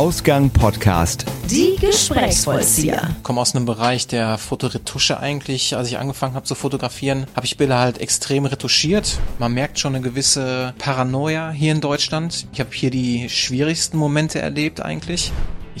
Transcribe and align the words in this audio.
Ausgang 0.00 0.48
Podcast. 0.48 1.26
Die 1.50 1.76
Gesprächsvollzieher. 1.78 3.10
Ich 3.18 3.22
komme 3.22 3.38
aus 3.38 3.54
einem 3.54 3.66
Bereich 3.66 4.06
der 4.06 4.38
Fotoretusche 4.38 5.20
eigentlich. 5.20 5.76
Als 5.76 5.88
ich 5.88 5.98
angefangen 5.98 6.32
habe 6.32 6.46
zu 6.46 6.54
fotografieren, 6.54 7.26
habe 7.36 7.44
ich 7.44 7.58
Bilder 7.58 7.78
halt 7.78 7.98
extrem 7.98 8.46
retuschiert. 8.46 9.18
Man 9.38 9.52
merkt 9.52 9.78
schon 9.78 9.94
eine 9.94 10.02
gewisse 10.02 10.72
Paranoia 10.78 11.50
hier 11.50 11.72
in 11.72 11.82
Deutschland. 11.82 12.46
Ich 12.54 12.60
habe 12.60 12.70
hier 12.72 12.90
die 12.90 13.28
schwierigsten 13.28 13.98
Momente 13.98 14.38
erlebt 14.38 14.80
eigentlich. 14.80 15.32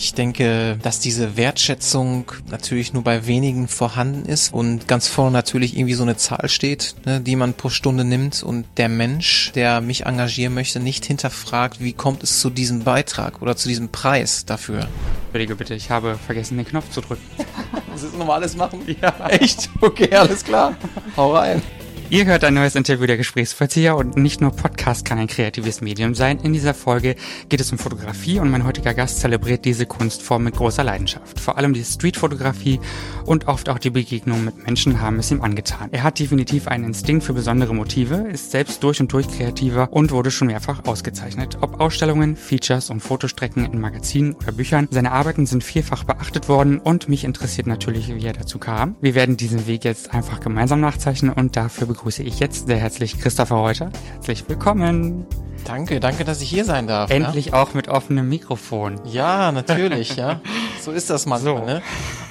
Ich 0.02 0.14
denke, 0.14 0.78
dass 0.82 0.98
diese 0.98 1.36
Wertschätzung 1.36 2.32
natürlich 2.50 2.94
nur 2.94 3.04
bei 3.04 3.26
wenigen 3.26 3.68
vorhanden 3.68 4.24
ist 4.24 4.50
und 4.50 4.88
ganz 4.88 5.08
vorne 5.08 5.32
natürlich 5.32 5.76
irgendwie 5.76 5.92
so 5.92 6.04
eine 6.04 6.16
Zahl 6.16 6.48
steht, 6.48 6.94
ne, 7.04 7.20
die 7.20 7.36
man 7.36 7.52
pro 7.52 7.68
Stunde 7.68 8.02
nimmt 8.02 8.42
und 8.42 8.64
der 8.78 8.88
Mensch, 8.88 9.52
der 9.54 9.82
mich 9.82 10.06
engagieren 10.06 10.54
möchte, 10.54 10.80
nicht 10.80 11.04
hinterfragt, 11.04 11.80
wie 11.80 11.92
kommt 11.92 12.22
es 12.22 12.40
zu 12.40 12.48
diesem 12.48 12.82
Beitrag 12.82 13.42
oder 13.42 13.56
zu 13.56 13.68
diesem 13.68 13.90
Preis 13.90 14.46
dafür. 14.46 14.88
Entschuldige 15.24 15.54
bitte, 15.54 15.74
ich 15.74 15.90
habe 15.90 16.16
vergessen, 16.16 16.56
den 16.56 16.66
Knopf 16.66 16.90
zu 16.90 17.02
drücken. 17.02 17.22
Das 17.92 18.04
ist 18.04 18.16
normales 18.16 18.56
machen? 18.56 18.80
Ja. 19.02 19.28
Echt? 19.28 19.68
Okay, 19.82 20.14
alles 20.14 20.44
klar. 20.44 20.74
Hau 21.16 21.34
rein. 21.34 21.60
Ihr 22.10 22.26
hört 22.26 22.42
ein 22.42 22.54
neues 22.54 22.74
Interview 22.74 23.06
der 23.06 23.16
Gesprächsvollzieher 23.16 23.96
und 23.96 24.16
nicht 24.16 24.40
nur 24.40 24.50
Podcast 24.50 25.04
kann 25.04 25.20
ein 25.20 25.28
kreatives 25.28 25.80
Medium 25.80 26.16
sein. 26.16 26.40
In 26.40 26.52
dieser 26.52 26.74
Folge 26.74 27.14
geht 27.48 27.60
es 27.60 27.70
um 27.70 27.78
Fotografie 27.78 28.40
und 28.40 28.50
mein 28.50 28.64
heutiger 28.64 28.94
Gast 28.94 29.20
zelebriert 29.20 29.64
diese 29.64 29.86
Kunstform 29.86 30.42
mit 30.42 30.56
großer 30.56 30.82
Leidenschaft. 30.82 31.38
Vor 31.38 31.56
allem 31.56 31.72
die 31.72 31.84
Streetfotografie 31.84 32.80
und 33.26 33.46
oft 33.46 33.68
auch 33.68 33.78
die 33.78 33.90
Begegnung 33.90 34.44
mit 34.44 34.66
Menschen 34.66 35.00
haben 35.00 35.20
es 35.20 35.30
ihm 35.30 35.40
angetan. 35.40 35.90
Er 35.92 36.02
hat 36.02 36.18
definitiv 36.18 36.66
einen 36.66 36.82
Instinkt 36.82 37.22
für 37.22 37.32
besondere 37.32 37.76
Motive, 37.76 38.26
ist 38.28 38.50
selbst 38.50 38.82
durch 38.82 39.00
und 39.00 39.12
durch 39.12 39.28
kreativer 39.28 39.92
und 39.92 40.10
wurde 40.10 40.32
schon 40.32 40.48
mehrfach 40.48 40.84
ausgezeichnet. 40.86 41.58
Ob 41.60 41.78
Ausstellungen, 41.78 42.34
Features 42.34 42.90
und 42.90 42.98
Fotostrecken 42.98 43.72
in 43.72 43.80
Magazinen 43.80 44.34
oder 44.34 44.50
Büchern, 44.50 44.88
seine 44.90 45.12
Arbeiten 45.12 45.46
sind 45.46 45.62
vielfach 45.62 46.02
beachtet 46.02 46.48
worden 46.48 46.80
und 46.80 47.08
mich 47.08 47.22
interessiert 47.22 47.68
natürlich, 47.68 48.12
wie 48.12 48.26
er 48.26 48.32
dazu 48.32 48.58
kam. 48.58 48.96
Wir 49.00 49.14
werden 49.14 49.36
diesen 49.36 49.68
Weg 49.68 49.84
jetzt 49.84 50.12
einfach 50.12 50.40
gemeinsam 50.40 50.80
nachzeichnen 50.80 51.32
und 51.32 51.56
dafür 51.56 51.86
begrüße 52.00 52.22
ich 52.22 52.40
jetzt 52.40 52.66
sehr 52.66 52.78
herzlich 52.78 53.20
Christopher 53.20 53.56
Reuter. 53.56 53.92
Herzlich 54.14 54.48
willkommen. 54.48 55.26
Danke, 55.66 56.00
danke, 56.00 56.24
dass 56.24 56.40
ich 56.40 56.48
hier 56.48 56.64
sein 56.64 56.86
darf. 56.86 57.10
Endlich 57.10 57.46
ja? 57.48 57.52
auch 57.52 57.74
mit 57.74 57.88
offenem 57.88 58.26
Mikrofon. 58.26 58.98
Ja, 59.04 59.52
natürlich, 59.52 60.16
ja. 60.16 60.40
So 60.80 60.92
ist 60.92 61.10
das 61.10 61.26
manchmal, 61.26 61.58
so. 61.58 61.64
ne? 61.66 61.82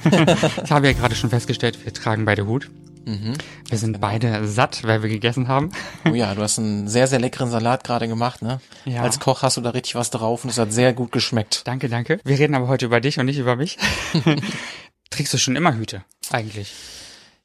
ich 0.64 0.72
habe 0.72 0.88
ja 0.88 0.92
gerade 0.92 1.14
schon 1.14 1.30
festgestellt, 1.30 1.84
wir 1.84 1.94
tragen 1.94 2.24
beide 2.24 2.48
Hut. 2.48 2.68
Mhm. 3.04 3.34
Wir 3.68 3.78
sind 3.78 3.92
genau. 3.92 4.08
beide 4.08 4.44
satt, 4.48 4.82
weil 4.82 5.04
wir 5.04 5.08
gegessen 5.08 5.46
haben. 5.46 5.70
Oh 6.04 6.14
ja, 6.14 6.34
du 6.34 6.42
hast 6.42 6.58
einen 6.58 6.88
sehr, 6.88 7.06
sehr 7.06 7.20
leckeren 7.20 7.48
Salat 7.48 7.84
gerade 7.84 8.08
gemacht, 8.08 8.42
ne? 8.42 8.60
Ja. 8.86 9.02
Als 9.02 9.20
Koch 9.20 9.42
hast 9.42 9.56
du 9.56 9.60
da 9.60 9.70
richtig 9.70 9.94
was 9.94 10.10
drauf 10.10 10.42
und 10.42 10.50
es 10.50 10.58
hat 10.58 10.72
sehr 10.72 10.92
gut 10.94 11.12
geschmeckt. 11.12 11.62
Danke, 11.64 11.88
danke. 11.88 12.18
Wir 12.24 12.40
reden 12.40 12.56
aber 12.56 12.66
heute 12.66 12.86
über 12.86 13.00
dich 13.00 13.20
und 13.20 13.26
nicht 13.26 13.38
über 13.38 13.54
mich. 13.54 13.78
Trägst 15.10 15.32
du 15.32 15.38
schon 15.38 15.54
immer 15.54 15.76
Hüte, 15.76 16.02
eigentlich? 16.32 16.72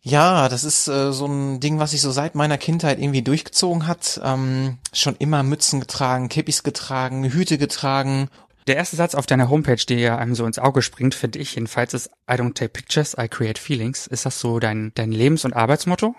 Ja, 0.07 0.49
das 0.49 0.63
ist 0.63 0.87
äh, 0.87 1.11
so 1.11 1.25
ein 1.25 1.59
Ding, 1.59 1.79
was 1.79 1.89
sich 1.89 2.01
so 2.01 2.11
seit 2.11 2.35
meiner 2.35 2.59
Kindheit 2.59 2.99
irgendwie 2.99 3.23
durchgezogen 3.23 3.87
hat. 3.87 4.21
Ähm, 4.23 4.77
schon 4.93 5.15
immer 5.17 5.41
Mützen 5.41 5.79
getragen, 5.79 6.29
Kippis 6.29 6.61
getragen, 6.61 7.23
Hüte 7.23 7.57
getragen. 7.57 8.29
Der 8.67 8.75
erste 8.75 8.97
Satz 8.97 9.15
auf 9.15 9.25
deiner 9.25 9.49
Homepage, 9.49 9.83
der 9.89 10.19
einem 10.19 10.35
so 10.35 10.45
ins 10.45 10.59
Auge 10.59 10.83
springt, 10.83 11.15
finde 11.15 11.39
ich 11.39 11.55
jedenfalls, 11.55 11.95
ist 11.95 12.11
I 12.29 12.35
don't 12.35 12.53
take 12.53 12.69
pictures, 12.69 13.15
I 13.19 13.27
create 13.27 13.57
feelings. 13.57 14.05
Ist 14.05 14.27
das 14.27 14.39
so 14.39 14.59
dein, 14.59 14.91
dein 14.93 15.11
Lebens- 15.11 15.43
und 15.43 15.55
Arbeitsmotto? 15.55 16.15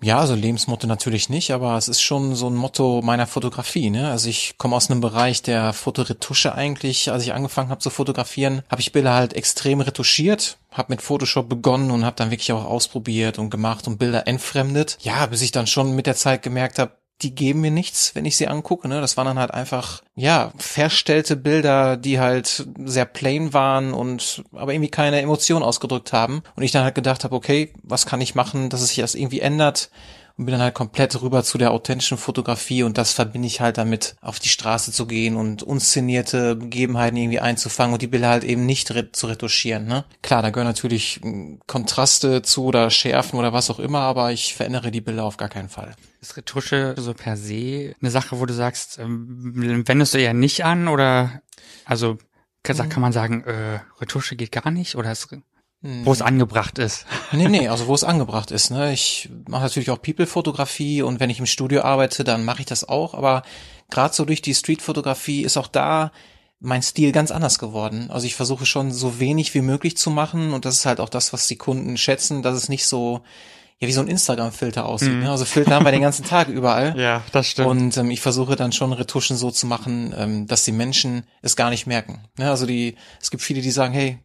Ja, 0.00 0.20
also 0.20 0.34
Lebensmotto 0.34 0.86
natürlich 0.86 1.28
nicht, 1.28 1.50
aber 1.50 1.76
es 1.76 1.88
ist 1.88 2.00
schon 2.00 2.36
so 2.36 2.48
ein 2.48 2.54
Motto 2.54 3.02
meiner 3.02 3.26
Fotografie. 3.26 3.90
Ne? 3.90 4.08
Also 4.08 4.28
ich 4.28 4.54
komme 4.56 4.76
aus 4.76 4.90
einem 4.90 5.00
Bereich 5.00 5.42
der 5.42 5.72
Fotoretusche 5.72 6.54
eigentlich. 6.54 7.10
Als 7.10 7.24
ich 7.24 7.32
angefangen 7.32 7.70
habe 7.70 7.80
zu 7.80 7.90
fotografieren, 7.90 8.62
habe 8.70 8.80
ich 8.80 8.92
Bilder 8.92 9.14
halt 9.14 9.32
extrem 9.34 9.80
retuschiert, 9.80 10.58
habe 10.70 10.92
mit 10.92 11.02
Photoshop 11.02 11.48
begonnen 11.48 11.90
und 11.90 12.04
habe 12.04 12.16
dann 12.16 12.30
wirklich 12.30 12.52
auch 12.52 12.64
ausprobiert 12.64 13.38
und 13.38 13.50
gemacht 13.50 13.88
und 13.88 13.98
Bilder 13.98 14.28
entfremdet. 14.28 14.98
Ja, 15.00 15.26
bis 15.26 15.42
ich 15.42 15.50
dann 15.50 15.66
schon 15.66 15.96
mit 15.96 16.06
der 16.06 16.14
Zeit 16.14 16.42
gemerkt 16.42 16.78
habe, 16.78 16.92
die 17.22 17.34
geben 17.34 17.60
mir 17.60 17.70
nichts, 17.70 18.14
wenn 18.14 18.24
ich 18.24 18.36
sie 18.36 18.48
angucke. 18.48 18.88
Ne? 18.88 19.00
Das 19.00 19.16
waren 19.16 19.26
dann 19.26 19.38
halt 19.38 19.52
einfach, 19.52 20.02
ja, 20.14 20.52
verstellte 20.56 21.36
Bilder, 21.36 21.96
die 21.96 22.20
halt 22.20 22.66
sehr 22.84 23.06
plain 23.06 23.52
waren 23.52 23.92
und 23.92 24.44
aber 24.52 24.72
irgendwie 24.72 24.90
keine 24.90 25.20
Emotion 25.20 25.62
ausgedrückt 25.62 26.12
haben. 26.12 26.42
Und 26.54 26.62
ich 26.62 26.72
dann 26.72 26.84
halt 26.84 26.94
gedacht 26.94 27.24
habe, 27.24 27.34
okay, 27.34 27.72
was 27.82 28.06
kann 28.06 28.20
ich 28.20 28.34
machen, 28.34 28.70
dass 28.70 28.82
es 28.82 28.88
sich 28.88 28.98
das 28.98 29.14
irgendwie 29.14 29.40
ändert? 29.40 29.90
und 30.38 30.44
bin 30.46 30.52
dann 30.52 30.62
halt 30.62 30.74
komplett 30.74 31.20
rüber 31.20 31.42
zu 31.42 31.58
der 31.58 31.72
authentischen 31.72 32.16
Fotografie 32.16 32.84
und 32.84 32.96
das 32.96 33.12
verbinde 33.12 33.48
ich 33.48 33.60
halt 33.60 33.76
damit, 33.76 34.14
auf 34.20 34.38
die 34.38 34.48
Straße 34.48 34.92
zu 34.92 35.06
gehen 35.06 35.36
und 35.36 35.64
unszenierte 35.64 36.54
Begebenheiten 36.54 37.16
irgendwie 37.16 37.40
einzufangen 37.40 37.92
und 37.92 38.02
die 38.02 38.06
Bilder 38.06 38.28
halt 38.28 38.44
eben 38.44 38.64
nicht 38.64 38.92
re 38.92 39.10
zu 39.10 39.26
retuschieren. 39.26 39.86
Ne? 39.86 40.04
Klar, 40.22 40.42
da 40.42 40.50
gehören 40.50 40.68
natürlich 40.68 41.18
hm, 41.22 41.58
Kontraste 41.66 42.42
zu 42.42 42.66
oder 42.66 42.88
Schärfen 42.90 43.38
oder 43.38 43.52
was 43.52 43.68
auch 43.68 43.80
immer, 43.80 44.00
aber 44.00 44.30
ich 44.30 44.54
verändere 44.54 44.92
die 44.92 45.00
Bilder 45.00 45.24
auf 45.24 45.38
gar 45.38 45.48
keinen 45.48 45.68
Fall. 45.68 45.96
Ist 46.20 46.36
Retusche 46.36 46.94
so 46.98 47.14
per 47.14 47.36
se 47.36 47.94
eine 48.00 48.10
Sache, 48.10 48.40
wo 48.40 48.46
du 48.46 48.54
sagst, 48.54 48.98
ähm, 48.98 49.84
wendest 49.86 50.14
du 50.14 50.18
eher 50.18 50.34
nicht 50.34 50.64
an 50.64 50.88
oder 50.88 51.42
also 51.84 52.18
kann, 52.62 52.76
mhm. 52.76 52.88
kann 52.88 53.02
man 53.02 53.12
sagen, 53.12 53.44
äh, 53.44 53.80
Retusche 54.00 54.36
geht 54.36 54.52
gar 54.52 54.70
nicht 54.70 54.96
oder 54.96 55.12
ist 55.12 55.28
wo 55.80 56.10
es 56.10 56.22
angebracht 56.22 56.78
ist. 56.78 57.06
Nee, 57.32 57.48
nee, 57.48 57.68
also 57.68 57.86
wo 57.86 57.94
es 57.94 58.04
angebracht 58.04 58.50
ist. 58.50 58.70
Ne? 58.70 58.92
Ich 58.92 59.28
mache 59.48 59.62
natürlich 59.64 59.90
auch 59.90 60.00
People-Fotografie 60.00 61.02
und 61.02 61.20
wenn 61.20 61.30
ich 61.30 61.38
im 61.38 61.46
Studio 61.46 61.82
arbeite, 61.82 62.24
dann 62.24 62.44
mache 62.44 62.60
ich 62.60 62.66
das 62.66 62.88
auch. 62.88 63.14
Aber 63.14 63.42
gerade 63.90 64.14
so 64.14 64.24
durch 64.24 64.42
die 64.42 64.54
Street-Fotografie 64.54 65.42
ist 65.42 65.56
auch 65.56 65.68
da 65.68 66.10
mein 66.58 66.82
Stil 66.82 67.12
ganz 67.12 67.30
anders 67.30 67.58
geworden. 67.58 68.10
Also 68.10 68.26
ich 68.26 68.34
versuche 68.34 68.66
schon 68.66 68.90
so 68.90 69.20
wenig 69.20 69.54
wie 69.54 69.60
möglich 69.60 69.96
zu 69.96 70.10
machen 70.10 70.52
und 70.52 70.64
das 70.64 70.74
ist 70.74 70.86
halt 70.86 71.00
auch 71.00 71.08
das, 71.08 71.32
was 71.32 71.46
die 71.46 71.56
Kunden 71.56 71.96
schätzen, 71.96 72.42
dass 72.42 72.56
es 72.56 72.68
nicht 72.68 72.86
so 72.86 73.22
ja 73.80 73.86
wie 73.86 73.92
so 73.92 74.00
ein 74.00 74.08
Instagram-Filter 74.08 74.86
aussieht. 74.86 75.12
Mm. 75.12 75.20
Ne? 75.20 75.30
Also 75.30 75.44
Filter 75.44 75.76
haben 75.76 75.84
wir 75.84 75.92
den 75.92 76.02
ganzen 76.02 76.24
Tag 76.24 76.48
überall. 76.48 76.94
Ja, 76.98 77.22
das 77.32 77.48
stimmt. 77.48 77.68
Und 77.68 77.96
ähm, 77.96 78.10
ich 78.10 78.20
versuche 78.20 78.56
dann 78.56 78.72
schon 78.72 78.92
Retuschen 78.92 79.36
so 79.36 79.50
zu 79.50 79.66
machen, 79.66 80.12
ähm, 80.16 80.46
dass 80.46 80.64
die 80.64 80.72
Menschen 80.72 81.22
es 81.42 81.54
gar 81.54 81.70
nicht 81.70 81.86
merken. 81.86 82.20
Ne? 82.36 82.50
Also 82.50 82.66
die, 82.66 82.96
es 83.20 83.30
gibt 83.30 83.42
viele, 83.42 83.60
die 83.60 83.70
sagen, 83.70 83.94
hey, 83.94 84.18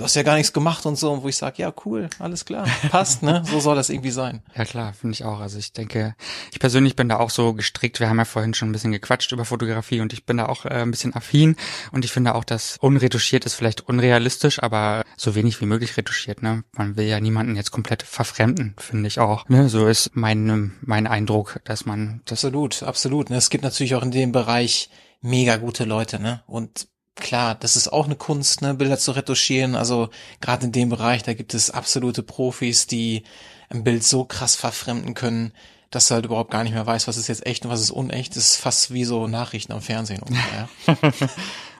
du 0.00 0.04
hast 0.04 0.16
ja 0.16 0.22
gar 0.22 0.36
nichts 0.36 0.54
gemacht 0.54 0.86
und 0.86 0.96
so, 0.96 1.22
wo 1.22 1.28
ich 1.28 1.36
sage, 1.36 1.56
ja, 1.58 1.72
cool, 1.84 2.08
alles 2.18 2.46
klar, 2.46 2.66
passt, 2.90 3.22
ne? 3.22 3.42
So 3.44 3.60
soll 3.60 3.76
das 3.76 3.90
irgendwie 3.90 4.10
sein. 4.10 4.42
Ja 4.56 4.64
klar, 4.64 4.92
finde 4.92 5.14
ich 5.14 5.24
auch. 5.24 5.40
Also 5.40 5.58
ich 5.58 5.72
denke, 5.72 6.14
ich 6.52 6.58
persönlich 6.58 6.94
bin 6.94 7.08
da 7.08 7.18
auch 7.18 7.30
so 7.30 7.54
gestrickt. 7.54 7.98
Wir 8.00 8.08
haben 8.08 8.18
ja 8.18 8.24
vorhin 8.24 8.52
schon 8.52 8.68
ein 8.68 8.72
bisschen 8.72 8.92
gequatscht 8.92 9.32
über 9.32 9.44
Fotografie 9.44 10.00
und 10.00 10.12
ich 10.12 10.26
bin 10.26 10.36
da 10.36 10.46
auch 10.46 10.66
äh, 10.66 10.82
ein 10.82 10.90
bisschen 10.90 11.14
affin 11.14 11.56
und 11.92 12.04
ich 12.04 12.12
finde 12.12 12.34
auch, 12.34 12.44
dass 12.44 12.76
unretuschiert 12.80 13.46
ist 13.46 13.54
vielleicht 13.54 13.82
unrealistisch, 13.88 14.62
aber 14.62 15.04
so 15.16 15.34
wenig 15.34 15.60
wie 15.60 15.66
möglich 15.66 15.96
retuschiert, 15.96 16.42
ne? 16.42 16.64
Man 16.72 16.96
will 16.96 17.06
ja 17.06 17.20
niemanden 17.20 17.56
jetzt 17.56 17.70
komplett 17.70 18.02
verfremden, 18.02 18.74
finde 18.78 19.06
ich 19.06 19.18
auch. 19.18 19.48
Ne? 19.48 19.68
So 19.68 19.86
ist 19.86 20.10
mein, 20.14 20.72
mein 20.80 21.06
Eindruck, 21.06 21.60
dass 21.64 21.86
man 21.86 22.22
das. 22.24 22.44
Absolut, 22.44 22.82
absolut. 22.82 23.30
Ne? 23.30 23.36
Es 23.36 23.50
gibt 23.50 23.64
natürlich 23.64 23.94
auch 23.94 24.02
in 24.02 24.10
dem 24.10 24.32
Bereich 24.32 24.90
mega 25.20 25.56
gute 25.56 25.84
Leute, 25.84 26.20
ne? 26.20 26.42
Und 26.46 26.88
klar, 27.20 27.54
das 27.54 27.76
ist 27.76 27.92
auch 27.92 28.06
eine 28.06 28.16
Kunst, 28.16 28.62
ne, 28.62 28.74
Bilder 28.74 28.98
zu 28.98 29.12
retuschieren. 29.12 29.74
Also 29.74 30.10
gerade 30.40 30.66
in 30.66 30.72
dem 30.72 30.88
Bereich, 30.88 31.22
da 31.22 31.34
gibt 31.34 31.54
es 31.54 31.70
absolute 31.70 32.22
Profis, 32.22 32.86
die 32.86 33.22
ein 33.68 33.84
Bild 33.84 34.02
so 34.02 34.24
krass 34.24 34.56
verfremden 34.56 35.14
können, 35.14 35.52
dass 35.90 36.08
du 36.08 36.14
halt 36.14 36.24
überhaupt 36.24 36.50
gar 36.50 36.64
nicht 36.64 36.72
mehr 36.72 36.86
weißt, 36.86 37.08
was 37.08 37.16
ist 37.16 37.28
jetzt 37.28 37.46
echt 37.46 37.64
und 37.64 37.70
was 37.70 37.80
ist 37.80 37.90
unecht. 37.90 38.36
Das 38.36 38.48
ist 38.48 38.56
fast 38.56 38.92
wie 38.92 39.04
so 39.04 39.26
Nachrichten 39.26 39.72
am 39.72 39.80
Fernsehen. 39.80 40.22
Ungefähr. 40.22 40.68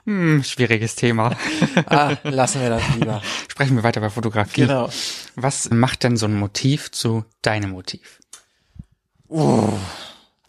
hm, 0.04 0.42
schwieriges 0.44 0.96
Thema. 0.96 1.36
ah, 1.86 2.16
lassen 2.24 2.60
wir 2.60 2.70
das 2.70 2.82
lieber. 2.94 3.22
Sprechen 3.48 3.76
wir 3.76 3.82
weiter 3.82 4.00
bei 4.00 4.10
Fotografie. 4.10 4.62
Genau. 4.62 4.88
Was 5.36 5.70
macht 5.70 6.02
denn 6.02 6.16
so 6.16 6.26
ein 6.26 6.34
Motiv 6.34 6.90
zu 6.90 7.24
deinem 7.42 7.70
Motiv? 7.70 8.20
Uh, 9.28 9.78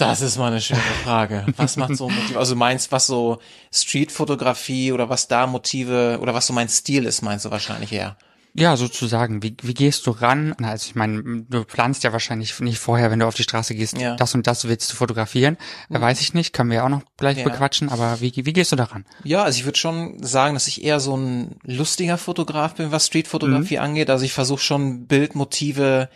das 0.01 0.21
ist 0.21 0.37
mal 0.37 0.47
eine 0.47 0.61
schöne 0.61 0.81
Frage. 1.03 1.45
Was 1.57 1.77
macht 1.77 1.95
so 1.95 2.09
Motive? 2.09 2.39
Also 2.39 2.55
meinst, 2.55 2.91
was 2.91 3.07
so 3.07 3.39
Streetfotografie 3.71 4.91
oder 4.91 5.09
was 5.09 5.27
da 5.27 5.47
Motive 5.47 6.19
oder 6.21 6.33
was 6.33 6.47
so 6.47 6.53
mein 6.53 6.69
Stil 6.69 7.05
ist, 7.05 7.21
meinst 7.21 7.45
du 7.45 7.51
wahrscheinlich 7.51 7.91
eher? 7.93 8.17
Ja, 8.53 8.75
sozusagen. 8.75 9.41
Wie, 9.43 9.55
wie 9.61 9.73
gehst 9.73 10.05
du 10.07 10.11
ran? 10.11 10.53
Also 10.61 10.87
ich 10.87 10.95
meine, 10.95 11.43
du 11.47 11.63
planst 11.63 12.03
ja 12.03 12.11
wahrscheinlich 12.11 12.59
nicht 12.59 12.79
vorher, 12.79 13.09
wenn 13.09 13.19
du 13.19 13.27
auf 13.27 13.35
die 13.35 13.43
Straße 13.43 13.75
gehst, 13.75 13.97
ja. 13.97 14.15
das 14.15 14.35
und 14.35 14.45
das 14.45 14.67
willst 14.67 14.91
du 14.91 14.95
fotografieren. 14.97 15.57
Mhm. 15.89 16.01
Weiß 16.01 16.19
ich 16.19 16.33
nicht, 16.33 16.53
können 16.53 16.69
wir 16.69 16.77
ja 16.77 16.85
auch 16.85 16.89
noch 16.89 17.03
gleich 17.17 17.37
ja. 17.37 17.43
bequatschen, 17.45 17.89
aber 17.89 18.19
wie, 18.19 18.33
wie 18.35 18.53
gehst 18.53 18.71
du 18.71 18.75
daran? 18.75 19.05
Ja, 19.23 19.43
also 19.43 19.57
ich 19.57 19.65
würde 19.65 19.77
schon 19.77 20.21
sagen, 20.21 20.53
dass 20.55 20.67
ich 20.67 20.83
eher 20.83 20.99
so 20.99 21.15
ein 21.15 21.55
lustiger 21.63 22.17
Fotograf 22.17 22.75
bin, 22.75 22.91
was 22.91 23.07
Streetfotografie 23.07 23.77
mhm. 23.77 23.83
angeht. 23.83 24.09
Also 24.09 24.25
ich 24.25 24.33
versuche 24.33 24.61
schon 24.61 25.07
Bildmotive 25.07 26.09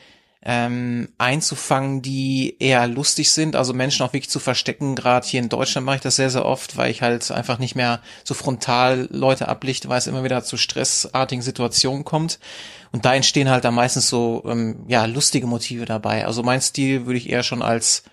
ähm, 0.48 1.10
einzufangen, 1.18 2.04
die 2.04 2.56
eher 2.60 2.88
lustig 2.88 3.32
sind, 3.32 3.56
also 3.56 3.74
Menschen 3.74 4.06
auch 4.06 4.14
wirklich 4.14 4.30
zu 4.30 4.40
verstecken. 4.40 4.96
Gerade 4.96 5.26
hier 5.26 5.40
in 5.40 5.50
Deutschland 5.50 5.86
mache 5.86 5.96
ich 5.96 6.02
das 6.04 6.18
sehr, 6.18 6.30
sehr 6.30 6.46
oft, 6.46 6.78
weil 6.78 6.92
ich 6.92 7.02
halt 7.02 7.32
einfach 7.32 7.58
nicht 7.58 7.76
mehr 7.76 8.00
so 8.24 8.36
frontal 8.36 9.08
Leute 9.12 9.48
ablichte, 9.48 9.90
weil 9.90 9.98
es 9.98 10.06
immer 10.06 10.24
wieder 10.24 10.44
zu 10.44 10.58
stressartigen 10.58 11.42
Situationen 11.42 12.06
kommt. 12.06 12.40
Und 12.92 13.06
da 13.06 13.16
entstehen 13.16 13.50
halt 13.50 13.66
dann 13.66 13.74
meistens 13.74 14.08
so 14.08 14.44
ähm, 14.46 14.86
ja 14.88 15.06
lustige 15.06 15.48
Motive 15.48 15.86
dabei. 15.86 16.28
Also 16.28 16.44
mein 16.44 16.62
Stil 16.62 17.08
würde 17.08 17.18
ich 17.18 17.30
eher 17.30 17.44
schon 17.44 17.64
als 17.64 18.04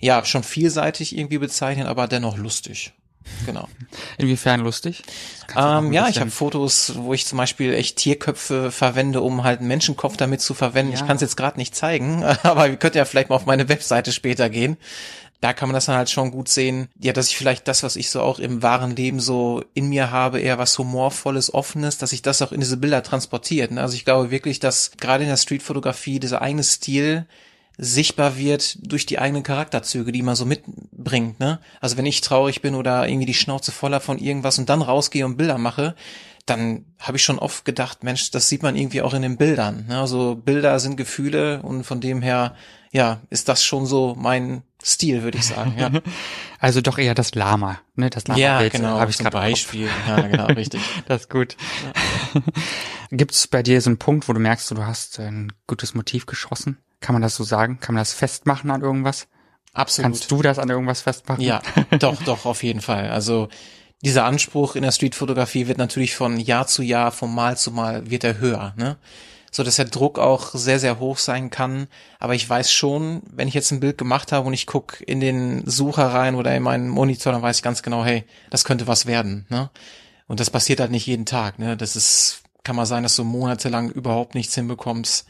ja 0.00 0.24
schon 0.24 0.42
vielseitig 0.42 1.16
irgendwie 1.16 1.38
bezeichnen, 1.38 1.86
aber 1.86 2.08
dennoch 2.08 2.36
lustig. 2.36 2.94
Genau. 3.44 3.68
Inwiefern 4.18 4.60
lustig? 4.60 5.02
Ähm, 5.56 5.92
ja, 5.92 6.08
ich 6.08 6.20
habe 6.20 6.30
Fotos, 6.30 6.94
wo 6.96 7.14
ich 7.14 7.26
zum 7.26 7.38
Beispiel 7.38 7.74
echt 7.74 7.96
Tierköpfe 7.96 8.70
verwende, 8.70 9.20
um 9.20 9.44
halt 9.44 9.60
einen 9.60 9.68
Menschenkopf 9.68 10.16
damit 10.16 10.40
zu 10.40 10.54
verwenden. 10.54 10.92
Ja. 10.92 10.98
Ich 10.98 11.06
kann 11.06 11.16
es 11.16 11.22
jetzt 11.22 11.36
gerade 11.36 11.58
nicht 11.58 11.74
zeigen, 11.74 12.24
aber 12.42 12.68
ihr 12.68 12.76
könnt 12.76 12.94
ja 12.94 13.04
vielleicht 13.04 13.28
mal 13.28 13.36
auf 13.36 13.46
meine 13.46 13.68
Webseite 13.68 14.12
später 14.12 14.50
gehen 14.50 14.76
da 15.40 15.52
kann 15.52 15.68
man 15.68 15.74
das 15.74 15.86
dann 15.86 15.96
halt 15.96 16.10
schon 16.10 16.30
gut 16.30 16.48
sehen, 16.48 16.88
ja, 16.98 17.12
dass 17.12 17.28
ich 17.28 17.36
vielleicht 17.36 17.68
das, 17.68 17.82
was 17.82 17.96
ich 17.96 18.10
so 18.10 18.22
auch 18.22 18.38
im 18.38 18.62
wahren 18.62 18.96
Leben 18.96 19.20
so 19.20 19.62
in 19.74 19.88
mir 19.88 20.10
habe, 20.10 20.40
eher 20.40 20.58
was 20.58 20.78
humorvolles, 20.78 21.52
offenes, 21.52 21.98
dass 21.98 22.10
sich 22.10 22.22
das 22.22 22.40
auch 22.42 22.52
in 22.52 22.60
diese 22.60 22.78
Bilder 22.78 23.02
transportiert. 23.02 23.70
Ne? 23.70 23.80
Also 23.80 23.94
ich 23.94 24.04
glaube 24.04 24.30
wirklich, 24.30 24.60
dass 24.60 24.92
gerade 24.96 25.24
in 25.24 25.30
der 25.30 25.36
Streetfotografie 25.36 26.20
dieser 26.20 26.40
eigene 26.42 26.64
Stil 26.64 27.26
sichtbar 27.78 28.36
wird 28.36 28.78
durch 28.80 29.06
die 29.06 29.18
eigenen 29.18 29.42
Charakterzüge, 29.42 30.12
die 30.12 30.22
man 30.22 30.34
so 30.34 30.46
mitbringt. 30.46 31.40
Ne? 31.40 31.60
Also 31.80 31.96
wenn 31.96 32.06
ich 32.06 32.20
traurig 32.20 32.62
bin 32.62 32.74
oder 32.74 33.06
irgendwie 33.08 33.26
die 33.26 33.34
Schnauze 33.34 33.72
voller 33.72 34.00
von 34.00 34.18
irgendwas 34.18 34.58
und 34.58 34.68
dann 34.68 34.82
rausgehe 34.82 35.26
und 35.26 35.36
Bilder 35.36 35.58
mache, 35.58 35.94
dann 36.46 36.84
habe 37.00 37.16
ich 37.16 37.24
schon 37.24 37.38
oft 37.38 37.64
gedacht, 37.64 38.04
Mensch, 38.04 38.30
das 38.30 38.48
sieht 38.48 38.62
man 38.62 38.76
irgendwie 38.76 39.02
auch 39.02 39.14
in 39.14 39.22
den 39.22 39.36
Bildern. 39.36 39.86
Ne? 39.88 40.00
Also 40.00 40.36
Bilder 40.36 40.78
sind 40.78 40.96
Gefühle 40.96 41.60
und 41.62 41.84
von 41.84 42.00
dem 42.00 42.22
her, 42.22 42.54
ja, 42.92 43.20
ist 43.30 43.48
das 43.48 43.64
schon 43.64 43.84
so 43.84 44.14
mein 44.16 44.62
Stil, 44.82 45.22
würde 45.24 45.38
ich 45.38 45.46
sagen. 45.46 45.74
Ja. 45.78 45.90
Also 46.58 46.80
doch 46.80 46.96
eher 46.96 47.14
das 47.14 47.34
Lama, 47.34 47.80
ne? 47.96 48.08
Das 48.08 48.26
Lama 48.28 48.40
ja, 48.40 48.66
genau, 48.68 48.98
habe 48.98 49.10
ich 49.10 49.18
zum 49.18 49.28
Beispiel. 49.28 49.90
Ja, 50.08 50.22
genau, 50.22 50.46
richtig. 50.46 50.80
das 51.06 51.22
ist 51.22 51.30
gut. 51.30 51.54
Ja. 51.84 51.92
Gibt 53.10 53.32
es 53.32 53.46
bei 53.46 53.62
dir 53.62 53.80
so 53.80 53.90
einen 53.90 53.98
Punkt, 53.98 54.28
wo 54.28 54.32
du 54.32 54.40
merkst, 54.40 54.70
du 54.70 54.84
hast 54.84 55.18
ein 55.20 55.52
gutes 55.66 55.94
Motiv 55.94 56.26
geschossen? 56.26 56.78
Kann 57.00 57.14
man 57.14 57.22
das 57.22 57.36
so 57.36 57.44
sagen? 57.44 57.78
Kann 57.80 57.94
man 57.94 58.00
das 58.00 58.12
festmachen 58.12 58.70
an 58.70 58.82
irgendwas? 58.82 59.28
Absolut. 59.72 60.04
Kannst 60.12 60.30
du 60.30 60.42
das 60.42 60.58
an 60.58 60.70
irgendwas 60.70 61.02
festmachen? 61.02 61.42
Ja, 61.42 61.60
doch, 61.98 62.22
doch, 62.22 62.46
auf 62.46 62.62
jeden 62.62 62.80
Fall. 62.80 63.10
Also 63.10 63.48
dieser 64.02 64.24
Anspruch 64.24 64.76
in 64.76 64.82
der 64.82 64.92
Streetfotografie 64.92 65.68
wird 65.68 65.78
natürlich 65.78 66.14
von 66.14 66.38
Jahr 66.38 66.66
zu 66.66 66.82
Jahr, 66.82 67.12
von 67.12 67.34
Mal 67.34 67.56
zu 67.56 67.70
Mal 67.70 68.10
wird 68.10 68.24
er 68.24 68.38
höher, 68.38 68.74
ne? 68.76 68.96
So 69.50 69.62
dass 69.62 69.76
der 69.76 69.86
Druck 69.86 70.18
auch 70.18 70.50
sehr, 70.52 70.78
sehr 70.78 70.98
hoch 70.98 71.16
sein 71.16 71.48
kann. 71.48 71.86
Aber 72.18 72.34
ich 72.34 72.48
weiß 72.48 72.70
schon, 72.70 73.22
wenn 73.30 73.48
ich 73.48 73.54
jetzt 73.54 73.70
ein 73.70 73.80
Bild 73.80 73.96
gemacht 73.96 74.32
habe 74.32 74.46
und 74.46 74.52
ich 74.52 74.66
gucke 74.66 75.02
in 75.04 75.20
den 75.20 75.62
Sucher 75.66 76.08
rein 76.08 76.34
oder 76.34 76.54
in 76.54 76.62
meinen 76.62 76.88
Monitor, 76.88 77.32
dann 77.32 77.40
weiß 77.40 77.56
ich 77.56 77.62
ganz 77.62 77.82
genau, 77.82 78.04
hey, 78.04 78.24
das 78.50 78.64
könnte 78.64 78.86
was 78.86 79.06
werden, 79.06 79.46
ne? 79.48 79.70
Und 80.26 80.40
das 80.40 80.50
passiert 80.50 80.80
halt 80.80 80.90
nicht 80.90 81.06
jeden 81.06 81.26
Tag, 81.26 81.58
ne? 81.58 81.76
Das 81.76 81.96
ist, 81.96 82.42
kann 82.64 82.76
mal 82.76 82.86
sein, 82.86 83.02
dass 83.02 83.16
du 83.16 83.24
monatelang 83.24 83.90
überhaupt 83.90 84.34
nichts 84.34 84.54
hinbekommst. 84.54 85.26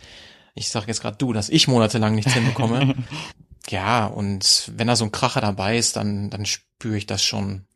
Ich 0.54 0.70
sag 0.70 0.88
jetzt 0.88 1.02
gerade 1.02 1.18
du, 1.18 1.32
dass 1.32 1.50
ich 1.50 1.68
monatelang 1.68 2.14
nichts 2.14 2.32
hinbekomme. 2.32 2.94
ja, 3.68 4.06
und 4.06 4.70
wenn 4.74 4.86
da 4.86 4.96
so 4.96 5.04
ein 5.04 5.12
Kracher 5.12 5.40
dabei 5.40 5.76
ist, 5.76 5.96
dann, 5.96 6.30
dann 6.30 6.46
spüre 6.46 6.96
ich 6.96 7.06
das 7.06 7.22
schon 7.22 7.66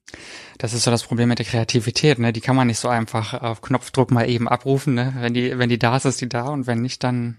das 0.58 0.75
ist 0.75 0.84
so 0.84 0.90
das 0.90 1.05
Problem 1.05 1.28
mit 1.28 1.38
der 1.38 1.46
Kreativität, 1.46 2.19
ne? 2.19 2.32
Die 2.32 2.40
kann 2.40 2.56
man 2.56 2.67
nicht 2.67 2.78
so 2.78 2.88
einfach 2.88 3.34
auf 3.34 3.62
Knopfdruck 3.62 4.11
mal 4.11 4.28
eben 4.28 4.49
abrufen, 4.49 4.94
ne? 4.94 5.14
Wenn 5.19 5.34
die, 5.34 5.58
wenn 5.58 5.69
die 5.69 5.78
da 5.78 5.96
ist, 5.96 6.05
ist 6.05 6.20
die 6.20 6.28
da 6.28 6.49
und 6.49 6.66
wenn 6.66 6.82
nicht, 6.82 7.02
dann 7.02 7.38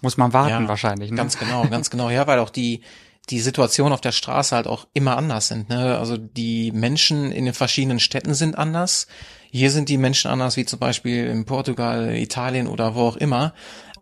muss 0.00 0.16
man 0.16 0.32
warten 0.32 0.64
ja, 0.64 0.68
wahrscheinlich. 0.68 1.10
Ne? 1.10 1.16
Ganz 1.16 1.38
genau, 1.38 1.66
ganz 1.66 1.90
genau. 1.90 2.10
Ja, 2.10 2.26
weil 2.26 2.38
auch 2.38 2.50
die, 2.50 2.82
die 3.30 3.40
Situation 3.40 3.92
auf 3.92 4.00
der 4.00 4.12
Straße 4.12 4.54
halt 4.54 4.66
auch 4.66 4.86
immer 4.94 5.16
anders 5.16 5.48
sind. 5.48 5.68
Ne? 5.68 5.98
Also 5.98 6.16
die 6.16 6.72
Menschen 6.72 7.32
in 7.32 7.44
den 7.44 7.54
verschiedenen 7.54 8.00
Städten 8.00 8.34
sind 8.34 8.56
anders. 8.56 9.06
Hier 9.50 9.70
sind 9.70 9.88
die 9.88 9.98
Menschen 9.98 10.30
anders, 10.30 10.56
wie 10.56 10.64
zum 10.64 10.78
Beispiel 10.78 11.26
in 11.26 11.44
Portugal, 11.44 12.14
Italien 12.14 12.66
oder 12.66 12.94
wo 12.94 13.02
auch 13.02 13.16
immer. 13.16 13.54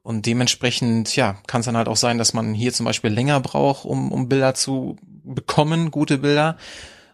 Und 0.02 0.26
dementsprechend, 0.26 1.16
ja, 1.16 1.36
kann 1.46 1.60
es 1.60 1.66
dann 1.66 1.76
halt 1.76 1.88
auch 1.88 1.96
sein, 1.96 2.18
dass 2.18 2.32
man 2.32 2.54
hier 2.54 2.72
zum 2.72 2.86
Beispiel 2.86 3.10
länger 3.10 3.40
braucht, 3.40 3.84
um, 3.84 4.12
um 4.12 4.28
Bilder 4.28 4.54
zu 4.54 4.96
bekommen, 5.24 5.90
gute 5.90 6.18
Bilder. 6.18 6.56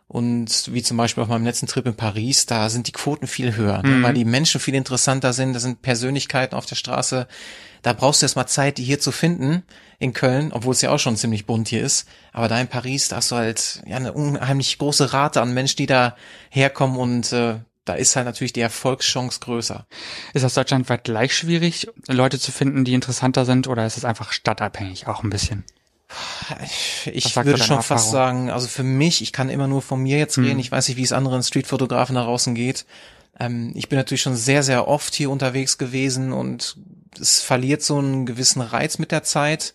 Und 0.09 0.71
wie 0.75 0.83
zum 0.83 0.99
Beispiel 0.99 1.23
auf 1.23 1.31
meinem 1.31 1.47
letzten 1.47 1.67
Trip 1.67 1.87
in 1.87 1.95
Paris, 1.95 2.45
da 2.45 2.69
sind 2.69 2.87
die 2.87 2.93
Quoten 2.93 3.27
viel 3.27 3.57
höher, 3.57 3.83
ne? 3.83 3.89
mhm. 3.89 4.03
weil 4.03 4.13
die 4.13 4.27
Menschen 4.27 4.61
viel 4.61 4.75
interessanter 4.75 5.33
sind. 5.33 5.55
Da 5.55 5.59
sind 5.59 5.81
Persönlichkeiten 5.81 6.55
auf 6.55 6.67
der 6.67 6.77
Straße. 6.77 7.27
Da 7.81 7.95
brauchst 7.95 8.21
du 8.21 8.27
erstmal 8.27 8.47
Zeit, 8.47 8.77
die 8.77 8.85
hier 8.85 9.01
zu 9.01 9.11
finden 9.11 9.63
in 10.03 10.13
Köln, 10.13 10.53
obwohl 10.53 10.73
es 10.73 10.83
ja 10.83 10.91
auch 10.91 10.99
schon 10.99 11.17
ziemlich 11.17 11.47
bunt 11.47 11.69
hier 11.69 11.81
ist. 11.81 12.09
Aber 12.33 12.49
da 12.49 12.61
in 12.61 12.67
Paris, 12.67 13.09
da 13.09 13.17
hast 13.17 13.31
du 13.31 13.37
halt 13.37 13.83
ja 13.87 13.97
eine 13.97 14.13
unheimlich 14.13 14.77
große 14.79 15.13
Rate 15.13 15.41
an 15.41 15.55
Menschen, 15.55 15.77
die 15.77 15.87
da 15.87 16.17
herkommen 16.51 16.99
und 16.99 17.33
äh, 17.33 17.61
da 17.85 17.95
ist 17.95 18.17
halt 18.17 18.27
natürlich 18.27 18.53
die 18.53 18.61
Erfolgschance 18.61 19.39
größer. 19.41 19.87
Ist 20.35 20.43
das 20.43 20.55
deutschlandweit 20.55 21.05
gleich 21.05 21.37
schwierig, 21.37 21.89
Leute 22.09 22.41
zu 22.41 22.51
finden, 22.51 22.85
die 22.85 22.95
interessanter 22.95 23.45
sind, 23.45 23.69
oder 23.69 23.87
ist 23.87 23.97
es 23.97 24.05
einfach 24.05 24.33
stadtabhängig 24.33 25.07
auch 25.07 25.23
ein 25.23 25.31
bisschen? 25.31 25.65
Ich 27.07 27.37
würde 27.37 27.57
schon 27.59 27.77
Erfahrung? 27.77 27.83
fast 27.83 28.11
sagen, 28.11 28.51
also 28.51 28.67
für 28.67 28.83
mich, 28.83 29.23
ich 29.23 29.33
kann 29.33 29.49
immer 29.49 29.69
nur 29.69 29.83
von 29.83 30.03
mir 30.03 30.19
jetzt 30.19 30.37
reden, 30.37 30.53
hm. 30.53 30.59
ich 30.59 30.73
weiß 30.73 30.89
nicht, 30.89 30.97
wie 30.97 31.03
es 31.03 31.13
anderen 31.13 31.43
Streetfotografen 31.43 32.17
da 32.17 32.25
draußen 32.25 32.55
geht. 32.55 32.87
Ähm, 33.39 33.73
ich 33.75 33.89
bin 33.89 33.99
natürlich 33.99 34.23
schon 34.23 34.37
sehr, 34.37 34.63
sehr 34.63 34.89
oft 34.89 35.15
hier 35.15 35.31
unterwegs 35.31 35.79
gewesen 35.79 36.33
und 36.33 36.77
es 37.21 37.43
verliert 37.43 37.83
so 37.83 37.99
einen 37.99 38.27
gewissen 38.27 38.61
Reiz 38.61 38.99
mit 38.99 39.13
der 39.13 39.23
Zeit. 39.23 39.75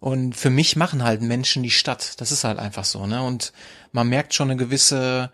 Und 0.00 0.36
für 0.36 0.50
mich 0.50 0.76
machen 0.76 1.04
halt 1.04 1.22
Menschen 1.22 1.62
die 1.62 1.70
Stadt. 1.70 2.20
Das 2.20 2.32
ist 2.32 2.44
halt 2.44 2.58
einfach 2.58 2.84
so, 2.84 3.06
ne? 3.06 3.22
Und 3.22 3.52
man 3.92 4.08
merkt 4.08 4.34
schon 4.34 4.50
eine 4.50 4.58
gewisse 4.58 5.30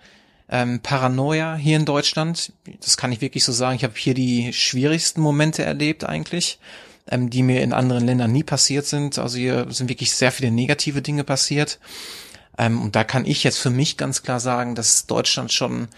ähm, 0.51 0.81
Paranoia 0.81 1.55
hier 1.55 1.77
in 1.77 1.87
Deutschland. 1.87 2.53
Das 2.81 2.97
kann 2.97 3.13
ich 3.13 3.23
wirklich 3.23 3.45
so 3.45 3.53
sagen. 3.53 3.77
Ich 3.77 3.85
habe 3.85 3.95
hier 3.97 4.15
die 4.15 4.53
schwierigsten 4.53 5.23
Momente 5.23 5.63
erlebt 5.65 6.05
eigentlich 6.05 6.59
ähm, 7.11 7.31
die 7.31 7.43
mir 7.43 7.63
in 7.63 7.73
anderen 7.73 8.07
Ländern 8.07 8.33
nie 8.33 8.43
passiert 8.43 8.87
sind. 8.87 9.19
Also 9.19 9.39
hier 9.39 9.67
sind 9.71 9.89
wirklich 9.89 10.13
sehr 10.13 10.33
viele 10.33 10.51
negative 10.51 11.03
Dinge 11.03 11.25
passiert. 11.25 11.79
Ähm, 12.57 12.83
und 12.83 12.97
da 12.97 13.05
kann 13.05 13.25
ich 13.25 13.45
jetzt 13.45 13.59
für 13.59 13.71
mich 13.71 13.97
ganz 13.97 14.23
klar 14.23 14.41
sagen, 14.41 14.75
dass 14.75 15.07
Deutschland 15.07 15.53
schon 15.53 15.89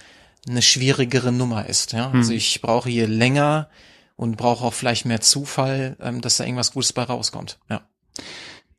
eine 0.49 0.63
schwierigere 0.63 1.33
Nummer 1.33 1.67
ist. 1.67 1.93
Ja? 1.93 2.11
Also 2.11 2.31
hm. 2.31 2.37
ich 2.37 2.61
brauche 2.61 2.89
hier 2.89 3.09
länger 3.09 3.69
und 4.21 4.37
brauche 4.37 4.67
auch 4.67 4.75
vielleicht 4.75 5.07
mehr 5.07 5.23
Zufall, 5.23 5.97
ähm, 5.99 6.21
dass 6.21 6.37
da 6.37 6.45
irgendwas 6.45 6.73
Gutes 6.73 6.93
bei 6.93 7.05
rauskommt. 7.05 7.59
Ja. 7.71 7.81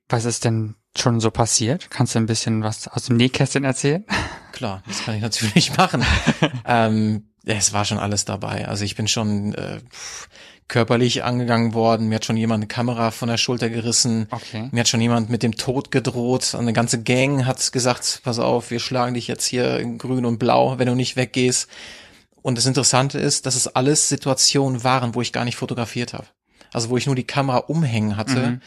Was 0.07 0.25
ist 0.25 0.45
denn 0.45 0.75
schon 0.95 1.19
so 1.19 1.31
passiert? 1.31 1.89
Kannst 1.89 2.13
du 2.13 2.19
ein 2.19 2.27
bisschen 2.27 2.61
was 2.61 2.87
aus 2.87 3.05
dem 3.05 3.17
Nähkästchen 3.17 3.63
erzählen? 3.63 4.05
Klar, 4.51 4.83
das 4.87 5.03
kann 5.03 5.15
ich 5.15 5.21
natürlich 5.23 5.75
machen. 5.77 6.05
ähm, 6.63 7.31
es 7.43 7.73
war 7.73 7.85
schon 7.85 7.97
alles 7.97 8.23
dabei. 8.23 8.67
Also 8.67 8.85
ich 8.85 8.95
bin 8.95 9.07
schon 9.07 9.55
äh, 9.55 9.79
körperlich 10.67 11.23
angegangen 11.23 11.73
worden. 11.73 12.09
Mir 12.09 12.15
hat 12.15 12.25
schon 12.25 12.37
jemand 12.37 12.59
eine 12.59 12.67
Kamera 12.67 13.09
von 13.09 13.27
der 13.27 13.37
Schulter 13.37 13.71
gerissen. 13.71 14.27
Okay. 14.29 14.69
Mir 14.71 14.81
hat 14.81 14.89
schon 14.89 15.01
jemand 15.01 15.31
mit 15.31 15.41
dem 15.41 15.55
Tod 15.55 15.89
gedroht. 15.89 16.53
Eine 16.53 16.73
ganze 16.73 17.01
Gang 17.01 17.47
hat 17.47 17.71
gesagt, 17.71 18.21
pass 18.23 18.37
auf, 18.37 18.69
wir 18.69 18.79
schlagen 18.79 19.15
dich 19.15 19.27
jetzt 19.27 19.47
hier 19.47 19.79
in 19.79 19.97
grün 19.97 20.23
und 20.23 20.37
blau, 20.37 20.77
wenn 20.77 20.85
du 20.87 20.93
nicht 20.93 21.15
weggehst. 21.15 21.67
Und 22.41 22.57
das 22.57 22.65
Interessante 22.65 23.19
ist, 23.19 23.45
dass 23.45 23.55
es 23.55 23.67
alles 23.67 24.09
Situationen 24.09 24.83
waren, 24.83 25.15
wo 25.15 25.21
ich 25.21 25.33
gar 25.33 25.45
nicht 25.45 25.57
fotografiert 25.57 26.13
habe. 26.13 26.27
Also 26.73 26.89
wo 26.89 26.97
ich 26.97 27.05
nur 27.05 27.15
die 27.15 27.25
Kamera 27.25 27.57
umhängen 27.57 28.17
hatte. 28.17 28.39
Mhm 28.39 28.61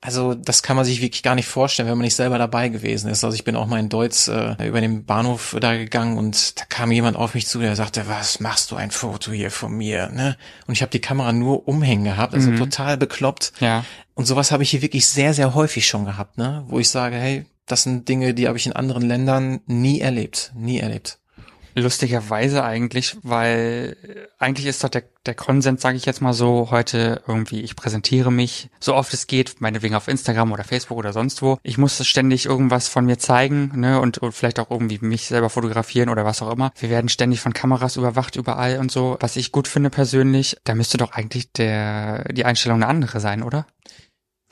also 0.00 0.34
das 0.34 0.62
kann 0.62 0.76
man 0.76 0.84
sich 0.84 1.00
wirklich 1.00 1.22
gar 1.22 1.34
nicht 1.34 1.48
vorstellen, 1.48 1.88
wenn 1.88 1.98
man 1.98 2.04
nicht 2.04 2.14
selber 2.14 2.38
dabei 2.38 2.68
gewesen 2.68 3.10
ist. 3.10 3.24
Also 3.24 3.34
ich 3.34 3.42
bin 3.42 3.56
auch 3.56 3.66
mal 3.66 3.80
in 3.80 3.88
Deutsch 3.88 4.28
äh, 4.28 4.54
über 4.66 4.80
den 4.80 5.04
Bahnhof 5.04 5.56
da 5.60 5.76
gegangen 5.76 6.18
und 6.18 6.60
da 6.60 6.64
kam 6.68 6.92
jemand 6.92 7.16
auf 7.16 7.34
mich 7.34 7.48
zu, 7.48 7.58
der 7.58 7.74
sagte, 7.74 8.06
was 8.06 8.38
machst 8.38 8.70
du 8.70 8.76
ein 8.76 8.92
Foto 8.92 9.32
hier 9.32 9.50
von 9.50 9.72
mir? 9.72 10.08
Ne? 10.10 10.36
Und 10.66 10.74
ich 10.74 10.82
habe 10.82 10.90
die 10.90 11.00
Kamera 11.00 11.32
nur 11.32 11.66
umhängen 11.66 12.04
gehabt, 12.04 12.32
also 12.32 12.50
mhm. 12.50 12.56
total 12.56 12.96
bekloppt. 12.96 13.52
Ja. 13.58 13.84
Und 14.14 14.26
sowas 14.26 14.52
habe 14.52 14.62
ich 14.62 14.70
hier 14.70 14.82
wirklich 14.82 15.06
sehr, 15.06 15.34
sehr 15.34 15.54
häufig 15.54 15.86
schon 15.88 16.04
gehabt, 16.04 16.38
ne? 16.38 16.64
wo 16.68 16.78
ich 16.78 16.90
sage, 16.90 17.16
hey, 17.16 17.46
das 17.66 17.82
sind 17.82 18.08
Dinge, 18.08 18.34
die 18.34 18.46
habe 18.46 18.56
ich 18.56 18.66
in 18.66 18.72
anderen 18.72 19.02
Ländern 19.02 19.60
nie 19.66 20.00
erlebt, 20.00 20.52
nie 20.54 20.78
erlebt. 20.78 21.18
Lustigerweise 21.80 22.64
eigentlich, 22.64 23.16
weil 23.22 23.96
eigentlich 24.38 24.66
ist 24.66 24.84
doch 24.84 24.88
der, 24.88 25.04
der 25.26 25.34
Konsens, 25.34 25.82
sage 25.82 25.96
ich 25.96 26.06
jetzt 26.06 26.20
mal 26.20 26.32
so, 26.32 26.70
heute 26.70 27.22
irgendwie, 27.26 27.60
ich 27.60 27.76
präsentiere 27.76 28.30
mich 28.30 28.68
so 28.80 28.94
oft 28.94 29.12
es 29.14 29.26
geht, 29.26 29.60
meinetwegen 29.60 29.94
auf 29.94 30.08
Instagram 30.08 30.52
oder 30.52 30.64
Facebook 30.64 30.98
oder 30.98 31.12
sonst 31.12 31.42
wo. 31.42 31.58
Ich 31.62 31.78
muss 31.78 32.04
ständig 32.06 32.46
irgendwas 32.46 32.88
von 32.88 33.04
mir 33.04 33.18
zeigen, 33.18 33.72
ne, 33.74 34.00
und, 34.00 34.18
und 34.18 34.32
vielleicht 34.32 34.58
auch 34.58 34.70
irgendwie 34.70 34.98
mich 35.00 35.26
selber 35.26 35.50
fotografieren 35.50 36.08
oder 36.08 36.24
was 36.24 36.42
auch 36.42 36.52
immer. 36.52 36.72
Wir 36.78 36.90
werden 36.90 37.08
ständig 37.08 37.40
von 37.40 37.52
Kameras 37.52 37.96
überwacht 37.96 38.36
überall 38.36 38.78
und 38.78 38.90
so. 38.90 39.16
Was 39.20 39.36
ich 39.36 39.52
gut 39.52 39.68
finde 39.68 39.90
persönlich, 39.90 40.56
da 40.64 40.74
müsste 40.74 40.98
doch 40.98 41.12
eigentlich 41.12 41.52
der, 41.52 42.24
die 42.32 42.44
Einstellung 42.44 42.82
eine 42.82 42.88
andere 42.88 43.20
sein, 43.20 43.42
oder? 43.42 43.66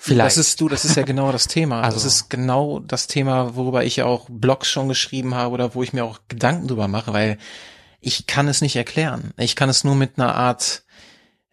Vielleicht. 0.07 0.37
Das 0.37 0.37
ist 0.37 0.61
du, 0.61 0.69
das 0.69 0.85
ist 0.85 0.97
ja 0.97 1.03
genau 1.03 1.33
das 1.33 1.49
Thema. 1.49 1.83
Also. 1.87 1.97
Das 1.97 2.05
ist 2.05 2.31
genau 2.31 2.81
das 2.81 3.07
Thema, 3.07 3.57
worüber 3.57 3.85
ich 3.85 3.97
ja 3.97 4.07
auch 4.07 4.27
Blogs 4.29 4.69
schon 4.69 4.89
geschrieben 4.89 5.35
habe 5.35 5.53
oder 5.53 5.75
wo 5.75 5.83
ich 5.83 5.93
mir 5.93 6.05
auch 6.05 6.21
Gedanken 6.29 6.69
drüber 6.69 6.89
mache, 6.89 7.13
weil 7.13 7.39
ich 8.01 8.27
kann 8.27 8.49
es 8.49 8.61
nicht 8.61 8.77
erklären. 8.77 9.33
Ich 9.37 9.57
kann 9.57 9.69
es 9.69 9.85
nur 9.85 9.95
mit 9.95 10.19
einer 10.19 10.35
Art 10.35 10.85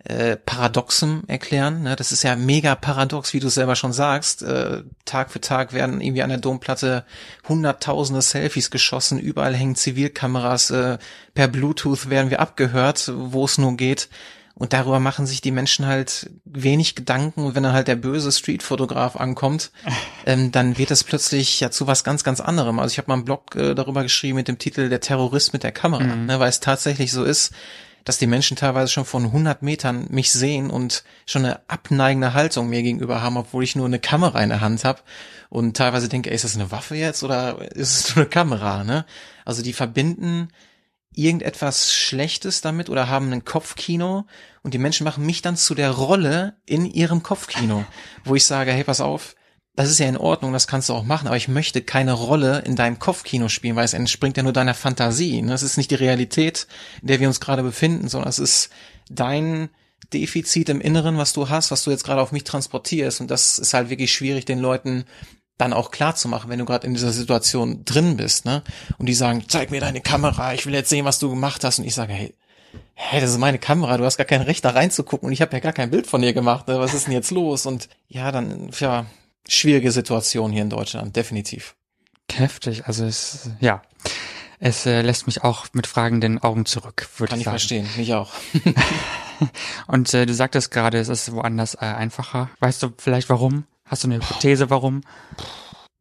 äh, 0.03 0.35
Paradoxem 0.35 1.23
erklären. 1.27 1.83
Ne? 1.83 1.95
Das 1.95 2.11
ist 2.11 2.23
ja 2.23 2.35
mega 2.35 2.75
paradox, 2.75 3.33
wie 3.33 3.39
du 3.39 3.49
selber 3.49 3.75
schon 3.75 3.93
sagst. 3.93 4.43
Äh, 4.43 4.83
Tag 5.05 5.31
für 5.31 5.41
Tag 5.41 5.73
werden 5.73 6.01
irgendwie 6.01 6.23
an 6.23 6.29
der 6.29 6.39
Domplatte 6.39 7.05
hunderttausende 7.47 8.21
Selfies 8.21 8.69
geschossen, 8.69 9.19
überall 9.19 9.55
hängen 9.55 9.75
Zivilkameras, 9.75 10.71
äh, 10.71 10.97
per 11.33 11.47
Bluetooth 11.47 12.09
werden 12.09 12.29
wir 12.29 12.39
abgehört, 12.39 13.11
wo 13.15 13.45
es 13.45 13.57
nur 13.57 13.77
geht. 13.77 14.09
Und 14.55 14.73
darüber 14.73 14.99
machen 14.99 15.25
sich 15.25 15.41
die 15.41 15.51
Menschen 15.51 15.87
halt 15.87 16.29
wenig 16.45 16.93
Gedanken. 16.93 17.43
Und 17.43 17.55
wenn 17.55 17.63
dann 17.63 17.73
halt 17.73 17.87
der 17.87 17.95
böse 17.95 18.31
Streetfotograf 18.31 19.15
ankommt, 19.15 19.71
ähm, 20.25 20.51
dann 20.51 20.77
wird 20.77 20.91
das 20.91 21.03
plötzlich 21.03 21.59
ja 21.59 21.71
zu 21.71 21.87
was 21.87 22.03
ganz, 22.03 22.23
ganz 22.23 22.39
anderem. 22.39 22.79
Also 22.79 22.93
ich 22.93 22.97
habe 22.99 23.07
mal 23.07 23.15
einen 23.15 23.25
Blog 23.25 23.55
äh, 23.55 23.73
darüber 23.73 24.03
geschrieben 24.03 24.35
mit 24.35 24.47
dem 24.47 24.59
Titel 24.59 24.89
Der 24.89 24.99
Terrorist 24.99 25.53
mit 25.53 25.63
der 25.63 25.71
Kamera, 25.71 26.03
mhm. 26.03 26.27
ne, 26.27 26.39
weil 26.39 26.49
es 26.49 26.59
tatsächlich 26.59 27.11
so 27.11 27.23
ist, 27.23 27.51
dass 28.03 28.17
die 28.17 28.27
Menschen 28.27 28.57
teilweise 28.57 28.91
schon 28.91 29.05
von 29.05 29.25
100 29.25 29.61
Metern 29.61 30.07
mich 30.09 30.31
sehen 30.31 30.69
und 30.69 31.03
schon 31.25 31.45
eine 31.45 31.61
abneigende 31.69 32.33
Haltung 32.33 32.69
mir 32.69 32.83
gegenüber 32.83 33.21
haben, 33.21 33.37
obwohl 33.37 33.63
ich 33.63 33.75
nur 33.75 33.85
eine 33.85 33.99
Kamera 33.99 34.41
in 34.41 34.49
der 34.49 34.61
Hand 34.61 34.83
habe 34.83 34.99
und 35.49 35.77
teilweise 35.77 36.09
denke, 36.09 36.29
ey, 36.29 36.35
ist 36.35 36.43
das 36.43 36.55
eine 36.55 36.71
Waffe 36.71 36.95
jetzt 36.95 37.23
oder 37.23 37.59
ist 37.75 38.09
es 38.09 38.15
nur 38.15 38.25
eine 38.25 38.29
Kamera, 38.29 38.83
ne? 38.83 39.05
Also 39.45 39.61
die 39.61 39.73
verbinden 39.73 40.49
irgendetwas 41.15 41.93
Schlechtes 41.93 42.61
damit 42.61 42.89
oder 42.89 43.07
haben 43.07 43.31
ein 43.31 43.45
Kopfkino 43.45 44.25
und 44.61 44.73
die 44.73 44.79
Menschen 44.79 45.03
machen 45.03 45.25
mich 45.25 45.41
dann 45.41 45.57
zu 45.57 45.75
der 45.75 45.91
Rolle 45.91 46.55
in 46.65 46.85
ihrem 46.85 47.23
Kopfkino, 47.23 47.85
wo 48.23 48.35
ich 48.35 48.45
sage, 48.45 48.71
hey, 48.71 48.83
pass 48.83 49.01
auf, 49.01 49.35
das 49.75 49.89
ist 49.89 49.99
ja 49.99 50.07
in 50.07 50.17
Ordnung, 50.17 50.53
das 50.53 50.67
kannst 50.67 50.89
du 50.89 50.93
auch 50.93 51.03
machen, 51.03 51.27
aber 51.27 51.37
ich 51.37 51.47
möchte 51.47 51.81
keine 51.81 52.13
Rolle 52.13 52.59
in 52.59 52.75
deinem 52.75 52.99
Kopfkino 52.99 53.49
spielen, 53.49 53.75
weil 53.75 53.85
es 53.85 53.93
entspringt 53.93 54.37
ja 54.37 54.43
nur 54.43 54.53
deiner 54.53 54.75
Fantasie. 54.75 55.41
Das 55.47 55.61
ne? 55.61 55.65
ist 55.65 55.77
nicht 55.77 55.91
die 55.91 55.95
Realität, 55.95 56.67
in 57.01 57.07
der 57.07 57.19
wir 57.19 57.27
uns 57.27 57.39
gerade 57.39 57.63
befinden, 57.63 58.07
sondern 58.07 58.29
es 58.29 58.39
ist 58.39 58.69
dein 59.09 59.69
Defizit 60.13 60.69
im 60.69 60.79
Inneren, 60.79 61.17
was 61.17 61.33
du 61.33 61.49
hast, 61.49 61.71
was 61.71 61.83
du 61.83 61.91
jetzt 61.91 62.03
gerade 62.03 62.21
auf 62.21 62.31
mich 62.31 62.43
transportierst. 62.43 63.21
Und 63.21 63.31
das 63.31 63.57
ist 63.57 63.73
halt 63.73 63.89
wirklich 63.89 64.13
schwierig, 64.13 64.45
den 64.45 64.59
Leuten 64.59 65.05
dann 65.63 65.73
auch 65.73 65.91
klar 65.91 66.15
zu 66.15 66.27
machen, 66.27 66.49
wenn 66.49 66.59
du 66.59 66.65
gerade 66.65 66.85
in 66.85 66.93
dieser 66.93 67.11
Situation 67.11 67.83
drin 67.85 68.17
bist, 68.17 68.45
ne? 68.45 68.63
Und 68.97 69.07
die 69.07 69.13
sagen, 69.13 69.43
zeig 69.47 69.71
mir 69.71 69.81
deine 69.81 70.01
Kamera, 70.01 70.53
ich 70.53 70.65
will 70.65 70.73
jetzt 70.73 70.89
sehen, 70.89 71.05
was 71.05 71.19
du 71.19 71.29
gemacht 71.29 71.63
hast. 71.63 71.79
Und 71.79 71.85
ich 71.85 71.95
sage, 71.95 72.13
hey, 72.13 72.33
hey, 72.93 73.21
das 73.21 73.31
ist 73.31 73.37
meine 73.37 73.59
Kamera, 73.59 73.97
du 73.97 74.05
hast 74.05 74.17
gar 74.17 74.25
kein 74.25 74.41
Recht 74.41 74.63
da 74.65 74.71
reinzugucken 74.71 75.27
und 75.27 75.33
ich 75.33 75.41
habe 75.41 75.53
ja 75.53 75.59
gar 75.59 75.73
kein 75.73 75.89
Bild 75.91 76.07
von 76.07 76.21
dir 76.21 76.33
gemacht. 76.33 76.67
Ne? 76.67 76.79
Was 76.79 76.93
ist 76.93 77.07
denn 77.07 77.13
jetzt 77.13 77.31
los? 77.31 77.65
Und 77.65 77.89
ja, 78.07 78.31
dann, 78.31 78.69
ja, 78.79 79.05
schwierige 79.47 79.91
Situation 79.91 80.51
hier 80.51 80.61
in 80.61 80.69
Deutschland, 80.69 81.15
definitiv. 81.15 81.75
Heftig, 82.31 82.85
also 82.85 83.05
es, 83.05 83.49
ja. 83.59 83.81
Es 84.59 84.85
äh, 84.85 85.01
lässt 85.01 85.27
mich 85.27 85.43
auch 85.43 85.67
mit 85.73 85.87
fragenden 85.87 86.41
Augen 86.41 86.65
zurück, 86.65 87.09
würde 87.17 87.31
Kann 87.31 87.39
ich 87.39 87.45
sagen. 87.45 87.57
verstehen, 87.57 87.89
mich 87.97 88.13
auch. 88.13 88.31
und 89.87 90.13
äh, 90.13 90.25
du 90.25 90.33
sagtest 90.33 90.71
gerade, 90.71 90.99
es 90.99 91.09
ist 91.09 91.33
woanders 91.33 91.75
äh, 91.75 91.79
einfacher. 91.79 92.49
Weißt 92.61 92.81
du 92.81 92.93
vielleicht 92.97 93.27
warum? 93.29 93.65
Hast 93.85 94.03
du 94.03 94.07
eine 94.07 94.15
Hypothese, 94.15 94.69
warum? 94.69 95.01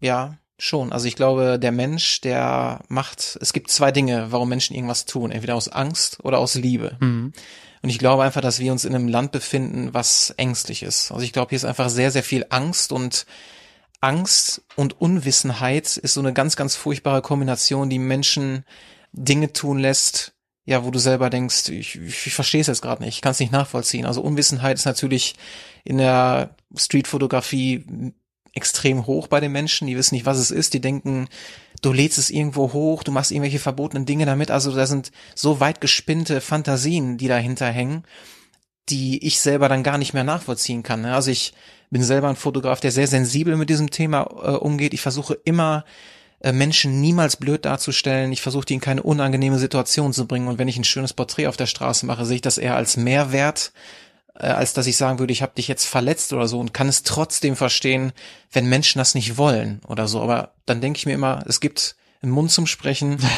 Ja, 0.01 0.37
schon. 0.59 0.93
Also 0.93 1.07
ich 1.07 1.17
glaube, 1.17 1.59
der 1.59 1.73
Mensch, 1.73 2.21
der 2.21 2.81
macht, 2.89 3.39
es 3.41 3.53
gibt 3.53 3.71
zwei 3.71 3.91
Dinge, 3.93 4.31
warum 4.31 4.49
Menschen 4.49 4.75
irgendwas 4.75 5.05
tun. 5.05 5.31
Entweder 5.31 5.57
aus 5.57 5.69
Angst 5.69 6.19
oder 6.23 6.39
aus 6.39 6.55
Liebe. 6.55 6.97
Mhm. 7.01 7.33
Und 7.83 7.89
ich 7.89 7.99
glaube 7.99 8.23
einfach, 8.23 8.41
dass 8.41 8.61
wir 8.61 8.71
uns 8.71 8.85
in 8.85 8.95
einem 8.95 9.09
Land 9.09 9.33
befinden, 9.33 9.93
was 9.93 10.31
ängstlich 10.37 10.85
ist. 10.85 11.11
Also 11.11 11.25
ich 11.25 11.33
glaube, 11.33 11.51
hier 11.51 11.57
ist 11.57 11.65
einfach 11.65 11.89
sehr, 11.89 12.13
sehr 12.13 12.23
viel 12.23 12.47
Angst 12.51 12.93
und 12.93 13.27
Angst 14.01 14.63
und 14.77 15.01
Unwissenheit 15.01 15.97
ist 15.97 16.15
so 16.15 16.21
eine 16.21 16.33
ganz, 16.33 16.57
ganz 16.57 16.77
furchtbare 16.77 17.23
Kombination, 17.23 17.91
die 17.91 17.99
Menschen 17.99 18.65
Dinge 19.13 19.53
tun 19.53 19.79
lässt, 19.79 20.33
ja, 20.65 20.85
wo 20.85 20.91
du 20.91 20.99
selber 20.99 21.29
denkst, 21.29 21.69
ich, 21.71 21.97
ich, 21.97 22.27
ich 22.27 22.35
verstehe 22.35 22.61
es 22.61 22.69
jetzt 22.69 22.83
gerade 22.83 23.03
nicht, 23.03 23.17
ich 23.17 23.23
kann 23.23 23.33
es 23.33 23.41
nicht 23.41 23.53
nachvollziehen. 23.53 24.07
Also 24.07 24.23
Unwissenheit 24.23 24.79
ist 24.79 24.85
natürlich 24.85 25.35
in 25.85 25.99
der 25.99 26.55
Streetfotografie 26.77 28.13
extrem 28.55 29.07
hoch 29.07 29.27
bei 29.27 29.41
den 29.41 29.53
Menschen, 29.53 29.87
die 29.87 29.97
wissen 29.97 30.15
nicht, 30.15 30.27
was 30.27 30.39
es 30.39 30.51
ist, 30.51 30.75
die 30.75 30.81
denken, 30.81 31.29
du 31.81 31.93
lädst 31.93 32.19
es 32.19 32.31
irgendwo 32.31 32.73
hoch, 32.73 33.03
du 33.03 33.11
machst 33.11 33.31
irgendwelche 33.31 33.59
verbotenen 33.59 34.07
Dinge 34.07 34.27
damit, 34.27 34.51
also 34.51 34.75
da 34.75 34.87
sind 34.87 35.11
so 35.35 35.59
weit 35.59 35.81
gespinnte 35.81 36.41
Fantasien, 36.41 37.19
die 37.19 37.29
dahinter 37.29 37.67
hängen, 37.67 38.05
die 38.89 39.25
ich 39.27 39.41
selber 39.41 39.69
dann 39.69 39.83
gar 39.83 39.99
nicht 39.99 40.13
mehr 40.13 40.25
nachvollziehen 40.25 40.83
kann. 40.83 41.03
Ne? 41.03 41.15
Also 41.15 41.31
ich 41.31 41.55
bin 41.91 42.03
selber 42.03 42.29
ein 42.29 42.37
Fotograf, 42.37 42.81
der 42.81 42.93
sehr 42.93 43.07
sensibel 43.07 43.57
mit 43.57 43.71
diesem 43.71 43.91
Thema 43.91 44.23
äh, 44.23 44.51
umgeht. 44.57 44.95
Ich 44.95 45.01
versuche 45.01 45.35
immer 45.45 45.85
Menschen 46.51 47.01
niemals 47.01 47.37
blöd 47.37 47.65
darzustellen. 47.65 48.33
Ich 48.33 48.43
versuche 48.43 48.65
die 48.65 48.75
in 48.75 48.81
keine 48.81 49.05
unangenehme 49.05 49.59
Situation 49.59 50.13
zu 50.13 50.27
bringen. 50.27 50.49
Und 50.49 50.59
wenn 50.59 50.67
ich 50.67 50.77
ein 50.77 50.85
schönes 50.85 51.13
Porträt 51.13 51.47
auf 51.47 51.57
der 51.57 51.67
Straße 51.67 52.05
mache, 52.05 52.25
sehe 52.25 52.37
ich 52.37 52.43
das 52.43 52.59
eher 52.59 52.75
als 52.75 52.97
Mehrwert, 52.97 53.73
äh, 54.35 54.47
als 54.47 54.73
dass 54.73 54.89
ich 54.89 54.97
sagen 54.97 55.21
würde, 55.21 55.33
ich 55.33 55.43
habe 55.43 55.55
dich 55.55 55.69
jetzt 55.69 55.85
verletzt 55.85 56.33
oder 56.33 56.49
so 56.49 56.59
und 56.59 56.75
kann 56.75 56.89
es 56.89 57.05
trotzdem 57.05 57.55
verstehen, 57.55 58.13
wenn 58.51 58.67
Menschen 58.67 58.99
das 58.99 59.15
nicht 59.15 59.37
wollen 59.37 59.81
oder 59.87 60.09
so. 60.09 60.21
Aber 60.21 60.55
dann 60.67 60.81
denke 60.81 60.99
ich 60.99 61.07
mir 61.07 61.15
immer, 61.15 61.45
es 61.47 61.61
gibt 61.61 61.95
einen 62.23 62.33
Mund 62.33 62.51
zum 62.51 62.67
Sprechen. 62.67 63.19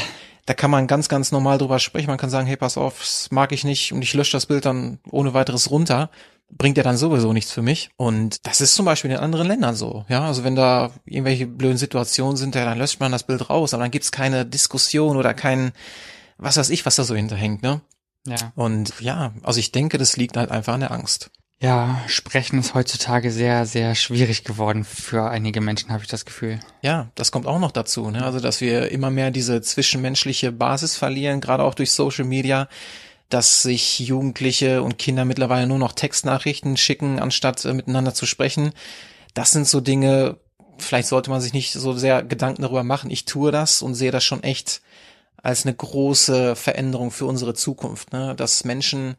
Da 0.46 0.54
kann 0.54 0.70
man 0.70 0.86
ganz, 0.86 1.08
ganz 1.08 1.32
normal 1.32 1.58
drüber 1.58 1.78
sprechen. 1.78 2.08
Man 2.08 2.18
kann 2.18 2.30
sagen, 2.30 2.46
hey, 2.46 2.56
pass 2.56 2.76
auf, 2.76 2.98
das 2.98 3.30
mag 3.30 3.52
ich 3.52 3.64
nicht 3.64 3.92
und 3.92 4.02
ich 4.02 4.12
lösche 4.14 4.32
das 4.32 4.46
Bild 4.46 4.64
dann 4.64 4.98
ohne 5.10 5.34
weiteres 5.34 5.70
runter 5.70 6.10
bringt 6.50 6.76
ja 6.76 6.82
dann 6.82 6.96
sowieso 6.96 7.32
nichts 7.32 7.52
für 7.52 7.62
mich. 7.62 7.90
Und 7.96 8.46
das 8.46 8.60
ist 8.60 8.74
zum 8.74 8.84
Beispiel 8.84 9.10
in 9.10 9.16
anderen 9.16 9.48
Ländern 9.48 9.74
so. 9.74 10.04
Ja, 10.08 10.26
also 10.26 10.44
wenn 10.44 10.54
da 10.54 10.90
irgendwelche 11.04 11.46
blöden 11.46 11.78
Situationen 11.78 12.36
sind, 12.36 12.54
ja, 12.54 12.64
dann 12.64 12.78
löscht 12.78 13.00
man 13.00 13.12
das 13.12 13.24
Bild 13.24 13.50
raus, 13.50 13.74
aber 13.74 13.82
dann 13.82 13.90
gibt's 13.90 14.12
keine 14.12 14.46
Diskussion 14.46 15.16
oder 15.16 15.34
kein, 15.34 15.72
was 16.38 16.56
weiß 16.56 16.70
ich, 16.70 16.86
was 16.86 16.96
da 16.96 17.04
so 17.04 17.14
hinterhängt, 17.14 17.62
ne? 17.62 17.80
Ja. 18.26 18.52
Und 18.54 19.00
ja, 19.00 19.34
also 19.42 19.60
ich 19.60 19.72
denke, 19.72 19.98
das 19.98 20.16
liegt 20.16 20.36
halt 20.36 20.50
einfach 20.50 20.74
an 20.74 20.80
der 20.80 20.92
Angst. 20.92 21.30
Ja, 21.60 22.02
sprechen 22.08 22.58
ist 22.58 22.74
heutzutage 22.74 23.30
sehr, 23.30 23.64
sehr 23.64 23.94
schwierig 23.94 24.44
geworden 24.44 24.84
für 24.84 25.30
einige 25.30 25.60
Menschen, 25.60 25.90
habe 25.90 26.02
ich 26.02 26.08
das 26.08 26.24
Gefühl. 26.24 26.60
Ja, 26.82 27.10
das 27.14 27.32
kommt 27.32 27.46
auch 27.46 27.58
noch 27.58 27.70
dazu, 27.70 28.10
ne? 28.10 28.24
Also, 28.24 28.40
dass 28.40 28.60
wir 28.60 28.90
immer 28.90 29.10
mehr 29.10 29.30
diese 29.30 29.62
zwischenmenschliche 29.62 30.52
Basis 30.52 30.96
verlieren, 30.96 31.40
gerade 31.40 31.62
auch 31.62 31.74
durch 31.74 31.92
Social 31.92 32.24
Media, 32.24 32.68
dass 33.28 33.62
sich 33.62 33.98
Jugendliche 34.00 34.82
und 34.82 34.98
Kinder 34.98 35.24
mittlerweile 35.24 35.66
nur 35.66 35.78
noch 35.78 35.92
Textnachrichten 35.92 36.76
schicken, 36.76 37.18
anstatt 37.18 37.64
äh, 37.64 37.72
miteinander 37.72 38.14
zu 38.14 38.26
sprechen. 38.26 38.72
Das 39.32 39.52
sind 39.52 39.66
so 39.66 39.80
Dinge, 39.80 40.36
vielleicht 40.78 41.08
sollte 41.08 41.30
man 41.30 41.40
sich 41.40 41.52
nicht 41.52 41.72
so 41.72 41.94
sehr 41.94 42.22
Gedanken 42.22 42.62
darüber 42.62 42.84
machen. 42.84 43.10
Ich 43.10 43.24
tue 43.24 43.50
das 43.50 43.80
und 43.80 43.94
sehe 43.94 44.10
das 44.10 44.24
schon 44.24 44.42
echt 44.42 44.82
als 45.42 45.66
eine 45.66 45.74
große 45.74 46.56
Veränderung 46.56 47.10
für 47.10 47.26
unsere 47.26 47.54
Zukunft, 47.54 48.12
ne? 48.12 48.34
dass 48.34 48.64
Menschen, 48.64 49.16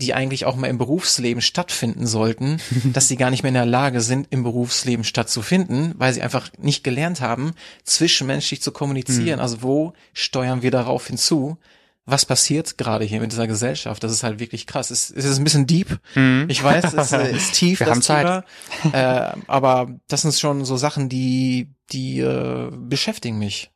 die 0.00 0.14
eigentlich 0.14 0.44
auch 0.44 0.56
mal 0.56 0.68
im 0.68 0.78
Berufsleben 0.78 1.42
stattfinden 1.42 2.06
sollten, 2.06 2.60
dass 2.92 3.08
sie 3.08 3.16
gar 3.16 3.30
nicht 3.30 3.42
mehr 3.42 3.50
in 3.50 3.54
der 3.54 3.66
Lage 3.66 4.00
sind, 4.00 4.28
im 4.30 4.42
Berufsleben 4.42 5.04
stattzufinden, 5.04 5.94
weil 5.96 6.12
sie 6.12 6.22
einfach 6.22 6.50
nicht 6.58 6.84
gelernt 6.84 7.20
haben, 7.20 7.52
zwischenmenschlich 7.84 8.62
zu 8.62 8.72
kommunizieren. 8.72 9.36
Mhm. 9.36 9.42
Also 9.42 9.62
wo 9.62 9.92
steuern 10.12 10.62
wir 10.62 10.70
darauf 10.70 11.06
hinzu? 11.06 11.58
was 12.06 12.26
passiert 12.26 12.76
gerade 12.76 13.04
hier 13.04 13.20
mit 13.20 13.32
dieser 13.32 13.46
Gesellschaft? 13.46 14.02
Das 14.02 14.12
ist 14.12 14.22
halt 14.22 14.40
wirklich 14.40 14.66
krass. 14.66 14.90
Es, 14.90 15.10
es 15.10 15.24
ist 15.24 15.38
ein 15.38 15.44
bisschen 15.44 15.66
deep. 15.66 15.98
Mhm. 16.14 16.46
Ich 16.48 16.62
weiß, 16.62 16.92
es 16.94 17.12
ist 17.36 17.52
tief. 17.54 17.80
Wir 17.80 17.86
haben 17.86 18.02
Zeit. 18.02 18.44
Äh, 18.92 19.32
aber 19.46 19.94
das 20.08 20.22
sind 20.22 20.34
schon 20.34 20.64
so 20.64 20.76
Sachen, 20.76 21.08
die, 21.08 21.68
die 21.92 22.20
äh, 22.20 22.70
beschäftigen 22.72 23.38
mich. 23.38 23.70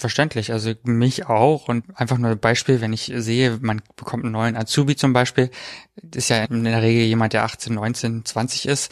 Verständlich, 0.00 0.50
also 0.50 0.72
mich 0.82 1.26
auch 1.26 1.68
und 1.68 1.84
einfach 1.94 2.16
nur 2.16 2.30
ein 2.30 2.38
Beispiel, 2.38 2.80
wenn 2.80 2.94
ich 2.94 3.12
sehe, 3.14 3.58
man 3.60 3.82
bekommt 3.96 4.24
einen 4.24 4.32
neuen 4.32 4.56
Azubi 4.56 4.96
zum 4.96 5.12
Beispiel, 5.12 5.50
ist 6.14 6.30
ja 6.30 6.44
in 6.44 6.64
der 6.64 6.80
Regel 6.80 7.04
jemand, 7.04 7.34
der 7.34 7.44
18, 7.44 7.74
19, 7.74 8.24
20 8.24 8.66
ist, 8.66 8.90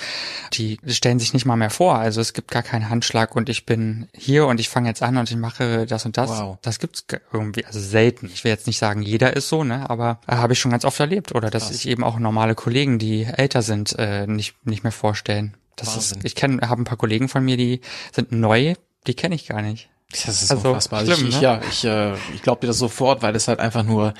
die 0.52 0.78
stellen 0.86 1.18
sich 1.18 1.32
nicht 1.32 1.46
mal 1.46 1.56
mehr 1.56 1.70
vor, 1.70 1.94
also 1.94 2.20
es 2.20 2.34
gibt 2.34 2.50
gar 2.50 2.62
keinen 2.62 2.90
Handschlag 2.90 3.34
und 3.36 3.48
ich 3.48 3.64
bin 3.64 4.08
hier 4.12 4.46
und 4.48 4.60
ich 4.60 4.68
fange 4.68 4.88
jetzt 4.88 5.02
an 5.02 5.16
und 5.16 5.30
ich 5.30 5.38
mache 5.38 5.86
das 5.86 6.04
und 6.04 6.18
das. 6.18 6.28
Wow. 6.28 6.58
Das 6.60 6.78
gibt's 6.78 7.06
irgendwie, 7.32 7.64
also 7.64 7.80
selten. 7.80 8.26
Ich 8.26 8.44
will 8.44 8.50
jetzt 8.50 8.66
nicht 8.66 8.78
sagen, 8.78 9.00
jeder 9.00 9.34
ist 9.34 9.48
so, 9.48 9.64
ne, 9.64 9.88
aber 9.88 10.20
äh, 10.26 10.32
habe 10.36 10.52
ich 10.52 10.60
schon 10.60 10.72
ganz 10.72 10.84
oft 10.84 11.00
erlebt 11.00 11.34
oder 11.34 11.48
dass 11.48 11.68
sich 11.68 11.88
eben 11.88 12.04
auch 12.04 12.18
normale 12.18 12.54
Kollegen, 12.54 12.98
die 12.98 13.24
älter 13.24 13.62
sind, 13.62 13.98
äh, 13.98 14.26
nicht 14.26 14.66
nicht 14.66 14.82
mehr 14.82 14.92
vorstellen. 14.92 15.56
Das 15.76 15.94
Wahnsinn. 15.94 16.18
ist, 16.18 16.24
ich 16.26 16.34
kenne, 16.34 16.68
habe 16.68 16.82
ein 16.82 16.84
paar 16.84 16.98
Kollegen 16.98 17.30
von 17.30 17.42
mir, 17.42 17.56
die 17.56 17.80
sind 18.12 18.30
neu, 18.30 18.74
die 19.06 19.14
kenne 19.14 19.34
ich 19.34 19.46
gar 19.46 19.62
nicht. 19.62 19.88
Das 20.10 20.42
ist 20.42 20.50
also, 20.50 20.68
unfassbar. 20.68 21.04
Schlimm, 21.04 21.28
ich, 21.28 21.36
ne? 21.36 21.42
Ja, 21.42 21.60
ich, 21.68 21.84
äh, 21.84 22.14
ich 22.34 22.42
glaube 22.42 22.62
dir 22.62 22.68
das 22.68 22.78
sofort, 22.78 23.22
weil 23.22 23.36
es 23.36 23.46
halt 23.46 23.60
einfach 23.60 23.82
nur 23.82 24.14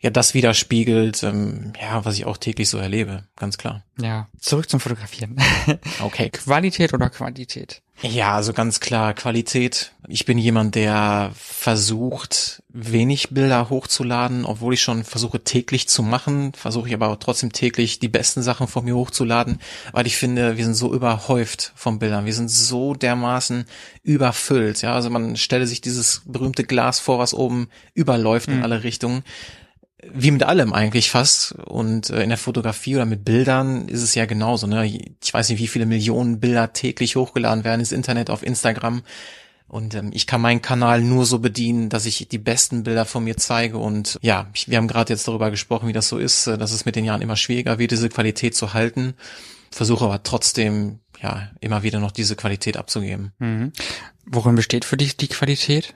ja 0.00 0.10
das 0.10 0.34
widerspiegelt, 0.34 1.22
ähm, 1.22 1.72
ja, 1.80 2.04
was 2.04 2.14
ich 2.16 2.24
auch 2.24 2.38
täglich 2.38 2.68
so 2.68 2.78
erlebe, 2.78 3.24
ganz 3.36 3.58
klar. 3.58 3.84
Ja, 4.00 4.28
zurück 4.38 4.68
zum 4.68 4.80
Fotografieren. 4.80 5.36
Okay. 6.00 6.30
Qualität 6.30 6.94
oder 6.94 7.10
Quantität? 7.10 7.82
Ja, 8.02 8.34
also 8.34 8.54
ganz 8.54 8.80
klar 8.80 9.12
Qualität. 9.12 9.92
Ich 10.08 10.24
bin 10.24 10.38
jemand, 10.38 10.74
der 10.74 11.32
versucht, 11.34 12.62
wenig 12.70 13.28
Bilder 13.30 13.68
hochzuladen, 13.68 14.46
obwohl 14.46 14.72
ich 14.74 14.80
schon 14.80 15.04
versuche 15.04 15.44
täglich 15.44 15.86
zu 15.88 16.02
machen, 16.02 16.52
versuche 16.54 16.88
ich 16.88 16.94
aber 16.94 17.18
trotzdem 17.18 17.52
täglich 17.52 17.98
die 17.98 18.08
besten 18.08 18.42
Sachen 18.42 18.68
von 18.68 18.84
mir 18.84 18.96
hochzuladen, 18.96 19.60
weil 19.92 20.06
ich 20.06 20.16
finde, 20.16 20.56
wir 20.56 20.64
sind 20.64 20.74
so 20.74 20.94
überhäuft 20.94 21.72
von 21.74 21.98
Bildern. 21.98 22.24
Wir 22.24 22.34
sind 22.34 22.50
so 22.50 22.94
dermaßen 22.94 23.66
überfüllt. 24.02 24.80
Ja, 24.80 24.94
also 24.94 25.10
man 25.10 25.36
stelle 25.36 25.66
sich 25.66 25.82
dieses 25.82 26.22
berühmte 26.24 26.64
Glas 26.64 27.00
vor, 27.00 27.18
was 27.18 27.34
oben 27.34 27.68
überläuft 27.92 28.48
mhm. 28.48 28.54
in 28.54 28.62
alle 28.62 28.82
Richtungen 28.82 29.24
wie 30.12 30.30
mit 30.30 30.42
allem 30.42 30.72
eigentlich 30.72 31.10
fast. 31.10 31.52
Und 31.52 32.10
äh, 32.10 32.22
in 32.22 32.28
der 32.28 32.38
Fotografie 32.38 32.96
oder 32.96 33.06
mit 33.06 33.24
Bildern 33.24 33.88
ist 33.88 34.02
es 34.02 34.14
ja 34.14 34.26
genauso. 34.26 34.66
Ne? 34.66 34.86
Ich 35.22 35.34
weiß 35.34 35.48
nicht, 35.48 35.60
wie 35.60 35.68
viele 35.68 35.86
Millionen 35.86 36.40
Bilder 36.40 36.72
täglich 36.72 37.16
hochgeladen 37.16 37.64
werden 37.64 37.80
ins 37.80 37.92
Internet, 37.92 38.30
auf 38.30 38.42
Instagram, 38.42 39.02
Und 39.70 39.94
ähm, 39.94 40.10
ich 40.12 40.26
kann 40.26 40.40
meinen 40.40 40.62
Kanal 40.62 41.00
nur 41.00 41.24
so 41.24 41.38
bedienen, 41.38 41.90
dass 41.90 42.04
ich 42.04 42.26
die 42.28 42.38
besten 42.38 42.82
Bilder 42.82 43.04
von 43.04 43.22
mir 43.22 43.36
zeige. 43.36 43.78
Und 43.78 44.18
ja, 44.20 44.48
ich, 44.52 44.68
wir 44.68 44.76
haben 44.76 44.88
gerade 44.88 45.12
jetzt 45.12 45.28
darüber 45.28 45.50
gesprochen, 45.52 45.86
wie 45.86 45.92
das 45.92 46.08
so 46.08 46.18
ist, 46.18 46.48
äh, 46.48 46.58
dass 46.58 46.72
es 46.72 46.84
mit 46.84 46.96
den 46.96 47.04
Jahren 47.04 47.22
immer 47.22 47.36
schwieriger 47.36 47.78
wird, 47.78 47.92
diese 47.92 48.08
Qualität 48.08 48.56
zu 48.56 48.74
halten. 48.74 49.14
Versuche 49.70 50.04
aber 50.04 50.24
trotzdem, 50.24 50.98
ja, 51.22 51.50
immer 51.60 51.84
wieder 51.84 52.00
noch 52.00 52.10
diese 52.10 52.34
Qualität 52.34 52.76
abzugeben. 52.76 53.32
Mhm. 53.38 53.72
Worin 54.26 54.56
besteht 54.56 54.84
für 54.84 54.96
dich 54.96 55.16
die 55.16 55.28
Qualität? 55.28 55.94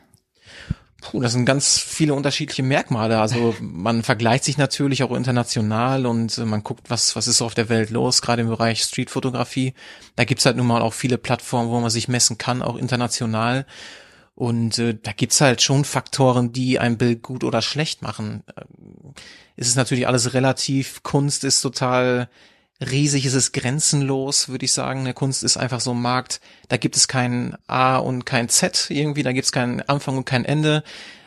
Puh, 1.04 1.20
das 1.20 1.32
sind 1.32 1.44
ganz 1.44 1.78
viele 1.78 2.14
unterschiedliche 2.14 2.62
Merkmale. 2.62 3.20
Also 3.20 3.54
man 3.60 4.02
vergleicht 4.02 4.44
sich 4.44 4.56
natürlich 4.56 5.02
auch 5.02 5.12
international 5.14 6.06
und 6.06 6.38
äh, 6.38 6.46
man 6.46 6.64
guckt, 6.64 6.88
was, 6.88 7.14
was 7.14 7.28
ist 7.28 7.42
auf 7.42 7.52
der 7.52 7.68
Welt 7.68 7.90
los, 7.90 8.22
gerade 8.22 8.40
im 8.40 8.48
Bereich 8.48 8.82
Streetfotografie. 8.82 9.74
Da 10.16 10.24
gibt's 10.24 10.46
halt 10.46 10.56
nun 10.56 10.66
mal 10.66 10.80
auch 10.80 10.94
viele 10.94 11.18
Plattformen, 11.18 11.68
wo 11.68 11.78
man 11.78 11.90
sich 11.90 12.08
messen 12.08 12.38
kann, 12.38 12.62
auch 12.62 12.76
international. 12.76 13.66
Und 14.34 14.78
äh, 14.78 14.96
da 15.00 15.12
gibt's 15.12 15.42
halt 15.42 15.60
schon 15.60 15.84
Faktoren, 15.84 16.52
die 16.52 16.78
ein 16.78 16.96
Bild 16.96 17.22
gut 17.22 17.44
oder 17.44 17.60
schlecht 17.60 18.00
machen. 18.00 18.42
Ähm, 18.56 19.12
es 19.56 19.68
ist 19.68 19.76
natürlich 19.76 20.08
alles 20.08 20.32
relativ. 20.32 21.02
Kunst 21.02 21.44
ist 21.44 21.60
total 21.60 22.30
riesig, 22.80 23.24
es 23.26 23.34
ist 23.34 23.52
grenzenlos, 23.52 24.48
würde 24.48 24.64
ich 24.64 24.72
sagen. 24.72 25.00
Eine 25.00 25.14
Kunst 25.14 25.42
ist 25.42 25.56
einfach 25.56 25.80
so 25.80 25.92
ein 25.92 26.02
Markt, 26.02 26.40
da 26.68 26.76
gibt 26.76 26.96
es 26.96 27.08
kein 27.08 27.56
A 27.66 27.96
und 27.96 28.24
kein 28.26 28.48
Z 28.48 28.90
irgendwie, 28.90 29.22
da 29.22 29.32
gibt 29.32 29.46
es 29.46 29.52
keinen 29.52 29.80
Anfang 29.82 30.16
und 30.16 30.24
kein 30.24 30.44
Ende. 30.44 30.82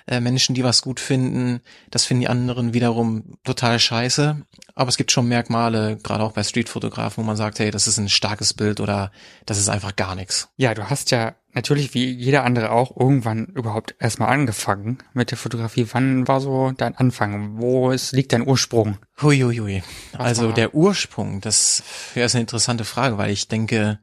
Äh, 0.08 0.22
Menschen, 0.22 0.56
die 0.56 0.64
was 0.64 0.82
gut 0.82 1.00
finden, 1.00 1.60
das 1.92 2.06
finden 2.06 2.22
die 2.22 2.30
anderen 2.30 2.74
wiederum 2.74 3.38
total 3.44 3.78
scheiße. 3.78 4.42
Aber 4.74 4.90
es 4.90 4.96
gibt 4.96 5.12
schon 5.12 5.28
Merkmale, 5.28 5.98
gerade 5.98 6.24
auch 6.24 6.32
bei 6.32 6.44
Streetfotografen, 6.44 7.24
wo 7.24 7.28
man 7.28 7.36
sagt, 7.36 7.60
hey, 7.60 7.72
das 7.72 7.88
ist 7.88 7.98
ein 7.98 8.08
starkes 8.08 8.54
Bild 8.54 8.80
oder 8.80 9.12
das 9.46 9.58
ist 9.58 9.68
einfach 9.68 9.96
gar 9.96 10.16
nichts. 10.16 10.50
Ja, 10.56 10.74
du 10.74 10.90
hast 10.90 11.12
ja 11.12 11.36
natürlich 11.54 11.94
wie 11.94 12.10
jeder 12.12 12.46
andere 12.46 12.72
auch 12.72 12.96
irgendwann 12.96 13.48
überhaupt 13.48 13.96
erstmal 14.00 14.30
angefangen 14.30 15.00
mit 15.14 15.32
der 15.32 15.38
Fotografie. 15.38 15.88
Wann 15.92 16.28
war 16.28 16.40
so 16.40 16.72
dein 16.72 16.96
Anfang? 16.96 17.58
Wo 17.58 17.92
ist, 17.92 18.14
liegt 18.14 18.32
dein 18.32 18.48
Ursprung? 18.48 19.00
Huiuiui. 19.22 19.84
Also 20.18 20.52
der 20.52 20.74
Ursprung, 20.74 21.42
das 21.42 21.84
ja, 22.16 22.26
ist 22.26 22.36
eine 22.36 22.42
interessante 22.42 22.86
Frage, 22.86 23.18
weil 23.18 23.32
ich 23.32 23.48
denke, 23.48 24.00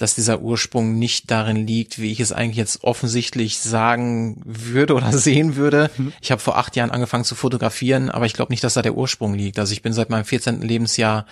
dass 0.00 0.14
dieser 0.14 0.40
Ursprung 0.40 0.98
nicht 0.98 1.30
darin 1.30 1.66
liegt, 1.66 2.00
wie 2.00 2.10
ich 2.10 2.20
es 2.20 2.32
eigentlich 2.32 2.56
jetzt 2.56 2.84
offensichtlich 2.84 3.58
sagen 3.58 4.40
würde 4.44 4.94
oder 4.94 5.12
sehen 5.18 5.56
würde. 5.56 5.90
Mhm. 5.96 6.12
Ich 6.22 6.30
habe 6.30 6.40
vor 6.40 6.56
acht 6.56 6.74
Jahren 6.74 6.90
angefangen 6.90 7.24
zu 7.24 7.34
fotografieren, 7.34 8.10
aber 8.10 8.24
ich 8.24 8.32
glaube 8.32 8.50
nicht, 8.52 8.64
dass 8.64 8.74
da 8.74 8.82
der 8.82 8.96
Ursprung 8.96 9.34
liegt. 9.34 9.58
Also 9.58 9.72
ich 9.72 9.82
bin 9.82 9.92
seit 9.92 10.08
meinem 10.08 10.24
14. 10.24 10.62
Lebensjahr 10.62 11.26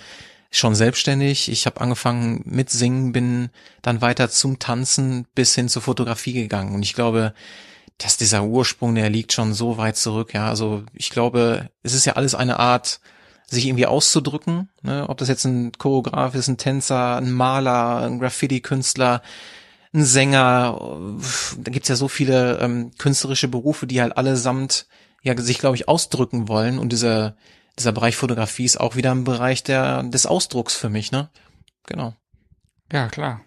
schon 0.51 0.75
selbstständig. 0.75 1.51
Ich 1.51 1.65
habe 1.65 1.81
angefangen 1.81 2.43
mit 2.45 2.69
Singen, 2.69 3.11
bin 3.11 3.49
dann 3.81 4.01
weiter 4.01 4.29
zum 4.29 4.59
Tanzen 4.59 5.25
bis 5.33 5.55
hin 5.55 5.67
zur 5.67 5.81
Fotografie 5.81 6.33
gegangen. 6.33 6.75
Und 6.75 6.83
ich 6.83 6.93
glaube, 6.93 7.33
dass 7.97 8.17
dieser 8.17 8.43
Ursprung, 8.43 8.93
der 8.93 9.09
liegt 9.09 9.33
schon 9.33 9.53
so 9.53 9.77
weit 9.77 9.97
zurück. 9.97 10.33
Ja, 10.33 10.47
also 10.47 10.83
ich 10.93 11.09
glaube, 11.09 11.69
es 11.81 11.93
ist 11.93 12.05
ja 12.05 12.13
alles 12.13 12.35
eine 12.35 12.59
Art, 12.59 12.99
sich 13.49 13.65
irgendwie 13.65 13.85
auszudrücken. 13.85 14.69
Ne? 14.81 15.05
Ob 15.07 15.17
das 15.17 15.27
jetzt 15.27 15.45
ein 15.45 15.71
Choreograf 15.77 16.35
ist, 16.35 16.47
ein 16.47 16.57
Tänzer, 16.57 17.17
ein 17.17 17.31
Maler, 17.31 18.01
ein 18.03 18.19
Graffiti-Künstler, 18.19 19.21
ein 19.93 20.03
Sänger. 20.03 20.79
Da 21.57 21.71
gibt's 21.71 21.89
ja 21.89 21.95
so 21.95 22.07
viele 22.07 22.59
ähm, 22.59 22.91
künstlerische 22.97 23.47
Berufe, 23.47 23.87
die 23.87 24.01
halt 24.01 24.17
allesamt 24.17 24.87
ja 25.23 25.35
sich, 25.37 25.59
glaube 25.59 25.75
ich, 25.75 25.87
ausdrücken 25.87 26.47
wollen. 26.47 26.79
Und 26.79 26.91
dieser 26.91 27.35
dieser 27.79 27.93
Bereich 27.93 28.17
Fotografie 28.17 28.65
ist 28.65 28.79
auch 28.79 28.95
wieder 28.95 29.11
ein 29.11 29.23
Bereich 29.23 29.63
der, 29.63 30.03
des 30.03 30.25
Ausdrucks 30.25 30.75
für 30.75 30.89
mich, 30.89 31.11
ne? 31.11 31.29
Genau. 31.85 32.13
Ja, 32.91 33.07
klar. 33.07 33.41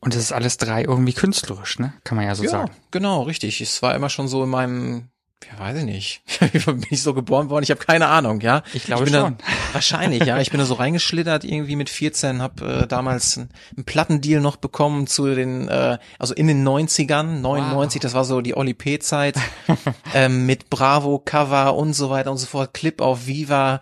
Und 0.00 0.14
es 0.14 0.22
ist 0.22 0.32
alles 0.32 0.56
drei 0.56 0.82
irgendwie 0.82 1.12
künstlerisch, 1.12 1.78
ne? 1.78 1.92
Kann 2.02 2.16
man 2.16 2.26
ja 2.26 2.34
so 2.34 2.44
ja, 2.44 2.50
sagen. 2.50 2.72
Genau, 2.90 3.22
richtig. 3.22 3.60
Es 3.60 3.82
war 3.82 3.94
immer 3.94 4.08
schon 4.08 4.26
so 4.26 4.42
in 4.42 4.50
meinem 4.50 5.10
ja, 5.50 5.58
weiß 5.58 5.78
ich 5.78 5.84
nicht. 5.84 6.22
Wie 6.52 6.58
bin 6.58 6.84
ich 6.90 7.02
so 7.02 7.14
geboren 7.14 7.50
worden? 7.50 7.62
Ich 7.64 7.70
habe 7.70 7.80
keine 7.80 8.08
Ahnung, 8.08 8.40
ja. 8.40 8.62
Ich 8.72 8.84
glaube 8.84 9.04
ich 9.04 9.10
schon. 9.10 9.36
Da, 9.38 9.44
wahrscheinlich, 9.72 10.24
ja. 10.24 10.40
Ich 10.40 10.50
bin 10.50 10.58
da 10.58 10.66
so 10.66 10.74
reingeschlittert 10.74 11.44
irgendwie 11.44 11.76
mit 11.76 11.90
14, 11.90 12.42
habe 12.42 12.82
äh, 12.82 12.86
damals 12.86 13.38
einen, 13.38 13.50
einen 13.76 13.84
Plattendeal 13.84 14.40
noch 14.40 14.56
bekommen 14.56 15.06
zu 15.06 15.34
den, 15.34 15.68
äh, 15.68 15.98
also 16.18 16.34
in 16.34 16.46
den 16.46 16.66
90ern, 16.66 17.40
99, 17.40 17.96
wow. 17.96 18.02
das 18.02 18.14
war 18.14 18.24
so 18.24 18.40
die 18.40 18.54
Oli 18.54 18.74
P-Zeit, 18.74 19.36
ähm, 20.14 20.46
mit 20.46 20.70
Bravo, 20.70 21.18
Cover 21.18 21.74
und 21.74 21.94
so 21.94 22.10
weiter 22.10 22.30
und 22.30 22.38
so 22.38 22.46
fort, 22.46 22.74
Clip 22.74 23.00
auf 23.00 23.26
Viva. 23.26 23.80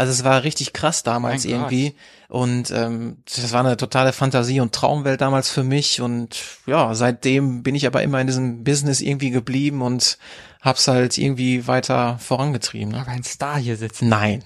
Also 0.00 0.12
es 0.12 0.24
war 0.24 0.44
richtig 0.44 0.72
krass 0.72 1.02
damals 1.02 1.44
mein 1.44 1.52
irgendwie. 1.52 1.90
Gott. 1.90 1.98
Und 2.30 2.70
ähm, 2.70 3.18
das 3.26 3.52
war 3.52 3.60
eine 3.60 3.76
totale 3.76 4.14
Fantasie 4.14 4.60
und 4.60 4.74
Traumwelt 4.74 5.20
damals 5.20 5.50
für 5.50 5.62
mich. 5.62 6.00
Und 6.00 6.42
ja, 6.64 6.94
seitdem 6.94 7.62
bin 7.62 7.74
ich 7.74 7.86
aber 7.86 8.02
immer 8.02 8.18
in 8.18 8.26
diesem 8.26 8.64
Business 8.64 9.02
irgendwie 9.02 9.28
geblieben 9.28 9.82
und 9.82 10.16
hab's 10.62 10.88
halt 10.88 11.18
irgendwie 11.18 11.66
weiter 11.66 12.16
vorangetrieben. 12.18 12.92
Ne? 12.92 13.00
Aber 13.02 13.10
ein 13.10 13.24
Star 13.24 13.58
hier 13.58 13.76
sitzt. 13.76 14.00
Nein. 14.00 14.42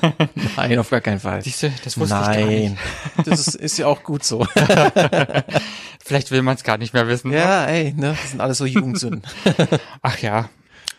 Nein, 0.58 0.78
auf 0.78 0.90
gar 0.90 1.00
keinen 1.00 1.20
Fall. 1.20 1.40
Siehst 1.40 1.62
du, 1.62 1.72
das 1.84 1.98
wusste 1.98 2.14
Nein. 2.14 2.38
ich 2.38 2.44
gar 2.44 2.50
nicht. 2.50 2.76
das 3.24 3.48
ist, 3.48 3.54
ist 3.54 3.78
ja 3.78 3.86
auch 3.86 4.02
gut 4.02 4.24
so. 4.24 4.46
Vielleicht 6.04 6.30
will 6.32 6.42
man 6.42 6.56
es 6.56 6.64
gar 6.64 6.76
nicht 6.76 6.92
mehr 6.92 7.08
wissen. 7.08 7.32
Ja, 7.32 7.64
ey, 7.64 7.94
ne, 7.96 8.14
das 8.20 8.32
sind 8.32 8.42
alles 8.42 8.58
so 8.58 8.66
Jugendsünden. 8.66 9.22
Ach 10.02 10.18
ja, 10.18 10.50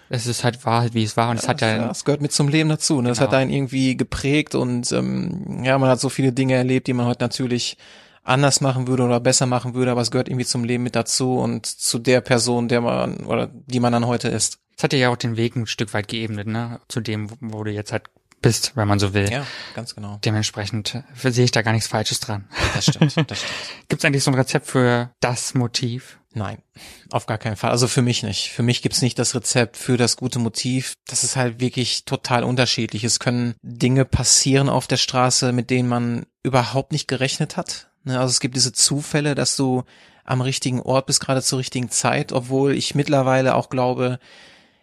es 0.09 0.25
ist 0.25 0.43
halt 0.43 0.65
wahr, 0.65 0.87
wie 0.93 1.03
es 1.03 1.15
war 1.15 1.29
und 1.29 1.37
es 1.37 1.47
hat 1.47 1.61
ja, 1.61 1.75
ja 1.75 1.91
es 1.91 2.03
gehört 2.03 2.21
mit 2.21 2.31
zum 2.31 2.47
Leben 2.47 2.69
dazu. 2.69 2.95
Ne? 2.95 3.01
Genau. 3.03 3.11
Es 3.11 3.21
hat 3.21 3.33
einen 3.33 3.51
irgendwie 3.51 3.95
geprägt 3.95 4.55
und 4.55 4.91
ähm, 4.91 5.63
ja, 5.63 5.77
man 5.77 5.89
hat 5.89 5.99
so 5.99 6.09
viele 6.09 6.33
Dinge 6.33 6.55
erlebt, 6.55 6.87
die 6.87 6.93
man 6.93 7.05
heute 7.05 7.23
natürlich 7.23 7.77
anders 8.23 8.61
machen 8.61 8.87
würde 8.87 9.03
oder 9.03 9.19
besser 9.19 9.45
machen 9.45 9.73
würde, 9.73 9.91
aber 9.91 10.01
es 10.01 10.11
gehört 10.11 10.27
irgendwie 10.27 10.45
zum 10.45 10.63
Leben 10.63 10.83
mit 10.83 10.95
dazu 10.95 11.37
und 11.37 11.65
zu 11.65 11.99
der 11.99 12.21
Person, 12.21 12.67
der 12.67 12.81
man 12.81 13.25
oder 13.25 13.47
die 13.47 13.79
man 13.79 13.93
dann 13.93 14.07
heute 14.07 14.29
ist. 14.29 14.59
Es 14.77 14.83
hat 14.83 14.91
dir 14.91 14.99
ja 14.99 15.09
auch 15.09 15.17
den 15.17 15.37
Weg 15.37 15.55
ein 15.55 15.67
Stück 15.67 15.93
weit 15.93 16.07
geebnet, 16.07 16.47
ne? 16.47 16.79
Zu 16.87 17.01
dem, 17.01 17.29
wo 17.41 17.63
du 17.63 17.71
jetzt 17.71 17.91
halt 17.91 18.03
bist, 18.41 18.75
wenn 18.75 18.87
man 18.87 18.99
so 18.99 19.13
will. 19.13 19.29
Ja, 19.29 19.45
ganz 19.75 19.95
genau. 19.95 20.19
Dementsprechend 20.23 21.03
sehe 21.15 21.43
ich 21.43 21.51
da 21.51 21.61
gar 21.61 21.73
nichts 21.73 21.87
Falsches 21.87 22.19
dran. 22.19 22.47
Das 22.73 22.85
stimmt, 22.85 23.17
das 23.29 23.39
stimmt. 23.39 23.89
Gibt 23.89 24.01
es 24.01 24.05
eigentlich 24.05 24.23
so 24.23 24.31
ein 24.31 24.35
Rezept 24.35 24.67
für 24.67 25.11
das 25.19 25.53
Motiv? 25.53 26.18
Nein, 26.33 26.61
auf 27.09 27.25
gar 27.25 27.39
keinen 27.39 27.55
Fall. 27.55 27.71
Also 27.71 27.87
für 27.87 28.03
mich 28.03 28.21
nicht. 28.21 28.49
Für 28.49 28.61
mich 28.61 28.83
gibt's 28.83 29.01
nicht 29.01 29.17
das 29.17 29.33
Rezept 29.33 29.77
für 29.77 29.97
das 29.97 30.15
gute 30.15 30.37
Motiv. 30.37 30.93
Das 31.07 31.23
ist 31.23 31.35
halt 31.35 31.59
wirklich 31.59 32.05
total 32.05 32.43
unterschiedlich. 32.43 33.03
Es 33.03 33.19
können 33.19 33.55
Dinge 33.63 34.05
passieren 34.05 34.69
auf 34.69 34.85
der 34.85 34.97
Straße, 34.97 35.51
mit 35.53 35.71
denen 35.71 35.89
man 35.89 36.27
überhaupt 36.43 36.91
nicht 36.91 37.07
gerechnet 37.07 37.57
hat. 37.57 37.89
Ne, 38.03 38.19
also 38.19 38.31
es 38.31 38.39
gibt 38.39 38.55
diese 38.55 38.73
Zufälle, 38.73 39.33
dass 39.33 39.55
du 39.55 39.83
am 40.23 40.41
richtigen 40.41 40.81
Ort 40.81 41.07
bist, 41.07 41.19
gerade 41.19 41.41
zur 41.41 41.59
richtigen 41.59 41.89
Zeit, 41.89 42.31
obwohl 42.31 42.75
ich 42.75 42.93
mittlerweile 42.93 43.55
auch 43.55 43.69
glaube, 43.69 44.19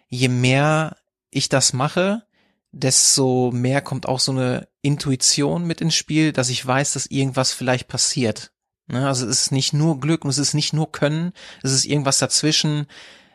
je 0.09 0.27
mehr 0.27 0.97
ich 1.31 1.47
das 1.47 1.71
mache, 1.71 2.23
desto 2.71 3.51
mehr 3.53 3.81
kommt 3.81 4.07
auch 4.07 4.19
so 4.19 4.33
eine 4.33 4.67
Intuition 4.81 5.65
mit 5.65 5.79
ins 5.79 5.95
Spiel, 5.95 6.33
dass 6.33 6.49
ich 6.49 6.65
weiß, 6.65 6.93
dass 6.93 7.05
irgendwas 7.05 7.53
vielleicht 7.53 7.87
passiert. 7.87 8.51
Ne, 8.87 9.05
also 9.05 9.27
es 9.27 9.43
ist 9.43 9.51
nicht 9.51 9.73
nur 9.73 9.99
Glück 9.99 10.23
und 10.23 10.29
es 10.29 10.37
ist 10.37 10.53
nicht 10.53 10.73
nur 10.73 10.91
Können, 10.91 11.33
es 11.61 11.73
ist 11.73 11.85
irgendwas 11.85 12.19
dazwischen, 12.19 12.87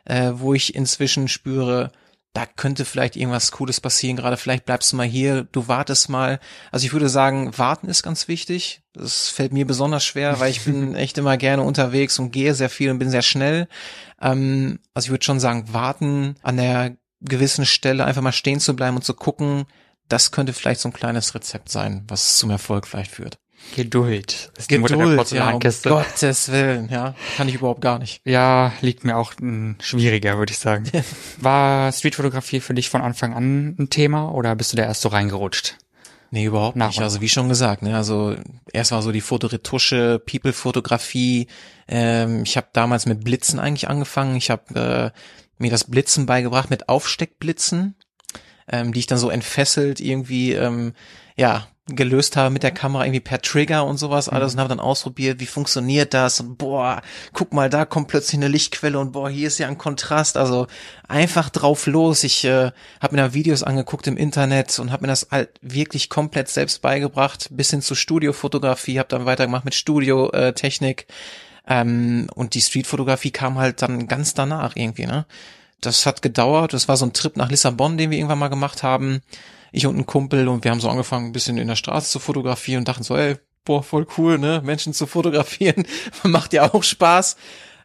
äh, 0.06 0.32
wo 0.34 0.54
ich 0.54 0.74
inzwischen 0.74 1.28
spüre, 1.28 1.92
da 2.32 2.46
könnte 2.46 2.86
vielleicht 2.86 3.16
irgendwas 3.16 3.52
Cooles 3.52 3.80
passieren, 3.80 4.16
gerade 4.16 4.38
vielleicht 4.38 4.64
bleibst 4.64 4.92
du 4.92 4.96
mal 4.96 5.06
hier, 5.06 5.44
du 5.44 5.68
wartest 5.68 6.08
mal. 6.08 6.40
Also 6.70 6.86
ich 6.86 6.92
würde 6.94 7.10
sagen, 7.10 7.56
warten 7.58 7.88
ist 7.88 8.02
ganz 8.02 8.26
wichtig. 8.26 8.82
Das 8.94 9.28
fällt 9.28 9.52
mir 9.52 9.66
besonders 9.66 10.04
schwer, 10.04 10.40
weil 10.40 10.50
ich 10.50 10.64
bin 10.64 10.94
echt 10.94 11.18
immer 11.18 11.36
gerne 11.36 11.62
unterwegs 11.62 12.18
und 12.18 12.30
gehe 12.30 12.54
sehr 12.54 12.70
viel 12.70 12.90
und 12.90 12.98
bin 12.98 13.10
sehr 13.10 13.22
schnell. 13.22 13.68
Ähm, 14.20 14.78
also 14.94 15.06
ich 15.06 15.10
würde 15.10 15.24
schon 15.24 15.40
sagen, 15.40 15.74
warten 15.74 16.36
an 16.42 16.56
der 16.56 16.96
gewissen 17.20 17.66
Stelle 17.66 18.06
einfach 18.06 18.22
mal 18.22 18.32
stehen 18.32 18.60
zu 18.60 18.74
bleiben 18.74 18.96
und 18.96 19.04
zu 19.04 19.14
gucken, 19.14 19.66
das 20.08 20.32
könnte 20.32 20.54
vielleicht 20.54 20.80
so 20.80 20.88
ein 20.88 20.94
kleines 20.94 21.34
Rezept 21.34 21.68
sein, 21.68 22.04
was 22.08 22.38
zum 22.38 22.50
Erfolg 22.50 22.86
vielleicht 22.86 23.10
führt. 23.10 23.38
Geduld. 23.74 24.50
Ist 24.58 24.68
Geduld, 24.68 25.30
ja, 25.30 25.50
um 25.50 25.60
Gottes 25.60 26.52
Willen, 26.52 26.88
ja, 26.90 27.14
kann 27.36 27.48
ich 27.48 27.54
überhaupt 27.54 27.80
gar 27.80 27.98
nicht. 27.98 28.20
Ja, 28.24 28.72
liegt 28.80 29.04
mir 29.04 29.16
auch 29.16 29.32
m, 29.40 29.76
schwieriger, 29.80 30.36
würde 30.38 30.52
ich 30.52 30.58
sagen. 30.58 30.90
War 31.38 31.90
Streetfotografie 31.90 32.60
für 32.60 32.74
dich 32.74 32.90
von 32.90 33.00
Anfang 33.00 33.32
an 33.34 33.76
ein 33.78 33.90
Thema 33.90 34.30
oder 34.32 34.54
bist 34.56 34.72
du 34.72 34.76
da 34.76 34.84
erst 34.84 35.02
so 35.02 35.08
reingerutscht? 35.08 35.76
Nee, 36.30 36.46
überhaupt 36.46 36.76
Nach 36.76 36.88
nicht. 36.88 37.02
Also 37.02 37.20
wie 37.20 37.28
schon 37.28 37.50
gesagt, 37.50 37.82
ne, 37.82 37.94
also 37.94 38.34
erst 38.72 38.90
war 38.90 39.02
so 39.02 39.12
die 39.12 39.20
Fotoretusche, 39.20 40.18
People-Fotografie. 40.18 41.46
Ähm, 41.88 42.44
ich 42.44 42.56
habe 42.56 42.68
damals 42.72 43.04
mit 43.04 43.22
Blitzen 43.22 43.60
eigentlich 43.60 43.88
angefangen. 43.88 44.36
Ich 44.36 44.50
habe 44.50 45.12
äh, 45.14 45.18
mir 45.58 45.70
das 45.70 45.84
Blitzen 45.84 46.24
beigebracht 46.24 46.70
mit 46.70 46.88
Aufsteckblitzen, 46.88 47.96
ähm, 48.66 48.94
die 48.94 49.00
ich 49.00 49.06
dann 49.06 49.18
so 49.18 49.28
entfesselt 49.28 50.00
irgendwie 50.00 50.52
ähm, 50.52 50.94
ja 51.36 51.66
gelöst 51.86 52.36
habe 52.36 52.50
mit 52.50 52.62
der 52.62 52.70
Kamera 52.70 53.04
irgendwie 53.04 53.20
per 53.20 53.42
Trigger 53.42 53.84
und 53.84 53.98
sowas 53.98 54.28
alles 54.28 54.52
mhm. 54.52 54.56
und 54.56 54.60
habe 54.60 54.68
dann 54.68 54.80
ausprobiert, 54.80 55.40
wie 55.40 55.46
funktioniert 55.46 56.14
das 56.14 56.38
und 56.40 56.56
boah, 56.56 57.02
guck 57.32 57.52
mal, 57.52 57.68
da 57.68 57.84
kommt 57.84 58.08
plötzlich 58.08 58.38
eine 58.38 58.48
Lichtquelle 58.48 58.98
und 58.98 59.12
boah, 59.12 59.28
hier 59.28 59.48
ist 59.48 59.58
ja 59.58 59.66
ein 59.66 59.78
Kontrast, 59.78 60.36
also 60.36 60.68
einfach 61.08 61.50
drauf 61.50 61.86
los. 61.86 62.22
Ich 62.22 62.44
äh, 62.44 62.70
habe 63.00 63.16
mir 63.16 63.22
da 63.22 63.34
Videos 63.34 63.62
angeguckt 63.64 64.06
im 64.06 64.16
Internet 64.16 64.78
und 64.78 64.92
habe 64.92 65.02
mir 65.02 65.08
das 65.08 65.28
halt 65.30 65.50
wirklich 65.60 66.08
komplett 66.08 66.48
selbst 66.48 66.82
beigebracht, 66.82 67.48
bis 67.50 67.70
hin 67.70 67.82
zu 67.82 67.94
Studiofotografie, 67.94 68.98
habe 68.98 69.08
dann 69.08 69.26
weitergemacht 69.26 69.64
mit 69.64 69.74
Studiotechnik. 69.74 71.06
Ähm, 71.66 72.28
und 72.34 72.54
die 72.54 72.60
Streetfotografie 72.60 73.30
kam 73.30 73.58
halt 73.58 73.82
dann 73.82 74.08
ganz 74.08 74.34
danach 74.34 74.74
irgendwie, 74.74 75.06
ne? 75.06 75.26
Das 75.80 76.06
hat 76.06 76.22
gedauert. 76.22 76.72
Das 76.72 76.88
war 76.88 76.96
so 76.96 77.06
ein 77.06 77.12
Trip 77.12 77.36
nach 77.36 77.50
Lissabon, 77.50 77.98
den 77.98 78.10
wir 78.10 78.18
irgendwann 78.18 78.38
mal 78.38 78.48
gemacht 78.48 78.82
haben. 78.82 79.20
Ich 79.72 79.86
und 79.86 79.96
ein 79.96 80.06
Kumpel 80.06 80.48
und 80.48 80.64
wir 80.64 80.70
haben 80.70 80.80
so 80.80 80.88
angefangen, 80.88 81.26
ein 81.26 81.32
bisschen 81.32 81.58
in 81.58 81.68
der 81.68 81.76
Straße 81.76 82.10
zu 82.10 82.18
fotografieren 82.18 82.80
und 82.80 82.88
dachten 82.88 83.02
so, 83.02 83.16
ey, 83.16 83.36
boah, 83.64 83.82
voll 83.82 84.06
cool, 84.18 84.38
ne? 84.38 84.60
Menschen 84.64 84.92
zu 84.92 85.06
fotografieren. 85.06 85.86
Macht 86.22 86.52
ja 86.52 86.72
auch 86.72 86.82
Spaß. 86.82 87.36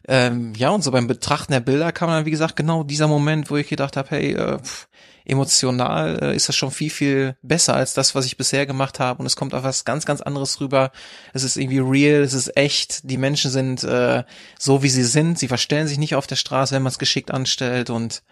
Ähm, 0.06 0.54
ja, 0.56 0.70
und 0.70 0.82
so 0.82 0.90
beim 0.90 1.06
Betrachten 1.06 1.52
der 1.52 1.60
Bilder 1.60 1.92
kam 1.92 2.08
dann, 2.08 2.24
wie 2.24 2.30
gesagt, 2.30 2.56
genau 2.56 2.82
dieser 2.82 3.08
Moment, 3.08 3.50
wo 3.50 3.56
ich 3.56 3.68
gedacht 3.68 3.96
habe, 3.96 4.10
hey, 4.10 4.32
äh, 4.32 4.58
pff, 4.58 4.88
emotional 5.28 6.18
äh, 6.22 6.36
ist 6.36 6.48
das 6.48 6.56
schon 6.56 6.70
viel, 6.70 6.90
viel 6.90 7.36
besser 7.42 7.74
als 7.74 7.92
das, 7.94 8.14
was 8.14 8.24
ich 8.24 8.36
bisher 8.36 8.66
gemacht 8.66 8.98
habe. 8.98 9.20
Und 9.20 9.26
es 9.26 9.36
kommt 9.36 9.54
auf 9.54 9.62
was 9.62 9.84
ganz, 9.84 10.06
ganz 10.06 10.20
anderes 10.20 10.60
rüber. 10.60 10.90
Es 11.34 11.44
ist 11.44 11.56
irgendwie 11.56 11.78
real, 11.78 12.22
es 12.22 12.32
ist 12.32 12.56
echt. 12.56 13.08
Die 13.08 13.18
Menschen 13.18 13.50
sind 13.50 13.84
äh, 13.84 14.24
so, 14.58 14.82
wie 14.82 14.88
sie 14.88 15.04
sind. 15.04 15.38
Sie 15.38 15.48
verstellen 15.48 15.86
sich 15.86 15.98
nicht 15.98 16.14
auf 16.14 16.26
der 16.26 16.36
Straße, 16.36 16.74
wenn 16.74 16.82
man 16.82 16.90
es 16.90 16.98
geschickt 16.98 17.30
anstellt. 17.30 17.90
Und 17.90 18.22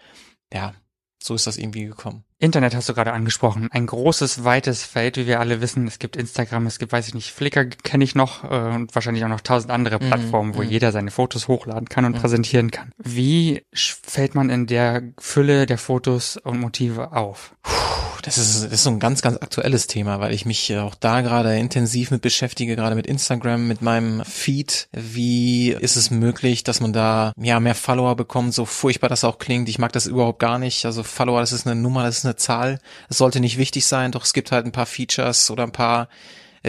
ja, 0.51 0.73
so 1.21 1.35
ist 1.35 1.47
das 1.47 1.57
irgendwie 1.57 1.85
gekommen. 1.85 2.23
Internet 2.39 2.75
hast 2.75 2.87
du 2.87 2.93
gerade 2.93 3.13
angesprochen. 3.13 3.67
Ein 3.71 3.87
großes, 3.87 4.43
weites 4.43 4.83
Feld, 4.83 5.17
wie 5.17 5.25
wir 5.25 5.39
alle 5.39 5.59
wissen. 5.59 5.87
Es 5.87 5.97
gibt 5.97 6.15
Instagram, 6.15 6.67
es 6.67 6.77
gibt, 6.77 6.91
weiß 6.91 7.07
ich 7.07 7.15
nicht, 7.15 7.31
Flickr 7.31 7.65
kenne 7.65 8.03
ich 8.03 8.13
noch 8.13 8.43
äh, 8.43 8.75
und 8.75 8.93
wahrscheinlich 8.93 9.23
auch 9.25 9.29
noch 9.29 9.41
tausend 9.41 9.71
andere 9.71 9.95
mhm, 9.95 10.07
Plattformen, 10.07 10.55
wo 10.55 10.61
mm. 10.61 10.69
jeder 10.69 10.91
seine 10.91 11.09
Fotos 11.09 11.47
hochladen 11.47 11.89
kann 11.89 12.05
und 12.05 12.15
mm. 12.15 12.19
präsentieren 12.19 12.69
kann. 12.69 12.91
Wie 12.97 13.63
fällt 13.73 14.35
man 14.35 14.51
in 14.51 14.67
der 14.67 15.01
Fülle 15.17 15.65
der 15.65 15.79
Fotos 15.79 16.37
und 16.37 16.59
Motive 16.59 17.11
auf? 17.13 17.55
Das 18.27 18.37
ist, 18.37 18.65
das 18.65 18.73
ist 18.73 18.83
so 18.83 18.89
ein 18.89 18.99
ganz, 18.99 19.21
ganz 19.21 19.37
aktuelles 19.37 19.87
Thema, 19.87 20.19
weil 20.19 20.33
ich 20.33 20.45
mich 20.45 20.75
auch 20.75 20.95
da 20.95 21.21
gerade 21.21 21.57
intensiv 21.57 22.11
mit 22.11 22.21
beschäftige, 22.21 22.75
gerade 22.75 22.93
mit 22.93 23.07
Instagram, 23.07 23.69
mit 23.69 23.81
meinem 23.81 24.21
Feed. 24.25 24.89
Wie 24.91 25.71
ist 25.71 25.95
es 25.95 26.11
möglich, 26.11 26.65
dass 26.65 26.81
man 26.81 26.91
da 26.91 27.31
ja 27.39 27.61
mehr 27.61 27.73
Follower 27.73 28.17
bekommt, 28.17 28.53
so 28.53 28.65
furchtbar 28.65 29.07
das 29.07 29.23
auch 29.23 29.37
klingt. 29.37 29.69
Ich 29.69 29.79
mag 29.79 29.93
das 29.93 30.07
überhaupt 30.07 30.39
gar 30.39 30.59
nicht. 30.59 30.85
Also 30.85 31.03
Follower, 31.03 31.39
das 31.39 31.53
ist 31.53 31.65
eine 31.65 31.79
Nummer, 31.79 32.03
das 32.03 32.17
ist 32.17 32.25
eine 32.25 32.35
Zahl. 32.35 32.79
Es 33.07 33.17
sollte 33.17 33.39
nicht 33.39 33.57
wichtig 33.57 33.85
sein, 33.85 34.11
doch 34.11 34.25
es 34.25 34.33
gibt 34.33 34.51
halt 34.51 34.65
ein 34.65 34.73
paar 34.73 34.87
Features 34.87 35.49
oder 35.49 35.63
ein 35.63 35.71
paar 35.71 36.03
äh, 36.03 36.07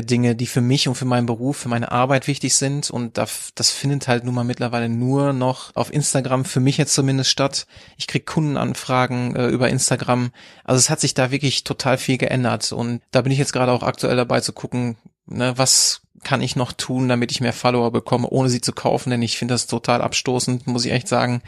Dinge, 0.03 0.35
die 0.35 0.47
für 0.47 0.61
mich 0.61 0.89
und 0.89 0.95
für 0.95 1.05
meinen 1.05 1.27
Beruf, 1.27 1.59
für 1.59 1.69
meine 1.69 1.91
Arbeit 1.93 2.27
wichtig 2.27 2.55
sind. 2.55 2.91
Und 2.91 3.19
das, 3.19 3.51
das 3.55 3.71
findet 3.71 4.09
halt 4.09 4.25
nun 4.25 4.35
mal 4.35 4.45
mittlerweile 4.45 4.89
nur 4.89 5.33
noch 5.33 5.75
auf 5.75 5.93
Instagram, 5.93 6.45
für 6.45 6.61
mich 6.61 6.77
jetzt 6.77 6.95
zumindest 6.95 7.31
statt. 7.31 7.67
Ich 7.97 8.07
krieg 8.07 8.27
Kundenanfragen 8.27 9.37
äh, 9.37 9.49
über 9.49 9.69
Instagram. 9.69 10.31
Also 10.65 10.79
es 10.79 10.91
hat 10.91 11.01
sich 11.01 11.15
da 11.15 11.31
wirklich 11.31 11.65
total 11.65 11.99
viel 11.99 12.19
geändert. 12.19 12.73
Und 12.73 13.03
da 13.11 13.23
bin 13.23 13.33
ich 13.33 13.39
jetzt 13.39 13.53
gerade 13.53 13.73
auch 13.73 13.83
aktuell 13.83 14.17
dabei 14.17 14.41
zu 14.41 14.53
gucken, 14.53 14.97
ne, 15.27 15.53
was 15.57 16.03
kann 16.25 16.43
ich 16.43 16.57
noch 16.57 16.73
tun, 16.73 17.09
damit 17.09 17.31
ich 17.31 17.41
mehr 17.41 17.53
Follower 17.53 17.93
bekomme, 17.93 18.29
ohne 18.29 18.49
sie 18.49 18.61
zu 18.61 18.73
kaufen, 18.73 19.11
denn 19.11 19.23
ich 19.23 19.39
finde 19.39 19.55
das 19.55 19.69
total 19.69 20.03
abstoßend, 20.03 20.67
muss 20.67 20.85
ich 20.85 20.93
echt 20.93 21.07
sagen 21.07 21.43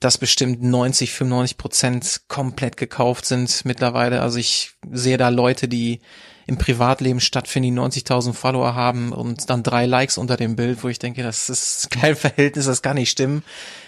dass 0.00 0.18
bestimmt 0.18 0.62
90, 0.62 1.10
95 1.10 1.58
Prozent 1.58 2.20
komplett 2.28 2.76
gekauft 2.76 3.26
sind 3.26 3.64
mittlerweile. 3.64 4.22
Also 4.22 4.38
ich 4.38 4.74
sehe 4.90 5.16
da 5.16 5.28
Leute, 5.28 5.66
die 5.66 6.00
im 6.48 6.56
Privatleben 6.56 7.20
stattfinden, 7.20 7.74
die 7.74 7.80
90.000 7.80 8.32
Follower 8.32 8.74
haben 8.74 9.12
und 9.12 9.50
dann 9.50 9.62
drei 9.62 9.84
Likes 9.84 10.16
unter 10.16 10.38
dem 10.38 10.56
Bild, 10.56 10.82
wo 10.82 10.88
ich 10.88 10.98
denke, 10.98 11.22
das 11.22 11.50
ist 11.50 11.90
kein 11.90 12.16
Verhältnis, 12.16 12.64
das 12.64 12.80
kann 12.80 12.96
nicht 12.96 13.10
stimmen. 13.10 13.44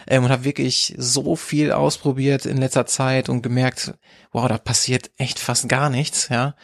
Ähm, 0.07 0.25
und 0.25 0.31
habe 0.31 0.44
wirklich 0.44 0.94
so 0.99 1.37
viel 1.37 1.73
ausprobiert 1.73 2.44
in 2.44 2.59
letzter 2.59 2.85
Zeit 2.85 3.31
und 3.31 3.40
gemerkt, 3.40 3.94
wow, 4.31 4.46
da 4.46 4.59
passiert 4.59 5.11
echt 5.16 5.38
fast 5.38 5.70
gar 5.70 5.88
nichts, 5.88 6.29
ja. 6.29 6.55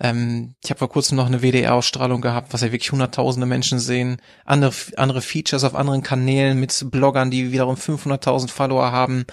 Ähm, 0.00 0.56
ich 0.64 0.70
habe 0.70 0.78
vor 0.78 0.88
kurzem 0.88 1.16
noch 1.16 1.26
eine 1.26 1.40
WDR-Ausstrahlung 1.40 2.20
gehabt, 2.20 2.52
was 2.52 2.62
ja 2.62 2.72
wirklich 2.72 2.90
hunderttausende 2.90 3.46
Menschen 3.46 3.78
sehen. 3.78 4.16
Andere, 4.44 4.72
andere 4.96 5.22
Features 5.22 5.62
auf 5.62 5.76
anderen 5.76 6.02
Kanälen 6.02 6.58
mit 6.58 6.90
Bloggern, 6.90 7.30
die 7.30 7.52
wiederum 7.52 7.76
500.000 7.76 8.50
Follower 8.50 8.90
haben. 8.90 9.24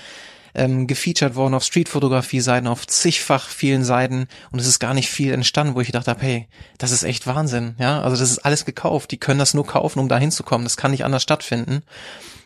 Ähm, 0.54 0.88
gefeatured 0.88 1.36
worden 1.36 1.54
auf 1.54 1.64
Streetfotografie-Seiten, 1.64 2.68
auf 2.68 2.88
zigfach 2.88 3.48
vielen 3.48 3.84
Seiten. 3.84 4.28
Und 4.52 4.60
es 4.60 4.68
ist 4.68 4.80
gar 4.80 4.94
nicht 4.94 5.10
viel 5.10 5.34
entstanden, 5.34 5.76
wo 5.76 5.82
ich 5.82 5.88
gedacht 5.88 6.08
habe, 6.08 6.22
hey, 6.22 6.48
das 6.78 6.92
ist 6.92 7.04
echt 7.04 7.28
Wahnsinn, 7.28 7.76
ja, 7.80 8.02
also 8.02 8.18
das 8.18 8.32
ist 8.32 8.40
alles 8.40 8.66
gekauft, 8.66 9.12
die 9.12 9.18
können 9.18 9.40
das 9.40 9.54
nur 9.54 9.66
kaufen, 9.66 10.00
um 10.00 10.10
da 10.10 10.18
hinzukommen, 10.18 10.66
das 10.66 10.78
kann 10.78 10.92
nicht 10.92 11.06
anders 11.06 11.24
stattfinden. 11.24 11.84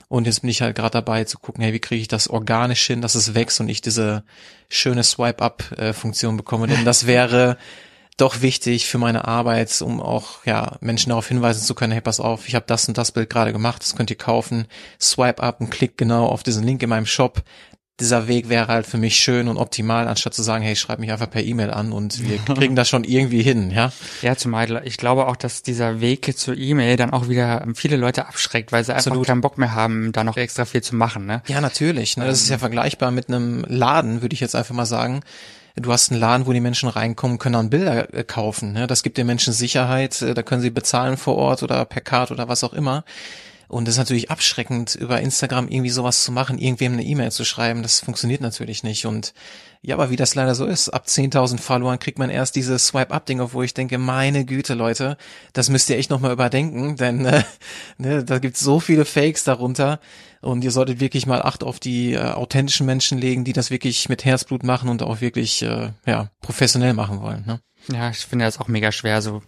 Und 0.08 0.28
jetzt 0.28 0.42
bin 0.42 0.50
ich 0.50 0.62
halt 0.62 0.76
gerade 0.76 0.92
dabei 0.92 1.24
zu 1.24 1.40
gucken, 1.40 1.64
hey, 1.64 1.74
wie 1.74 1.80
kriege 1.80 2.02
ich 2.02 2.08
das 2.08 2.28
organisch 2.28 2.86
hin, 2.86 3.02
dass 3.02 3.16
es 3.16 3.34
wächst 3.34 3.60
und 3.60 3.70
ich 3.70 3.82
diese 3.82 4.24
schöne 4.70 5.04
Swipe-Up-Funktion 5.04 6.38
bekomme, 6.38 6.68
denn 6.68 6.86
das 6.86 7.08
wäre 7.08 7.58
doch 8.18 8.42
wichtig 8.42 8.88
für 8.88 8.98
meine 8.98 9.28
Arbeit, 9.28 9.82
um 9.82 10.00
auch 10.00 10.46
ja 10.46 10.78
Menschen 10.80 11.10
darauf 11.10 11.28
hinweisen 11.28 11.64
zu 11.64 11.76
können, 11.76 11.92
hey, 11.92 12.02
pass 12.02 12.20
auf, 12.20 12.48
ich 12.48 12.56
habe 12.56 12.66
das 12.68 12.88
und 12.88 12.98
das 12.98 13.12
Bild 13.12 13.30
gerade 13.30 13.52
gemacht, 13.52 13.82
das 13.82 13.96
könnt 13.96 14.10
ihr 14.10 14.16
kaufen. 14.16 14.68
Swipe 15.02 15.44
up 15.44 15.60
und 15.60 15.70
klick 15.70 15.98
genau 15.98 16.28
auf 16.28 16.44
diesen 16.44 16.64
Link 16.64 16.82
in 16.82 16.90
meinem 16.90 17.06
Shop. 17.06 17.44
Dieser 18.00 18.28
Weg 18.28 18.50
wäre 18.50 18.68
halt 18.68 18.86
für 18.86 18.98
mich 18.98 19.18
schön 19.18 19.48
und 19.48 19.58
optimal, 19.58 20.08
anstatt 20.08 20.34
zu 20.34 20.44
sagen, 20.44 20.64
hey, 20.64 20.76
schreib 20.76 21.00
mich 21.00 21.12
einfach 21.12 21.30
per 21.30 21.44
E-Mail 21.44 21.72
an 21.72 21.94
und 21.94 22.28
wir 22.28 22.38
kriegen 22.56 22.76
das 22.76 22.90
schon 22.90 23.04
irgendwie 23.04 23.42
hin, 23.42 23.72
ja? 23.72 23.92
Ja, 24.22 24.36
zumal 24.36 24.82
ich 24.86 24.98
glaube 24.98 25.28
auch, 25.28 25.36
dass 25.36 25.62
dieser 25.62 26.02
Weg 26.02 26.38
zur 26.38 26.58
E-Mail 26.58 26.98
dann 26.98 27.12
auch 27.12 27.30
wieder 27.30 27.66
viele 27.76 27.96
Leute 27.96 28.28
abschreckt, 28.28 28.72
weil 28.72 28.84
sie 28.84 28.94
einfach 28.94 29.12
Absolut. 29.12 29.28
keinen 29.28 29.42
Bock 29.42 29.58
mehr 29.58 29.74
haben, 29.74 30.12
da 30.12 30.24
noch 30.24 30.38
extra 30.38 30.66
viel 30.66 30.82
zu 30.82 30.96
machen, 30.96 31.26
ne? 31.26 31.42
Ja, 31.48 31.62
natürlich. 31.62 32.18
Ne? 32.18 32.26
Das 32.26 32.42
ist 32.42 32.50
ja 32.50 32.56
ähm. 32.56 32.60
vergleichbar 32.62 33.12
mit 33.12 33.30
einem 33.30 33.64
Laden, 33.68 34.22
würde 34.22 34.34
ich 34.34 34.40
jetzt 34.42 34.56
einfach 34.56 34.76
mal 34.76 34.86
sagen 34.86 35.22
du 35.76 35.92
hast 35.92 36.12
einen 36.12 36.20
Laden, 36.20 36.48
wo 36.48 36.54
die 36.54 36.62
Menschen 36.62 36.90
reinkommen, 36.90 37.38
können 37.38 37.54
dann 37.54 37.70
Bilder 37.70 38.14
äh, 38.14 38.24
kaufen. 38.24 38.74
Ne? 38.74 38.88
Das 38.88 39.04
gibt 39.04 39.18
den 39.18 39.28
Menschen 39.28 39.54
Sicherheit, 39.54 40.22
äh, 40.22 40.34
da 40.34 40.44
können 40.44 40.62
sie 40.62 40.70
bezahlen 40.70 41.18
vor 41.18 41.36
Ort 41.36 41.64
oder 41.64 41.84
per 41.86 42.02
Card 42.02 42.32
oder 42.32 42.48
was 42.48 42.64
auch 42.64 42.74
immer. 42.74 43.04
Und 43.68 43.88
es 43.88 43.96
ist 43.96 44.00
natürlich 44.00 44.32
abschreckend, 44.32 44.96
über 44.96 45.20
Instagram 45.22 45.68
irgendwie 45.68 45.90
sowas 45.90 46.24
zu 46.24 46.32
machen, 46.32 46.58
irgendwem 46.58 46.94
eine 46.94 47.04
E-Mail 47.04 47.32
zu 47.32 47.46
schreiben. 47.46 47.84
Das 47.84 48.00
funktioniert 48.00 48.42
natürlich 48.42 48.84
nicht. 48.84 49.06
Und 49.06 49.34
ja, 49.82 49.96
aber 49.96 50.10
wie 50.10 50.16
das 50.16 50.36
leider 50.36 50.56
so 50.56 50.66
ist, 50.66 50.90
ab 50.90 51.06
10.000 51.08 51.60
Followern 51.60 52.00
kriegt 52.00 52.18
man 52.18 52.30
erst 52.30 52.56
diese 52.56 52.80
Swipe-Up-Dinge, 52.80 53.54
wo 53.54 53.62
ich 53.62 53.74
denke, 53.74 53.98
meine 53.98 54.46
Güte, 54.46 54.74
Leute, 54.74 55.18
das 55.54 55.70
müsst 55.70 55.90
ihr 55.90 55.98
echt 55.98 56.10
nochmal 56.10 56.32
überdenken, 56.32 56.96
denn 56.96 57.26
äh, 57.26 57.44
ne, 57.98 58.24
da 58.24 58.40
gibt's 58.40 58.62
so 58.62 58.80
viele 58.80 59.06
Fakes 59.06 59.44
darunter. 59.44 60.00
Und 60.42 60.64
ihr 60.64 60.72
solltet 60.72 61.00
wirklich 61.00 61.26
mal 61.26 61.42
Acht 61.42 61.64
auf 61.64 61.80
die 61.80 62.14
äh, 62.14 62.20
authentischen 62.20 62.86
Menschen 62.86 63.18
legen, 63.18 63.44
die 63.46 63.54
das 63.54 63.72
wirklich 63.72 64.10
mit 64.10 64.26
Herzblut 64.26 64.64
machen 64.64 64.90
und 64.90 65.02
auch 65.02 65.22
wirklich 65.22 65.62
äh, 65.64 65.92
ja 66.06 66.30
professionell 66.42 66.94
machen 66.94 67.22
wollen. 67.22 67.44
Ne? 67.46 67.60
Ja, 67.92 68.10
ich 68.10 68.26
finde 68.26 68.46
das 68.46 68.60
auch 68.60 68.68
mega 68.68 68.92
schwer. 68.92 69.22
So, 69.22 69.42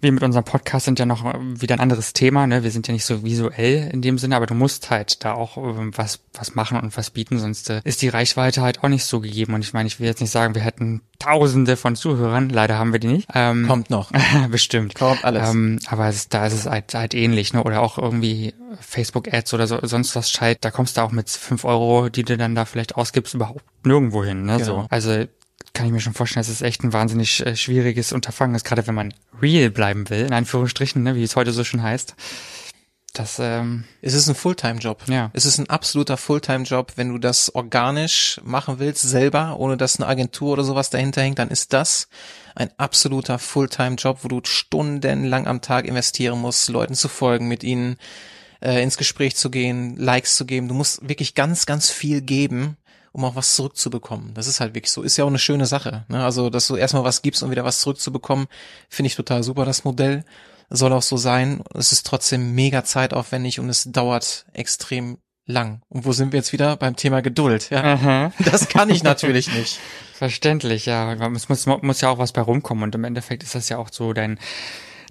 wir 0.00 0.12
mit 0.12 0.22
unserem 0.22 0.44
Podcast 0.44 0.84
sind 0.84 0.98
ja 0.98 1.06
noch 1.06 1.24
wieder 1.24 1.74
ein 1.74 1.80
anderes 1.80 2.12
Thema. 2.12 2.46
Ne? 2.46 2.62
Wir 2.62 2.70
sind 2.70 2.86
ja 2.86 2.92
nicht 2.92 3.04
so 3.04 3.24
visuell 3.24 3.90
in 3.92 4.02
dem 4.02 4.18
Sinne, 4.18 4.36
aber 4.36 4.46
du 4.46 4.54
musst 4.54 4.90
halt 4.90 5.24
da 5.24 5.34
auch 5.34 5.56
äh, 5.56 5.96
was 5.96 6.20
was 6.34 6.54
machen 6.54 6.78
und 6.78 6.96
was 6.96 7.10
bieten, 7.10 7.38
sonst 7.38 7.70
äh, 7.70 7.80
ist 7.84 8.02
die 8.02 8.08
Reichweite 8.08 8.62
halt 8.62 8.82
auch 8.84 8.88
nicht 8.88 9.04
so 9.04 9.20
gegeben. 9.20 9.54
Und 9.54 9.62
ich 9.62 9.72
meine, 9.72 9.86
ich 9.86 10.00
will 10.00 10.06
jetzt 10.06 10.20
nicht 10.20 10.30
sagen, 10.30 10.54
wir 10.54 10.62
hätten 10.62 11.02
Tausende 11.18 11.76
von 11.76 11.96
Zuhörern. 11.96 12.48
Leider 12.48 12.78
haben 12.78 12.92
wir 12.92 13.00
die 13.00 13.08
nicht. 13.08 13.28
Ähm, 13.34 13.66
Kommt 13.66 13.90
noch. 13.90 14.12
bestimmt. 14.50 14.94
Kommt 14.94 15.24
alles. 15.24 15.50
Ähm, 15.50 15.80
aber 15.88 16.06
es, 16.08 16.28
da 16.28 16.46
ist 16.46 16.52
es 16.52 16.66
halt, 16.66 16.94
halt 16.94 17.12
ähnlich, 17.12 17.52
ne? 17.52 17.64
Oder 17.64 17.80
auch 17.80 17.98
irgendwie 17.98 18.54
Facebook-Ads 18.80 19.52
oder 19.54 19.66
so, 19.66 19.80
sonst 19.82 20.14
was 20.14 20.30
Schalt. 20.30 20.58
Da 20.60 20.70
kommst 20.70 20.96
du 20.96 21.00
auch 21.00 21.10
mit 21.10 21.28
fünf 21.28 21.64
Euro, 21.64 22.08
die 22.08 22.22
du 22.22 22.36
dann 22.36 22.54
da 22.54 22.64
vielleicht 22.66 22.94
ausgibst, 22.94 23.34
überhaupt 23.34 23.64
nirgendwo 23.84 24.22
hin. 24.22 24.44
Ne? 24.44 24.58
Genau. 24.58 24.64
So. 24.64 24.86
Also 24.90 25.24
kann 25.74 25.86
ich 25.86 25.92
mir 25.92 26.00
schon 26.00 26.14
vorstellen, 26.14 26.40
dass 26.40 26.52
es 26.52 26.62
echt 26.62 26.82
ein 26.82 26.92
wahnsinnig 26.92 27.44
äh, 27.44 27.56
schwieriges 27.56 28.12
Unterfangen 28.12 28.56
ist, 28.56 28.64
gerade 28.64 28.86
wenn 28.86 28.94
man 28.94 29.14
real 29.40 29.70
bleiben 29.70 30.10
will, 30.10 30.26
in 30.26 30.32
Anführungsstrichen, 30.32 31.02
ne, 31.02 31.14
wie 31.14 31.22
es 31.22 31.36
heute 31.36 31.52
so 31.52 31.64
schon 31.64 31.82
heißt. 31.82 32.14
Das, 33.14 33.38
ähm, 33.40 33.84
es 34.00 34.14
ist 34.14 34.28
ein 34.28 34.34
Fulltime-Job. 34.34 35.02
Ja. 35.08 35.30
Es 35.32 35.44
ist 35.44 35.58
ein 35.58 35.68
absoluter 35.70 36.16
Fulltime-Job. 36.16 36.92
Wenn 36.96 37.08
du 37.08 37.18
das 37.18 37.54
organisch 37.54 38.40
machen 38.44 38.78
willst, 38.78 39.02
selber, 39.02 39.56
ohne 39.58 39.76
dass 39.76 39.98
eine 39.98 40.06
Agentur 40.06 40.52
oder 40.52 40.62
sowas 40.62 40.90
dahinter 40.90 41.22
hängt, 41.22 41.38
dann 41.38 41.48
ist 41.48 41.72
das 41.72 42.08
ein 42.54 42.70
absoluter 42.76 43.38
Fulltime-Job, 43.38 44.18
wo 44.22 44.28
du 44.28 44.40
stundenlang 44.44 45.46
am 45.46 45.60
Tag 45.62 45.86
investieren 45.86 46.40
musst, 46.40 46.68
Leuten 46.68 46.94
zu 46.94 47.08
folgen, 47.08 47.48
mit 47.48 47.64
ihnen 47.64 47.96
äh, 48.60 48.82
ins 48.82 48.98
Gespräch 48.98 49.36
zu 49.36 49.50
gehen, 49.50 49.96
Likes 49.96 50.36
zu 50.36 50.44
geben. 50.44 50.68
Du 50.68 50.74
musst 50.74 51.08
wirklich 51.08 51.34
ganz, 51.34 51.66
ganz 51.66 51.90
viel 51.90 52.20
geben, 52.20 52.76
um 53.12 53.24
auch 53.24 53.36
was 53.36 53.54
zurückzubekommen. 53.54 54.34
Das 54.34 54.46
ist 54.46 54.60
halt 54.60 54.74
wirklich 54.74 54.92
so. 54.92 55.02
Ist 55.02 55.16
ja 55.16 55.24
auch 55.24 55.28
eine 55.28 55.38
schöne 55.38 55.66
Sache. 55.66 56.04
Ne? 56.08 56.24
Also, 56.24 56.50
dass 56.50 56.66
du 56.68 56.76
erstmal 56.76 57.04
was 57.04 57.22
gibst, 57.22 57.42
um 57.42 57.50
wieder 57.50 57.64
was 57.64 57.80
zurückzubekommen, 57.80 58.46
finde 58.88 59.08
ich 59.08 59.16
total 59.16 59.42
super, 59.42 59.64
das 59.64 59.84
Modell. 59.84 60.24
Soll 60.70 60.92
auch 60.92 61.02
so 61.02 61.16
sein. 61.16 61.62
Es 61.74 61.92
ist 61.92 62.06
trotzdem 62.06 62.54
mega 62.54 62.84
zeitaufwendig 62.84 63.58
und 63.58 63.70
es 63.70 63.84
dauert 63.90 64.44
extrem 64.52 65.18
lang. 65.46 65.80
Und 65.88 66.04
wo 66.04 66.12
sind 66.12 66.32
wir 66.32 66.38
jetzt 66.38 66.52
wieder? 66.52 66.76
Beim 66.76 66.94
Thema 66.94 67.22
Geduld. 67.22 67.70
Ja? 67.70 67.82
Aha. 67.82 68.32
Das 68.44 68.68
kann 68.68 68.90
ich 68.90 69.02
natürlich 69.02 69.52
nicht. 69.52 69.78
Verständlich, 70.14 70.84
ja. 70.86 71.14
Es 71.32 71.48
muss, 71.48 71.66
muss 71.66 72.00
ja 72.00 72.10
auch 72.10 72.18
was 72.18 72.32
bei 72.32 72.42
rumkommen 72.42 72.84
und 72.84 72.94
im 72.94 73.04
Endeffekt 73.04 73.42
ist 73.42 73.54
das 73.54 73.68
ja 73.68 73.78
auch 73.78 73.88
so 73.90 74.12
dein 74.12 74.38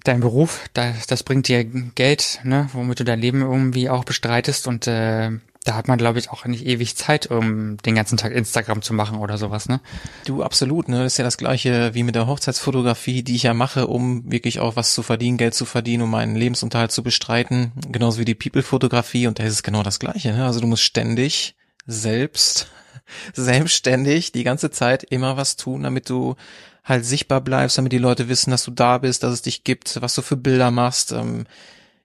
dein 0.04 0.20
Beruf, 0.20 0.68
das, 0.74 1.06
das 1.06 1.22
bringt 1.22 1.48
dir 1.48 1.64
Geld, 1.64 2.40
ne, 2.44 2.68
womit 2.72 3.00
du 3.00 3.04
dein 3.04 3.20
Leben 3.20 3.42
irgendwie 3.42 3.90
auch 3.90 4.04
bestreitest 4.04 4.66
und 4.66 4.86
äh, 4.86 5.30
da 5.68 5.74
hat 5.74 5.86
man, 5.86 5.98
glaube 5.98 6.18
ich, 6.18 6.30
auch 6.30 6.46
nicht 6.46 6.64
ewig 6.64 6.96
Zeit, 6.96 7.26
um 7.26 7.76
den 7.76 7.94
ganzen 7.94 8.16
Tag 8.16 8.32
Instagram 8.32 8.80
zu 8.80 8.94
machen 8.94 9.18
oder 9.18 9.36
sowas, 9.36 9.68
ne? 9.68 9.82
Du, 10.24 10.42
absolut, 10.42 10.88
ne? 10.88 11.02
Das 11.02 11.12
ist 11.12 11.18
ja 11.18 11.24
das 11.24 11.36
gleiche 11.36 11.92
wie 11.92 12.04
mit 12.04 12.14
der 12.14 12.26
Hochzeitsfotografie, 12.26 13.22
die 13.22 13.36
ich 13.36 13.42
ja 13.42 13.52
mache, 13.52 13.86
um 13.86 14.32
wirklich 14.32 14.60
auch 14.60 14.76
was 14.76 14.94
zu 14.94 15.02
verdienen, 15.02 15.36
Geld 15.36 15.52
zu 15.52 15.66
verdienen, 15.66 16.04
um 16.04 16.10
meinen 16.10 16.36
Lebensunterhalt 16.36 16.90
zu 16.90 17.02
bestreiten. 17.02 17.72
Genauso 17.92 18.18
wie 18.18 18.24
die 18.24 18.34
People-Fotografie 18.34 19.26
und 19.26 19.38
da 19.38 19.44
ist 19.44 19.52
es 19.52 19.62
genau 19.62 19.82
das 19.82 19.98
gleiche, 19.98 20.32
ne? 20.32 20.46
Also 20.46 20.60
du 20.60 20.66
musst 20.66 20.84
ständig 20.84 21.54
selbst, 21.86 22.68
selbstständig 23.34 24.32
die 24.32 24.44
ganze 24.44 24.70
Zeit 24.70 25.04
immer 25.04 25.36
was 25.36 25.56
tun, 25.56 25.82
damit 25.82 26.08
du 26.08 26.36
halt 26.82 27.04
sichtbar 27.04 27.42
bleibst, 27.42 27.76
damit 27.76 27.92
die 27.92 27.98
Leute 27.98 28.30
wissen, 28.30 28.52
dass 28.52 28.64
du 28.64 28.70
da 28.70 28.96
bist, 28.96 29.22
dass 29.22 29.34
es 29.34 29.42
dich 29.42 29.64
gibt, 29.64 30.00
was 30.00 30.14
du 30.14 30.22
für 30.22 30.38
Bilder 30.38 30.70
machst, 30.70 31.12
ähm, 31.12 31.44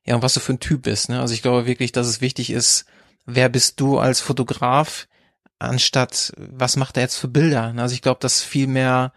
ja, 0.06 0.15
und 0.15 0.21
was 0.21 0.34
du 0.34 0.41
für 0.41 0.52
ein 0.52 0.60
Typ 0.60 0.82
bist, 0.82 1.08
ne? 1.08 1.21
Also 1.21 1.34
ich 1.34 1.41
glaube 1.41 1.65
wirklich, 1.65 1.93
dass 1.93 2.08
es 2.08 2.19
wichtig 2.19 2.49
ist, 2.49 2.88
wer 3.25 3.49
bist 3.49 3.79
du 3.79 3.99
als 3.99 4.21
Fotograf, 4.21 5.07
anstatt 5.59 6.33
was 6.38 6.75
macht 6.75 6.97
er 6.97 7.03
jetzt 7.03 7.17
für 7.17 7.27
Bilder. 7.27 7.73
Also 7.77 7.95
ich 7.95 8.01
glaube, 8.01 8.19
dass 8.19 8.41
viel 8.41 8.67
mehr 8.67 9.13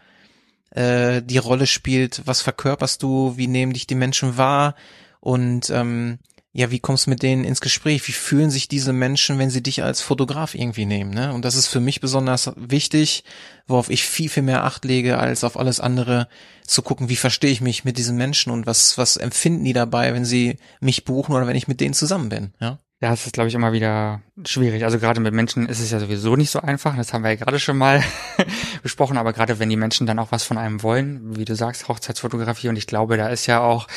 äh, 0.71 1.21
die 1.21 1.37
Rolle 1.37 1.67
spielt, 1.67 2.21
was 2.25 2.41
verkörperst 2.41 3.03
du, 3.03 3.37
wie 3.37 3.47
nehmen 3.47 3.73
dich 3.73 3.87
die 3.87 3.95
Menschen 3.95 4.37
wahr 4.37 4.75
und 5.19 5.69
ähm, 5.69 6.19
ja, 6.57 6.71
wie 6.71 6.79
kommst 6.79 7.05
du 7.05 7.11
mit 7.11 7.21
denen 7.21 7.43
ins 7.43 7.61
Gespräch? 7.61 8.07
Wie 8.07 8.13
fühlen 8.13 8.49
sich 8.49 8.67
diese 8.67 8.91
Menschen, 8.91 9.37
wenn 9.37 9.51
sie 9.51 9.61
dich 9.61 9.83
als 9.83 10.01
Fotograf 10.01 10.55
irgendwie 10.55 10.87
nehmen? 10.87 11.11
Ne? 11.11 11.31
Und 11.31 11.45
das 11.45 11.53
ist 11.53 11.67
für 11.67 11.79
mich 11.79 12.01
besonders 12.01 12.51
wichtig, 12.55 13.23
worauf 13.67 13.91
ich 13.91 14.03
viel, 14.03 14.27
viel 14.27 14.41
mehr 14.41 14.63
Acht 14.63 14.83
lege, 14.83 15.19
als 15.19 15.43
auf 15.43 15.55
alles 15.55 15.79
andere 15.79 16.27
zu 16.65 16.81
gucken, 16.81 17.09
wie 17.09 17.15
verstehe 17.15 17.51
ich 17.51 17.61
mich 17.61 17.85
mit 17.85 17.99
diesen 17.99 18.17
Menschen 18.17 18.51
und 18.51 18.65
was, 18.65 18.97
was 18.97 19.17
empfinden 19.17 19.65
die 19.65 19.73
dabei, 19.73 20.15
wenn 20.15 20.25
sie 20.25 20.57
mich 20.79 21.05
buchen 21.05 21.35
oder 21.35 21.45
wenn 21.45 21.55
ich 21.55 21.67
mit 21.67 21.79
denen 21.79 21.93
zusammen 21.93 22.29
bin. 22.29 22.53
Ja? 22.59 22.79
Ja, 22.99 23.13
es 23.13 23.27
ist, 23.27 23.33
glaube 23.33 23.47
ich, 23.47 23.53
immer 23.53 23.73
wieder 23.73 24.21
schwierig. 24.43 24.83
Also 24.83 24.97
gerade 24.97 25.19
mit 25.19 25.31
Menschen 25.31 25.69
ist 25.69 25.79
es 25.79 25.91
ja 25.91 25.99
sowieso 25.99 26.35
nicht 26.35 26.49
so 26.49 26.61
einfach. 26.61 26.95
Das 26.97 27.13
haben 27.13 27.23
wir 27.23 27.29
ja 27.29 27.35
gerade 27.35 27.59
schon 27.59 27.77
mal 27.77 28.03
besprochen. 28.83 29.17
Aber 29.17 29.33
gerade 29.33 29.59
wenn 29.59 29.69
die 29.69 29.75
Menschen 29.75 30.07
dann 30.07 30.17
auch 30.17 30.31
was 30.31 30.43
von 30.43 30.57
einem 30.57 30.81
wollen, 30.81 31.37
wie 31.37 31.45
du 31.45 31.55
sagst, 31.55 31.87
Hochzeitsfotografie. 31.87 32.69
Und 32.69 32.75
ich 32.75 32.87
glaube, 32.87 33.15
da 33.17 33.27
ist 33.27 33.45
ja 33.45 33.59
auch 33.59 33.87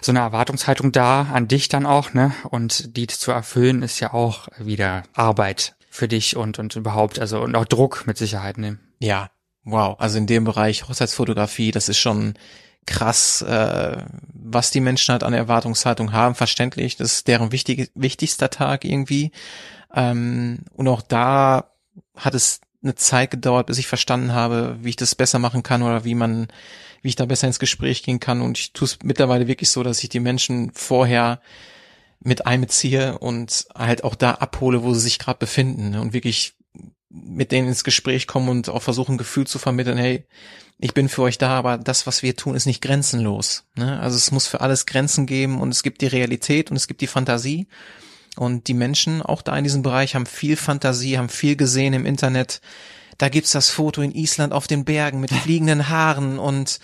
so 0.00 0.10
eine 0.10 0.20
Erwartungshaltung 0.20 0.90
da 0.90 1.22
an 1.34 1.48
dich 1.48 1.68
dann 1.68 1.84
auch, 1.84 2.14
ne? 2.14 2.32
Und 2.48 2.96
die 2.96 3.06
zu 3.08 3.30
erfüllen 3.30 3.82
ist 3.82 4.00
ja 4.00 4.14
auch 4.14 4.48
wieder 4.58 5.02
Arbeit 5.12 5.76
für 5.90 6.08
dich 6.08 6.34
und, 6.34 6.58
und 6.58 6.76
überhaupt, 6.76 7.18
also 7.18 7.42
und 7.42 7.56
auch 7.56 7.66
Druck 7.66 8.06
mit 8.06 8.16
Sicherheit 8.16 8.56
nehmen. 8.56 8.80
Ja, 9.00 9.30
wow. 9.64 9.96
Also 9.98 10.16
in 10.16 10.26
dem 10.26 10.44
Bereich 10.44 10.88
Hochzeitsfotografie, 10.88 11.72
das 11.72 11.90
ist 11.90 11.98
schon 11.98 12.34
krass, 12.86 13.42
äh, 13.42 13.96
was 14.32 14.70
die 14.70 14.80
Menschen 14.80 15.12
halt 15.12 15.22
an 15.22 15.34
Erwartungshaltung 15.34 16.12
haben, 16.12 16.34
verständlich. 16.34 16.96
Das 16.96 17.12
ist 17.12 17.28
deren 17.28 17.52
wichtig, 17.52 17.90
wichtigster 17.94 18.50
Tag 18.50 18.84
irgendwie. 18.84 19.32
Ähm, 19.94 20.60
und 20.72 20.88
auch 20.88 21.02
da 21.02 21.72
hat 22.16 22.34
es 22.34 22.60
eine 22.82 22.94
Zeit 22.94 23.30
gedauert, 23.32 23.66
bis 23.66 23.78
ich 23.78 23.86
verstanden 23.86 24.32
habe, 24.32 24.78
wie 24.80 24.90
ich 24.90 24.96
das 24.96 25.14
besser 25.14 25.38
machen 25.38 25.62
kann 25.62 25.82
oder 25.82 26.04
wie 26.04 26.14
man, 26.14 26.48
wie 27.02 27.08
ich 27.08 27.16
da 27.16 27.26
besser 27.26 27.48
ins 27.48 27.58
Gespräch 27.58 28.02
gehen 28.02 28.20
kann. 28.20 28.40
Und 28.40 28.58
ich 28.58 28.72
tue 28.72 28.86
es 28.86 28.98
mittlerweile 29.02 29.48
wirklich 29.48 29.70
so, 29.70 29.82
dass 29.82 30.02
ich 30.02 30.08
die 30.08 30.20
Menschen 30.20 30.70
vorher 30.72 31.40
mit 32.20 32.46
einbeziehe 32.46 33.18
und 33.18 33.66
halt 33.74 34.04
auch 34.04 34.14
da 34.14 34.32
abhole, 34.32 34.82
wo 34.82 34.94
sie 34.94 35.00
sich 35.00 35.18
gerade 35.18 35.38
befinden 35.38 35.96
und 35.96 36.12
wirklich 36.12 36.54
mit 37.08 37.52
denen 37.52 37.68
ins 37.68 37.84
Gespräch 37.84 38.26
komme 38.26 38.50
und 38.50 38.68
auch 38.68 38.82
versuche 38.82 39.12
ein 39.12 39.18
Gefühl 39.18 39.46
zu 39.46 39.58
vermitteln, 39.58 39.98
hey, 39.98 40.26
ich 40.78 40.92
bin 40.92 41.08
für 41.08 41.22
euch 41.22 41.38
da, 41.38 41.50
aber 41.50 41.78
das, 41.78 42.06
was 42.06 42.22
wir 42.22 42.36
tun, 42.36 42.54
ist 42.54 42.66
nicht 42.66 42.82
grenzenlos. 42.82 43.64
Ne? 43.76 43.98
Also 44.00 44.16
es 44.16 44.30
muss 44.30 44.46
für 44.46 44.60
alles 44.60 44.84
Grenzen 44.84 45.26
geben 45.26 45.60
und 45.60 45.70
es 45.70 45.82
gibt 45.82 46.02
die 46.02 46.06
Realität 46.06 46.70
und 46.70 46.76
es 46.76 46.86
gibt 46.86 47.00
die 47.00 47.06
Fantasie. 47.06 47.66
Und 48.36 48.68
die 48.68 48.74
Menschen, 48.74 49.22
auch 49.22 49.40
da 49.40 49.56
in 49.56 49.64
diesem 49.64 49.80
Bereich, 49.80 50.14
haben 50.14 50.26
viel 50.26 50.56
Fantasie, 50.56 51.16
haben 51.16 51.30
viel 51.30 51.56
gesehen 51.56 51.94
im 51.94 52.04
Internet. 52.04 52.60
Da 53.16 53.30
gibt's 53.30 53.52
das 53.52 53.70
Foto 53.70 54.02
in 54.02 54.14
Island 54.14 54.52
auf 54.52 54.66
den 54.66 54.84
Bergen 54.84 55.20
mit 55.20 55.30
fliegenden 55.42 55.88
Haaren 55.88 56.38
und 56.38 56.78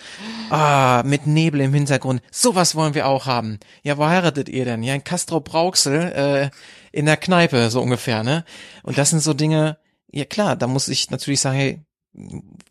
ah, 0.49 1.03
mit 1.05 1.27
Nebel 1.27 1.61
im 1.61 1.75
Hintergrund. 1.75 2.23
Sowas 2.31 2.73
wollen 2.73 2.95
wir 2.95 3.07
auch 3.07 3.27
haben. 3.27 3.59
Ja, 3.83 3.99
wo 3.99 4.07
heiratet 4.07 4.49
ihr 4.49 4.65
denn? 4.65 4.81
Ja, 4.81 4.95
in 4.95 5.03
Castro 5.03 5.41
Brauxel 5.41 6.01
äh, 6.01 6.49
in 6.91 7.05
der 7.05 7.17
Kneipe, 7.17 7.69
so 7.69 7.81
ungefähr, 7.81 8.23
ne? 8.23 8.43
Und 8.81 8.97
das 8.97 9.11
sind 9.11 9.21
so 9.21 9.35
Dinge, 9.35 9.77
ja 10.11 10.25
klar, 10.25 10.55
da 10.55 10.65
muss 10.65 10.87
ich 10.87 11.11
natürlich 11.11 11.41
sagen, 11.41 11.57
hey, 11.57 11.81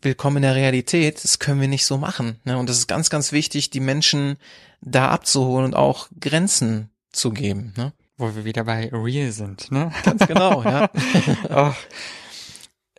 willkommen 0.01 0.37
in 0.37 0.43
der 0.43 0.55
Realität, 0.55 1.23
das 1.23 1.39
können 1.39 1.61
wir 1.61 1.67
nicht 1.67 1.85
so 1.85 1.97
machen. 1.97 2.39
Ne? 2.43 2.57
Und 2.57 2.69
das 2.69 2.77
ist 2.77 2.87
ganz, 2.87 3.09
ganz 3.09 3.31
wichtig, 3.31 3.69
die 3.69 3.79
Menschen 3.79 4.37
da 4.81 5.09
abzuholen 5.09 5.65
und 5.65 5.75
auch 5.75 6.07
Grenzen 6.19 6.89
zu 7.11 7.31
geben. 7.31 7.73
Ne? 7.77 7.93
Wo 8.17 8.35
wir 8.35 8.45
wieder 8.45 8.63
bei 8.63 8.89
real 8.93 9.31
sind, 9.31 9.71
ne? 9.71 9.91
Ganz 10.03 10.27
genau, 10.27 10.63
ja. 10.63 10.89
oh. 11.49 11.73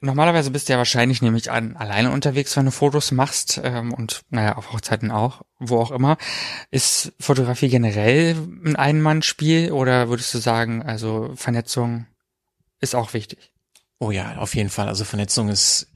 Normalerweise 0.01 0.51
bist 0.51 0.69
du 0.69 0.73
ja 0.73 0.79
wahrscheinlich 0.79 1.23
nämlich 1.23 1.51
an, 1.51 1.77
alleine 1.77 2.11
unterwegs, 2.11 2.57
wenn 2.57 2.67
du 2.67 2.73
Fotos 2.73 3.11
machst 3.11 3.61
ähm, 3.63 3.95
und 3.95 4.23
naja, 4.29 4.57
auf 4.57 4.73
Hochzeiten 4.73 5.11
auch, 5.11 5.43
wo 5.59 5.79
auch 5.79 5.93
immer. 5.93 6.19
Ist 6.71 7.13
Fotografie 7.21 7.69
generell 7.69 8.37
ein 8.67 8.77
Einmannspiel 8.77 9.73
oder 9.73 10.11
würdest 10.11 10.35
du 10.35 10.39
sagen, 10.39 10.83
also 10.83 11.33
Vernetzung 11.37 12.07
ist 12.81 12.95
auch 12.95 13.15
wichtig? 13.15 13.53
Oh 13.99 14.11
ja, 14.11 14.37
auf 14.37 14.55
jeden 14.55 14.69
Fall. 14.69 14.89
Also 14.89 15.05
Vernetzung 15.05 15.49
ist 15.49 15.89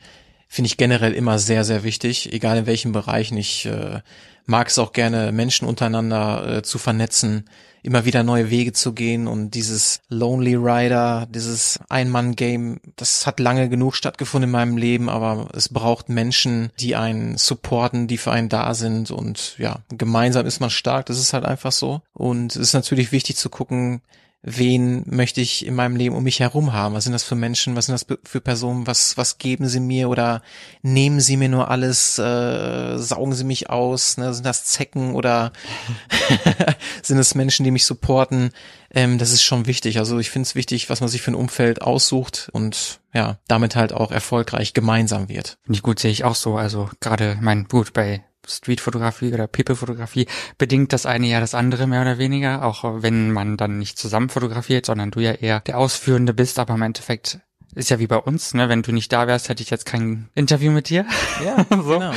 finde 0.49 0.67
ich 0.67 0.79
generell 0.79 1.13
immer 1.13 1.39
sehr, 1.39 1.65
sehr 1.65 1.85
wichtig, 1.85 2.33
egal 2.33 2.59
in 2.59 2.67
welchen 2.67 2.93
Bereichen. 2.93 3.37
Ich 3.37 3.67
äh, 3.67 4.01
mag 4.47 4.69
es 4.69 4.79
auch 4.79 4.93
gerne, 4.93 5.31
Menschen 5.31 5.69
untereinander 5.69 6.57
äh, 6.57 6.63
zu 6.63 6.79
vernetzen, 6.79 7.45
immer 7.83 8.07
wieder 8.07 8.23
neue 8.23 8.51
Wege 8.51 8.73
zu 8.73 8.93
gehen 8.93 9.29
und 9.29 9.51
dieses 9.51 10.01
Lonely 10.09 10.57
Rider, 10.57 11.29
dieses 11.31 11.79
Ein-Mann-Game, 11.89 12.81
das 12.97 13.27
hat 13.27 13.41
lange 13.41 13.69
genug 13.69 13.95
stattgefunden 13.95 14.49
in 14.49 14.53
meinem 14.53 14.77
Leben, 14.79 15.09
aber 15.09 15.49
es 15.55 15.69
braucht 15.69 16.09
Menschen, 16.09 16.71
die 16.81 16.97
einen 16.97 17.37
supporten, 17.37 18.09
die 18.09 18.19
für 18.19 18.33
einen 18.33 18.49
da 18.49 18.75
sind 18.75 19.11
und 19.11 19.55
ja, 19.59 19.81
gemeinsam 19.91 20.47
ist 20.47 20.61
man 20.61 20.71
stark, 20.71 21.07
das 21.07 21.19
ist 21.19 21.35
halt 21.35 21.45
einfach 21.45 21.73
so. 21.73 22.01
Und 22.15 22.57
es 22.57 22.69
ist 22.69 22.73
natürlich 22.73 23.13
wichtig 23.13 23.37
zu 23.37 23.51
gucken, 23.51 24.01
wen 24.43 25.03
möchte 25.07 25.41
ich 25.41 25.67
in 25.67 25.75
meinem 25.75 25.97
Leben 25.97 26.15
um 26.15 26.23
mich 26.23 26.41
herum 26.41 26.73
haben? 26.73 26.95
Was 26.95 27.05
sind 27.05 27.13
das 27.13 27.25
für 27.25 27.35
Menschen? 27.35 27.75
Was 27.75 27.87
sind 27.87 27.95
das 27.95 28.07
für 28.25 28.41
Personen? 28.41 28.87
Was, 28.87 29.17
was 29.17 29.39
geben 29.39 29.69
sie 29.69 29.81
mir 29.81 30.09
oder 30.09 30.43
nehmen 30.83 31.21
sie 31.21 31.37
mir 31.37 31.49
nur 31.49 31.71
alles? 31.71 32.19
Äh, 32.19 32.99
saugen 32.99 33.35
sie 33.35 33.45
mich 33.45 33.69
aus? 33.69 34.17
Ne? 34.17 34.33
Sind 34.33 34.47
das 34.47 34.65
Zecken 34.65 35.15
oder 35.15 35.53
sind 37.03 37.19
es 37.19 37.35
Menschen, 37.35 37.65
die 37.65 37.73
mich 37.73 37.85
supporten? 37.85 38.51
Ähm, 38.91 39.19
das 39.19 39.33
ist 39.33 39.43
schon 39.43 39.67
wichtig. 39.67 39.99
Also 39.99 40.19
ich 40.19 40.31
finde 40.31 40.47
es 40.47 40.55
wichtig, 40.55 40.89
was 40.89 41.01
man 41.01 41.09
sich 41.09 41.21
für 41.21 41.33
ein 41.33 41.37
Umfeld 41.37 41.83
aussucht 41.83 42.49
und 42.53 43.01
ja, 43.13 43.39
damit 43.49 43.75
halt 43.75 43.93
auch 43.93 44.13
erfolgreich 44.13 44.73
gemeinsam 44.73 45.29
wird. 45.29 45.59
Ich 45.69 45.83
gut, 45.83 45.99
sehe 45.99 46.13
ich 46.13 46.23
auch 46.25 46.37
so. 46.37 46.57
Also 46.57 46.89
gerade 47.01 47.37
mein 47.41 47.65
Gut 47.65 47.93
bei 47.93 48.25
Streetfotografie 48.47 49.33
oder 49.33 49.47
People-Fotografie 49.47 50.27
bedingt 50.57 50.93
das 50.93 51.07
eine 51.07 51.27
ja 51.27 51.41
das 51.41 51.55
andere 51.55 51.87
mehr 51.87 52.03
oder 52.03 52.19
weniger, 52.19 52.65
auch 52.65 53.03
wenn 53.03 53.33
man 53.33 53.57
dann 53.57 53.79
nicht 53.79 53.99
zusammen 53.99 54.29
fotografiert, 54.29 54.87
sondern 54.87 55.11
du 55.11 55.21
ja 55.21 55.33
eher 55.33 55.61
der 55.61 55.79
Ausführende 55.79 56.35
bist, 56.35 56.59
aber 56.59 56.75
im 56.75 56.83
Endeffekt 56.83 57.41
ist 57.75 57.91
ja 57.91 57.99
wie 57.99 58.07
bei 58.07 58.17
uns, 58.17 58.55
ne? 58.55 58.69
Wenn 58.69 58.83
du 58.83 58.93
nicht 58.93 59.13
da 59.13 59.27
wärst, 59.27 59.49
hätte 59.49 59.63
ich 59.63 59.71
jetzt 59.71 59.87
kein 59.87 60.29
Interview 60.35 60.73
mit 60.73 60.89
dir. 60.89 61.07
Ja, 61.45 61.57
so. 61.71 61.77
genau, 61.77 61.99
genau. 61.99 62.13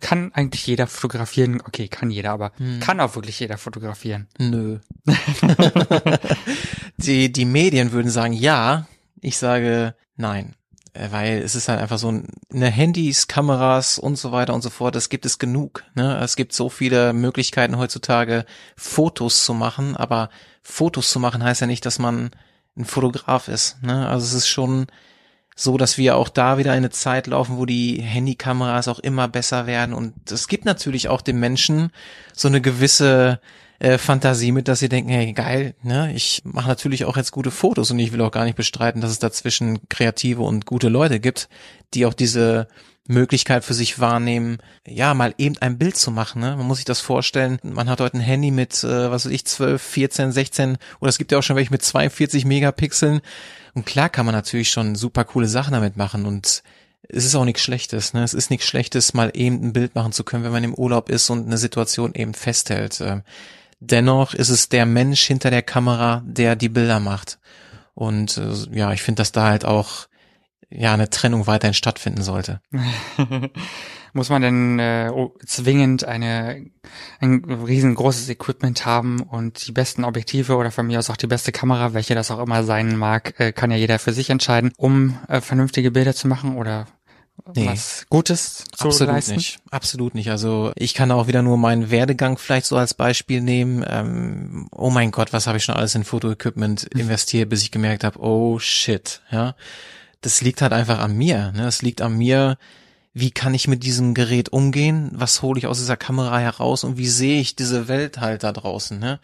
Kann 0.00 0.32
eigentlich 0.32 0.66
jeder 0.66 0.86
fotografieren? 0.86 1.60
Okay, 1.60 1.88
kann 1.88 2.10
jeder, 2.10 2.30
aber 2.30 2.52
hm. 2.56 2.80
kann 2.80 3.00
auch 3.00 3.14
wirklich 3.14 3.38
jeder 3.40 3.58
fotografieren? 3.58 4.28
Nö. 4.38 4.78
die, 6.96 7.32
die 7.32 7.44
Medien 7.44 7.92
würden 7.92 8.10
sagen 8.10 8.32
ja. 8.32 8.86
Ich 9.20 9.38
sage 9.38 9.94
nein. 10.16 10.54
Äh, 10.94 11.08
weil 11.10 11.38
es 11.38 11.54
ist 11.54 11.68
halt 11.68 11.80
einfach 11.80 11.98
so 11.98 12.12
eine 12.52 12.70
Handys, 12.70 13.28
Kameras 13.28 13.98
und 13.98 14.16
so 14.16 14.32
weiter 14.32 14.54
und 14.54 14.62
so 14.62 14.70
fort, 14.70 14.94
das 14.94 15.08
gibt 15.08 15.26
es 15.26 15.38
genug. 15.38 15.84
Ne? 15.94 16.18
Es 16.22 16.36
gibt 16.36 16.52
so 16.52 16.68
viele 16.68 17.12
Möglichkeiten 17.12 17.78
heutzutage, 17.78 18.44
Fotos 18.76 19.44
zu 19.44 19.54
machen, 19.54 19.96
aber 19.96 20.30
Fotos 20.62 21.10
zu 21.10 21.18
machen 21.18 21.42
heißt 21.42 21.62
ja 21.62 21.66
nicht, 21.66 21.86
dass 21.86 21.98
man 21.98 22.30
ein 22.76 22.84
Fotograf 22.84 23.48
ist. 23.48 23.82
Ne? 23.82 24.08
Also 24.08 24.26
es 24.26 24.34
ist 24.34 24.48
schon 24.48 24.86
so, 25.54 25.76
dass 25.76 25.98
wir 25.98 26.16
auch 26.16 26.28
da 26.28 26.56
wieder 26.56 26.72
eine 26.72 26.90
Zeit 26.90 27.26
laufen, 27.26 27.58
wo 27.58 27.66
die 27.66 28.00
Handykameras 28.00 28.88
auch 28.88 28.98
immer 28.98 29.28
besser 29.28 29.66
werden 29.66 29.94
und 29.94 30.30
es 30.30 30.48
gibt 30.48 30.64
natürlich 30.64 31.08
auch 31.08 31.20
den 31.20 31.38
Menschen 31.38 31.90
so 32.32 32.48
eine 32.48 32.62
gewisse 32.62 33.38
äh, 33.82 33.98
Fantasie 33.98 34.52
mit, 34.52 34.68
dass 34.68 34.78
sie 34.78 34.88
denken, 34.88 35.10
hey, 35.10 35.32
geil, 35.32 35.74
ne, 35.82 36.12
ich 36.14 36.42
mache 36.44 36.68
natürlich 36.68 37.04
auch 37.04 37.16
jetzt 37.16 37.32
gute 37.32 37.50
Fotos 37.50 37.90
und 37.90 37.98
ich 37.98 38.12
will 38.12 38.20
auch 38.20 38.30
gar 38.30 38.44
nicht 38.44 38.54
bestreiten, 38.54 39.00
dass 39.00 39.10
es 39.10 39.18
dazwischen 39.18 39.88
kreative 39.88 40.42
und 40.42 40.66
gute 40.66 40.88
Leute 40.88 41.18
gibt, 41.18 41.48
die 41.92 42.06
auch 42.06 42.14
diese 42.14 42.68
Möglichkeit 43.08 43.64
für 43.64 43.74
sich 43.74 43.98
wahrnehmen, 43.98 44.58
ja, 44.86 45.14
mal 45.14 45.34
eben 45.36 45.58
ein 45.58 45.78
Bild 45.78 45.96
zu 45.96 46.12
machen. 46.12 46.40
Ne? 46.40 46.54
Man 46.56 46.64
muss 46.64 46.76
sich 46.76 46.84
das 46.84 47.00
vorstellen, 47.00 47.58
man 47.64 47.90
hat 47.90 48.00
heute 48.00 48.18
ein 48.18 48.20
Handy 48.20 48.52
mit, 48.52 48.84
äh, 48.84 49.10
was 49.10 49.24
weiß 49.24 49.32
ich, 49.32 49.46
12, 49.46 49.82
14, 49.82 50.30
16 50.30 50.78
oder 51.00 51.08
es 51.08 51.18
gibt 51.18 51.32
ja 51.32 51.38
auch 51.38 51.42
schon 51.42 51.56
welche 51.56 51.72
mit 51.72 51.82
42 51.82 52.44
Megapixeln. 52.44 53.20
Und 53.74 53.84
klar 53.84 54.08
kann 54.08 54.26
man 54.26 54.34
natürlich 54.34 54.70
schon 54.70 54.94
super 54.94 55.24
coole 55.24 55.48
Sachen 55.48 55.72
damit 55.72 55.96
machen 55.96 56.26
und 56.26 56.62
es 57.08 57.24
ist 57.24 57.34
auch 57.34 57.44
nichts 57.44 57.62
Schlechtes. 57.62 58.12
Ne? 58.12 58.22
Es 58.22 58.32
ist 58.32 58.50
nichts 58.50 58.68
Schlechtes, 58.68 59.12
mal 59.12 59.32
eben 59.34 59.60
ein 59.60 59.72
Bild 59.72 59.96
machen 59.96 60.12
zu 60.12 60.22
können, 60.22 60.44
wenn 60.44 60.52
man 60.52 60.62
im 60.62 60.74
Urlaub 60.74 61.08
ist 61.08 61.28
und 61.30 61.46
eine 61.46 61.58
Situation 61.58 62.14
eben 62.14 62.32
festhält. 62.32 63.00
Ähm, 63.00 63.22
Dennoch 63.84 64.32
ist 64.32 64.48
es 64.48 64.68
der 64.68 64.86
Mensch 64.86 65.22
hinter 65.22 65.50
der 65.50 65.62
Kamera, 65.62 66.22
der 66.24 66.54
die 66.54 66.68
Bilder 66.68 67.00
macht. 67.00 67.40
Und 67.94 68.38
äh, 68.38 68.52
ja, 68.70 68.92
ich 68.92 69.02
finde, 69.02 69.20
dass 69.20 69.32
da 69.32 69.48
halt 69.48 69.64
auch 69.64 70.06
ja 70.70 70.94
eine 70.94 71.10
Trennung 71.10 71.48
weiterhin 71.48 71.74
stattfinden 71.74 72.22
sollte. 72.22 72.60
Muss 74.12 74.28
man 74.28 74.42
denn 74.42 74.78
äh, 74.78 75.10
zwingend 75.44 76.04
eine 76.04 76.70
ein 77.18 77.44
riesengroßes 77.44 78.28
Equipment 78.28 78.86
haben 78.86 79.20
und 79.20 79.66
die 79.66 79.72
besten 79.72 80.04
Objektive 80.04 80.56
oder 80.56 80.70
von 80.70 80.86
mir 80.86 81.00
aus 81.00 81.10
auch 81.10 81.16
die 81.16 81.26
beste 81.26 81.50
Kamera, 81.50 81.92
welche 81.92 82.14
das 82.14 82.30
auch 82.30 82.38
immer 82.38 82.62
sein 82.62 82.96
mag, 82.96 83.34
äh, 83.40 83.52
kann 83.52 83.72
ja 83.72 83.76
jeder 83.76 83.98
für 83.98 84.12
sich 84.12 84.30
entscheiden, 84.30 84.72
um 84.76 85.18
äh, 85.26 85.40
vernünftige 85.40 85.90
Bilder 85.90 86.14
zu 86.14 86.28
machen 86.28 86.56
oder 86.56 86.86
nee. 87.54 87.66
was 87.66 88.06
Gutes 88.08 88.64
zu 88.76 88.86
Absolut 88.86 89.14
leisten? 89.14 89.36
nicht. 89.36 89.58
Absolut 89.70 90.14
nicht. 90.14 90.30
Also 90.30 90.72
ich 90.76 90.94
kann 90.94 91.10
auch 91.10 91.26
wieder 91.26 91.42
nur 91.42 91.56
meinen 91.56 91.90
Werdegang 91.90 92.38
vielleicht 92.38 92.66
so 92.66 92.76
als 92.76 92.94
Beispiel 92.94 93.40
nehmen. 93.40 93.84
Ähm, 93.88 94.68
oh 94.70 94.90
mein 94.90 95.10
Gott, 95.10 95.32
was 95.32 95.46
habe 95.46 95.58
ich 95.58 95.64
schon 95.64 95.76
alles 95.76 95.94
in 95.94 96.04
Fotoequipment 96.04 96.84
investiert, 96.84 97.48
bis 97.48 97.62
ich 97.62 97.70
gemerkt 97.70 98.04
habe, 98.04 98.20
oh 98.20 98.58
shit, 98.58 99.22
ja. 99.30 99.54
Das 100.20 100.40
liegt 100.40 100.62
halt 100.62 100.72
einfach 100.72 101.00
an 101.00 101.16
mir. 101.16 101.52
Ne? 101.52 101.62
Das 101.62 101.82
liegt 101.82 102.00
an 102.00 102.16
mir, 102.16 102.56
wie 103.14 103.30
kann 103.30 103.52
ich 103.52 103.68
mit 103.68 103.82
diesem 103.82 104.14
Gerät 104.14 104.50
umgehen, 104.50 105.10
was 105.12 105.42
hole 105.42 105.58
ich 105.58 105.66
aus 105.66 105.78
dieser 105.78 105.98
Kamera 105.98 106.38
heraus 106.38 106.82
und 106.82 106.96
wie 106.96 107.08
sehe 107.08 107.40
ich 107.40 107.54
diese 107.54 107.86
Welt 107.86 108.20
halt 108.20 108.42
da 108.42 108.52
draußen. 108.52 108.98
Ne? 108.98 109.20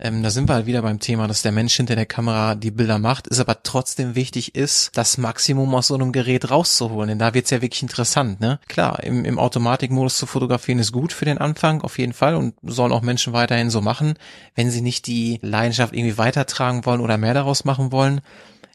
Ähm, 0.00 0.24
da 0.24 0.30
sind 0.30 0.48
wir 0.48 0.54
halt 0.54 0.66
wieder 0.66 0.82
beim 0.82 0.98
Thema, 0.98 1.28
dass 1.28 1.42
der 1.42 1.52
Mensch 1.52 1.76
hinter 1.76 1.94
der 1.94 2.06
Kamera 2.06 2.56
die 2.56 2.72
Bilder 2.72 2.98
macht, 2.98 3.28
ist 3.28 3.38
aber 3.38 3.62
trotzdem 3.62 4.16
wichtig 4.16 4.56
ist, 4.56 4.90
das 4.96 5.18
Maximum 5.18 5.72
aus 5.76 5.86
so 5.86 5.94
einem 5.94 6.10
Gerät 6.10 6.50
rauszuholen, 6.50 7.10
denn 7.10 7.18
da 7.20 7.32
wird's 7.32 7.50
ja 7.50 7.62
wirklich 7.62 7.82
interessant. 7.82 8.40
Ne? 8.40 8.58
Klar, 8.66 9.04
im, 9.04 9.24
im 9.24 9.38
Automatikmodus 9.38 10.18
zu 10.18 10.26
fotografieren 10.26 10.80
ist 10.80 10.90
gut 10.90 11.12
für 11.12 11.24
den 11.24 11.38
Anfang, 11.38 11.82
auf 11.82 11.98
jeden 11.98 12.14
Fall 12.14 12.34
und 12.34 12.54
sollen 12.62 12.92
auch 12.92 13.02
Menschen 13.02 13.32
weiterhin 13.32 13.70
so 13.70 13.80
machen, 13.80 14.14
wenn 14.56 14.72
sie 14.72 14.80
nicht 14.80 15.06
die 15.06 15.38
Leidenschaft 15.42 15.94
irgendwie 15.94 16.18
weitertragen 16.18 16.84
wollen 16.86 17.00
oder 17.00 17.18
mehr 17.18 17.34
daraus 17.34 17.64
machen 17.64 17.92
wollen 17.92 18.20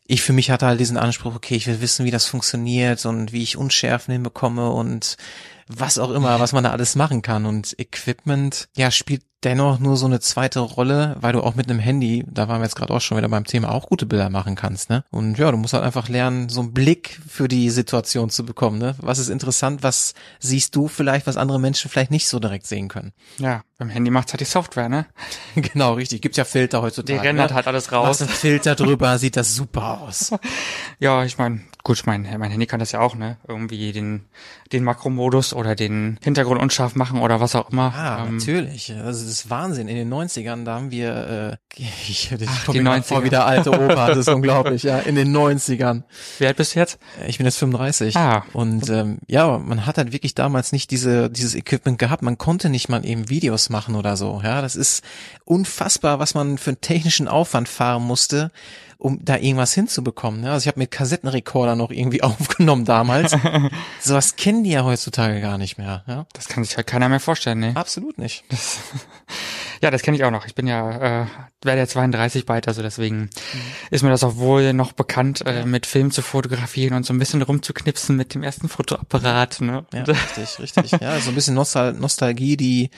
ich 0.06 0.22
für 0.22 0.34
mich 0.34 0.52
hatte 0.52 0.66
halt 0.66 0.80
diesen 0.80 0.98
Anspruch, 0.98 1.36
okay, 1.36 1.56
ich 1.56 1.68
will 1.68 1.82
wissen, 1.82 2.06
wie 2.06 2.12
das 2.12 2.26
funktioniert 2.26 3.06
und 3.06 3.32
wie 3.32 3.44
ich 3.44 3.58
Unschärfen 3.58 4.12
hinbekomme 4.12 4.70
und 4.72 5.18
was 5.68 5.98
auch 5.98 6.12
immer, 6.12 6.40
was 6.40 6.54
man 6.54 6.64
da 6.64 6.72
alles 6.72 6.96
machen 6.96 7.22
kann. 7.22 7.46
Und 7.46 7.76
Equipment, 7.80 8.68
ja, 8.76 8.92
spielt 8.92 9.24
dennoch 9.44 9.80
nur 9.80 9.98
so 9.98 10.06
eine 10.06 10.20
zweite 10.20 10.60
Rolle, 10.60 11.16
weil 11.20 11.34
du 11.34 11.42
auch 11.42 11.56
mit 11.56 11.70
einem 11.70 11.80
Handy, 11.80 12.24
da 12.28 12.48
waren 12.48 12.62
wir 12.62 12.66
jetzt 12.66 12.76
gerade 12.76 12.94
auch 12.94 13.02
schon 13.02 13.18
wieder 13.18 13.30
beim 13.30 13.46
Thema, 13.46 13.72
auch 13.72 13.88
gute 13.88 14.06
Bilder 14.06 14.30
machen 14.30 14.56
kannst, 14.56 14.90
ne? 14.90 15.04
Und 15.12 15.38
ja, 15.38 15.52
du 15.52 15.58
musst 15.58 15.74
halt 15.74 15.84
einfach 15.84 16.10
lernen, 16.10 16.50
so 16.50 16.62
einen 16.62 16.74
Blick 16.74 17.20
für 17.28 17.48
die 17.48 17.70
Situation 17.70 18.30
zu 18.30 18.46
bekommen, 18.46 18.78
ne? 18.78 18.96
Was 19.00 19.20
ist 19.20 19.30
interessant, 19.30 19.84
was 19.84 20.14
siehst 20.40 20.76
du 20.76 20.88
vielleicht, 20.88 21.28
was 21.28 21.38
andere 21.38 21.60
Menschen 21.60 21.90
vielleicht 21.90 22.12
nicht 22.12 22.28
so 22.28 22.40
direkt 22.40 22.68
sehen 22.68 22.88
können? 22.88 23.12
Ja, 23.38 23.64
beim 23.78 23.90
Handy 23.90 24.12
macht's 24.12 24.34
halt 24.34 24.42
die 24.42 24.46
Software, 24.46 24.90
ne? 24.90 25.06
genau, 25.56 25.94
richtig. 25.94 26.22
Gibt 26.22 26.38
ja 26.38 26.46
Filter 26.46 26.82
heutzutage. 26.82 27.20
Die 27.20 27.26
rendert 27.28 27.52
ne? 27.52 27.56
halt 27.56 27.68
alles 27.68 27.92
raus. 27.92 28.08
Machst 28.08 28.22
einen 28.22 28.32
Filter 28.32 28.76
drüber, 28.76 29.18
sieht 29.18 29.36
das 29.36 29.56
super 29.56 30.02
aus. 30.02 30.34
ja, 31.00 31.24
ich 31.26 31.38
meine, 31.38 31.62
gut, 31.84 32.04
mein, 32.06 32.22
mein 32.38 32.50
Handy 32.50 32.66
kann 32.66 32.80
das 32.80 32.94
ja 32.94 33.02
auch, 33.02 33.16
ne? 33.16 33.38
Irgendwie 33.46 33.92
den, 33.92 34.26
den 34.72 34.86
Makromodus 34.86 35.54
oder 35.54 35.76
den 35.76 36.18
Hintergrund 36.24 36.62
unscharf 36.62 36.96
machen 36.96 37.20
oder 37.20 37.42
was 37.42 37.56
auch 37.56 37.72
immer. 37.72 37.94
Ah, 37.94 38.26
ähm, 38.26 38.38
natürlich. 38.38 38.94
Also 38.94 39.24
das 39.24 39.32
ist 39.32 39.50
Wahnsinn. 39.50 39.90
In 39.90 39.98
den 39.98 40.12
90ern, 40.12 40.64
da 40.64 40.76
haben 40.76 40.92
wir, 40.92 41.58
äh, 41.76 41.82
ich, 42.08 42.32
ich 42.32 42.48
Ach, 42.48 42.72
die 42.72 42.82
90er. 42.82 43.04
vor 43.04 43.24
wie 43.26 43.30
der 43.30 43.46
alte 43.46 43.72
Opa, 43.72 44.08
das 44.08 44.20
ist 44.20 44.30
unglaublich, 44.30 44.84
ja. 44.84 45.00
In 45.00 45.16
den 45.16 45.36
90ern. 45.36 46.04
Wie 46.40 46.48
alt 46.48 46.56
bist 46.56 46.74
du 46.74 46.80
jetzt? 46.80 47.00
Ich 47.28 47.38
bin 47.38 47.46
jetzt 47.46 47.58
35. 47.58 48.16
Ah. 48.16 48.46
Und 48.54 48.90
ähm, 48.90 49.20
ja, 49.28 49.58
man 49.58 49.86
hat 49.86 49.98
halt 49.98 50.14
wirklich 50.14 50.36
damals 50.36 50.72
nicht 50.72 50.90
diese, 50.90 51.30
dieses 51.30 51.54
Equipment 51.54 52.00
gehabt. 52.00 52.22
Man 52.22 52.38
konnte 52.38 52.70
nicht 52.70 52.88
mal 52.88 53.06
eben 53.06 53.30
Videos 53.30 53.70
machen 53.70 53.96
oder 53.96 54.16
so. 54.16 54.40
Ja, 54.42 54.62
das 54.62 54.78
ist 54.78 55.04
unfassbar, 55.44 56.20
was 56.20 56.34
man 56.34 56.58
für 56.58 56.72
einen 56.72 56.82
technischen 56.82 57.28
Aufwand 57.28 57.68
fahren 57.68 58.04
musste, 58.04 58.52
um 59.04 59.20
da 59.22 59.36
irgendwas 59.36 59.74
hinzubekommen. 59.74 60.42
Ne? 60.42 60.52
Also 60.52 60.64
ich 60.64 60.68
habe 60.68 60.80
mit 60.80 60.90
Kassettenrekorder 60.90 61.76
noch 61.76 61.92
irgendwie 61.92 62.24
aufgenommen 62.24 62.86
damals. 62.86 63.36
Sowas 64.00 64.38
kennen 64.38 64.64
die 64.64 64.72
ja 64.72 64.86
heutzutage 64.86 65.42
gar 65.42 65.58
nicht 65.58 65.78
mehr. 65.78 66.04
Ja? 66.08 66.26
Das 66.32 66.48
kann 66.48 66.64
sich 66.64 66.78
halt 66.78 66.88
keiner 66.88 67.10
mehr 67.10 67.20
vorstellen, 67.20 67.60
ne? 67.60 67.74
Absolut 67.76 68.18
nicht. 68.18 68.46
Das, 68.48 68.80
ja, 69.82 69.92
das 69.92 70.04
kenne 70.04 70.16
ich 70.16 70.24
auch 70.24 70.32
noch. 70.32 70.46
Ich 70.46 70.56
bin 70.56 70.68
ja, 70.68 71.24
äh, 71.24 71.26
werde 71.64 71.80
ja 71.82 71.88
32 71.88 72.46
bald, 72.46 72.70
also 72.70 72.82
deswegen 72.82 73.24
mhm. 73.24 73.30
ist 73.92 74.04
mir 74.04 74.10
das 74.10 74.24
auch 74.24 74.38
wohl 74.38 74.72
noch 74.72 74.94
bekannt, 74.94 75.46
äh, 75.46 75.66
mit 75.66 75.86
Film 75.86 76.12
zu 76.12 76.22
fotografieren 76.22 76.96
und 76.96 77.06
so 77.06 77.14
ein 77.14 77.20
bisschen 77.20 77.42
rumzuknipsen 77.42 78.16
mit 78.16 78.34
dem 78.34 78.42
ersten 78.42 78.70
Fotoapparat. 78.70 79.60
Ne? 79.60 79.86
Ja, 79.94 80.04
richtig, 80.04 80.60
richtig. 80.60 80.92
Ja, 81.02 81.20
so 81.20 81.30
ein 81.30 81.36
bisschen 81.36 81.56
Nostal 81.56 81.92
Nostalgie, 81.92 82.56
die 82.56 82.90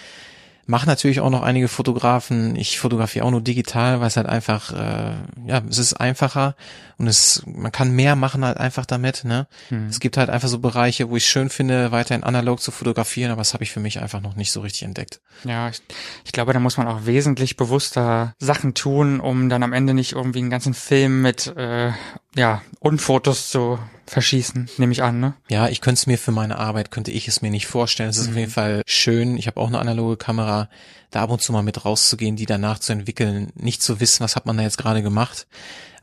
Mach 0.68 0.88
natürlich 0.88 1.20
auch 1.20 1.30
noch 1.30 1.44
einige 1.44 1.68
Fotografen. 1.68 2.56
Ich 2.56 2.80
fotografiere 2.80 3.24
auch 3.26 3.32
nur 3.32 3.42
digital, 3.42 4.00
weil 4.00 4.08
es 4.08 4.18
halt 4.18 4.28
einfach, 4.28 4.72
äh, 4.72 5.14
ja, 5.46 5.62
es 5.70 5.78
ist 5.78 5.94
einfacher 5.94 6.56
und 6.98 7.08
es, 7.08 7.44
man 7.46 7.72
kann 7.72 7.92
mehr 7.92 8.16
machen 8.16 8.44
halt 8.44 8.58
einfach 8.58 8.88
damit. 8.88 9.26
Ne? 9.26 9.48
Mhm. 9.70 9.88
Es 9.88 10.00
gibt 10.00 10.18
halt 10.18 10.32
einfach 10.32 10.48
so 10.48 10.58
Bereiche, 10.58 11.10
wo 11.10 11.18
ich 11.18 11.28
schön 11.28 11.50
finde, 11.50 11.92
weiterhin 11.92 12.24
analog 12.24 12.62
zu 12.62 12.72
fotografieren, 12.72 13.32
aber 13.32 13.42
das 13.42 13.54
habe 13.54 13.64
ich 13.64 13.72
für 13.72 13.80
mich 13.80 14.00
einfach 14.00 14.22
noch 14.22 14.36
nicht 14.36 14.52
so 14.52 14.62
richtig 14.62 14.84
entdeckt. 14.84 15.22
Ja, 15.44 15.70
ich, 15.70 15.84
ich 16.24 16.32
glaube, 16.32 16.54
da 16.54 16.60
muss 16.60 16.78
man 16.78 16.88
auch 16.88 17.06
wesentlich 17.06 17.58
bewusster 17.58 18.34
Sachen 18.40 18.74
tun, 18.74 19.20
um 19.20 19.50
dann 19.50 19.62
am 19.62 19.74
Ende 19.74 19.94
nicht 19.94 20.14
irgendwie 20.14 20.40
einen 20.40 20.50
ganzen 20.50 20.74
Film 20.74 21.22
mit 21.22 21.46
äh, 21.56 21.92
ja, 22.36 22.64
Unfotos 22.80 23.50
zu 23.50 23.78
verschießen, 24.08 24.70
nehme 24.78 24.92
ich 24.92 25.04
an, 25.04 25.20
ne? 25.20 25.34
Ja, 25.50 25.68
ich 25.68 25.82
könnte 25.82 26.00
es 26.00 26.08
mir 26.08 26.18
für 26.18 26.32
meine 26.32 26.58
Arbeit, 26.58 26.92
könnte 26.92 27.12
ich 27.12 27.28
es 27.28 27.42
mir 27.42 27.52
nicht 27.52 27.68
vorstellen. 27.68 28.10
Es 28.10 28.18
ist 28.18 28.28
mhm. 28.28 28.34
auf 28.34 28.38
jeden 28.38 28.52
Fall 28.52 28.82
schön. 28.86 29.38
Ich 29.38 29.48
habe 29.48 29.60
auch 29.60 29.68
eine 29.68 29.80
analoge 29.80 30.18
Kamera, 30.18 30.70
da 31.12 31.24
ab 31.24 31.30
und 31.30 31.42
zu 31.42 31.54
mal 31.54 31.64
mit 31.64 31.86
rauszugehen, 31.86 32.36
die 32.36 32.46
danach 32.46 32.80
zu 32.80 32.94
entwickeln, 32.94 33.52
nicht 33.56 33.82
zu 33.82 34.00
wissen, 34.00 34.24
was 34.24 34.36
hat 34.36 34.46
man 34.46 34.58
da 34.58 34.64
jetzt 34.64 34.78
gerade 34.78 35.02
gemacht. 35.02 35.48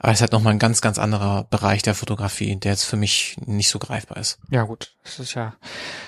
Aber 0.02 0.10
es 0.10 0.18
ist 0.18 0.22
halt 0.22 0.32
nochmal 0.32 0.52
ein 0.52 0.58
ganz, 0.58 0.80
ganz 0.80 0.98
anderer 0.98 1.44
Bereich 1.44 1.82
der 1.82 1.94
Fotografie, 1.94 2.56
der 2.56 2.72
jetzt 2.72 2.84
für 2.84 2.96
mich 2.96 3.36
nicht 3.46 3.68
so 3.68 3.78
greifbar 3.78 4.16
ist. 4.16 4.40
Ja 4.50 4.64
gut, 4.64 4.96
das 5.04 5.20
ist 5.20 5.34
ja, 5.34 5.54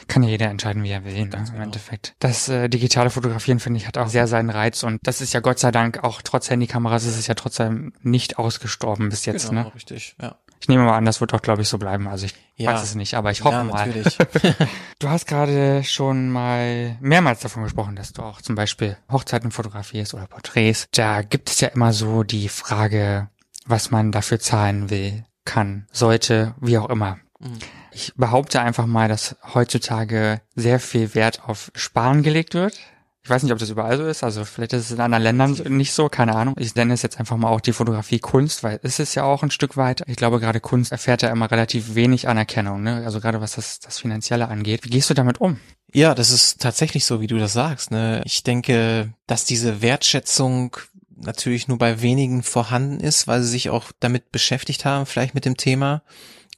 kann 0.09 0.25
ja 0.25 0.31
jeder 0.31 0.47
entscheiden, 0.47 0.83
wie 0.83 0.91
er 0.91 1.05
will, 1.05 1.13
ne, 1.13 1.21
im 1.23 1.31
genau. 1.31 1.63
Endeffekt. 1.63 2.17
Das 2.19 2.49
äh, 2.49 2.69
digitale 2.69 3.11
Fotografieren, 3.11 3.61
finde 3.61 3.79
ich, 3.79 3.87
hat 3.87 3.97
auch 3.97 4.09
sehr 4.09 4.27
seinen 4.27 4.51
Reiz 4.51 4.83
und 4.83 4.99
das 5.05 5.21
ist 5.21 5.33
ja 5.33 5.39
Gott 5.39 5.61
sei 5.61 5.71
Dank 5.71 6.03
auch 6.03 6.23
trotz 6.23 6.51
Handykameras 6.51 7.05
ist 7.05 7.17
es 7.17 7.29
ja 7.29 7.35
trotzdem 7.35 7.93
nicht 8.03 8.37
ausgestorben 8.37 9.11
bis 9.11 9.27
jetzt, 9.27 9.51
genau, 9.51 9.63
ne? 9.63 9.75
richtig, 9.77 10.17
ja. 10.21 10.35
Ich 10.65 10.69
nehme 10.69 10.85
mal 10.85 10.97
an, 10.97 11.05
das 11.05 11.21
wird 11.21 11.35
auch, 11.35 11.43
glaube 11.43 11.61
ich, 11.61 11.69
so 11.69 11.77
bleiben. 11.77 12.09
Also 12.09 12.25
ich 12.25 12.35
ja. 12.57 12.73
weiß 12.73 12.83
es 12.83 12.95
nicht, 12.95 13.17
aber 13.17 13.31
ich 13.31 13.45
hoffe 13.45 13.57
ja, 13.57 13.65
mal. 13.65 13.93
Du 14.99 15.11
hast 15.11 15.27
gerade 15.27 15.85
schon 15.85 16.31
mal 16.31 16.97
mehrmals 17.01 17.41
davon 17.41 17.65
gesprochen, 17.65 17.97
dass 17.97 18.15
du 18.15 18.23
auch 18.23 18.41
zum 18.41 18.55
Beispiel 18.55 18.97
Hochzeiten 19.13 19.51
fotografierst 19.51 20.15
oder 20.15 20.27
Porträts. 20.27 20.89
Da 20.91 21.21
gibt 21.21 21.51
es 21.51 21.61
ja 21.61 21.69
immer 21.69 21.93
so 21.93 22.23
die 22.23 22.49
Frage, 22.49 23.29
was 23.67 23.91
man 23.91 24.11
dafür 24.11 24.41
zahlen 24.41 24.89
will, 24.89 25.27
kann, 25.45 25.87
sollte, 25.93 26.55
wie 26.63 26.79
auch 26.79 26.89
immer. 26.89 27.19
Mhm. 27.41 27.59
Ich 27.91 28.15
behaupte 28.17 28.63
einfach 28.63 28.87
mal, 28.87 29.07
dass 29.07 29.37
heutzutage 29.53 30.41
sehr 30.55 30.81
viel 30.81 31.15
Wert 31.15 31.43
auf 31.47 31.73
Sparen 31.75 32.23
gelegt 32.23 32.55
wird. 32.55 32.79
Ich 33.25 33.31
weiß 33.31 33.43
nicht, 33.43 33.53
ob 33.53 33.59
das 33.59 33.71
überall 33.71 33.97
so 33.97 34.05
ist, 34.05 34.23
also 34.23 34.45
vielleicht 34.45 34.75
ist 34.75 34.83
es 34.83 34.91
in 34.91 35.01
anderen 35.01 35.25
Ländern 35.25 35.53
nicht 35.69 35.95
so, 35.95 36.11
keine 36.11 36.35
Ahnung. 36.35 36.55
Ich 36.59 36.75
nenne 36.75 36.93
es 36.93 37.01
jetzt 37.01 37.19
einfach 37.19 37.39
mal 37.39 37.49
auch 37.49 37.63
die 37.63 37.73
Fotografie 37.73 38.19
Kunst, 38.19 38.63
weil 38.63 38.79
es 38.83 38.99
ist 38.99 39.15
ja 39.15 39.25
auch 39.25 39.43
ein 39.43 39.51
Stück 39.51 39.79
weit. 39.79 40.03
Ich 40.07 40.17
glaube, 40.17 40.41
gerade 40.41 40.61
Kunst 40.61 40.93
erfährt 40.93 41.23
ja 41.23 41.31
immer 41.31 41.51
relativ 41.51 41.95
wenig 41.95 42.29
Anerkennung, 42.29 42.83
ne? 42.83 43.03
Also 43.03 43.21
gerade 43.21 43.41
was 43.41 43.53
das, 43.53 43.81
das 43.81 43.99
Finanzielle 43.99 44.49
angeht. 44.49 44.85
Wie 44.85 44.91
gehst 44.91 45.09
du 45.09 45.15
damit 45.15 45.41
um? 45.41 45.59
Ja, 45.95 46.15
das 46.15 46.31
ist 46.31 46.61
tatsächlich 46.61 47.07
so, 47.07 47.23
wie 47.23 47.27
du 47.27 47.39
das 47.39 47.55
sagst. 47.55 47.93
Ne? 47.93 48.21
Ich 48.27 48.43
denke, 48.43 49.15
dass 49.27 49.47
diese 49.47 49.81
Wertschätzung 49.81 50.77
natürlich 51.17 51.67
nur 51.67 51.79
bei 51.79 52.03
wenigen 52.03 52.43
vorhanden 52.43 53.01
ist, 53.01 53.27
weil 53.27 53.43
sie 53.43 53.49
sich 53.49 53.71
auch 53.71 53.87
damit 54.01 54.33
beschäftigt 54.33 54.85
haben, 54.85 55.07
vielleicht 55.07 55.35
mit 55.35 55.45
dem 55.45 55.57
Thema. 55.57 56.03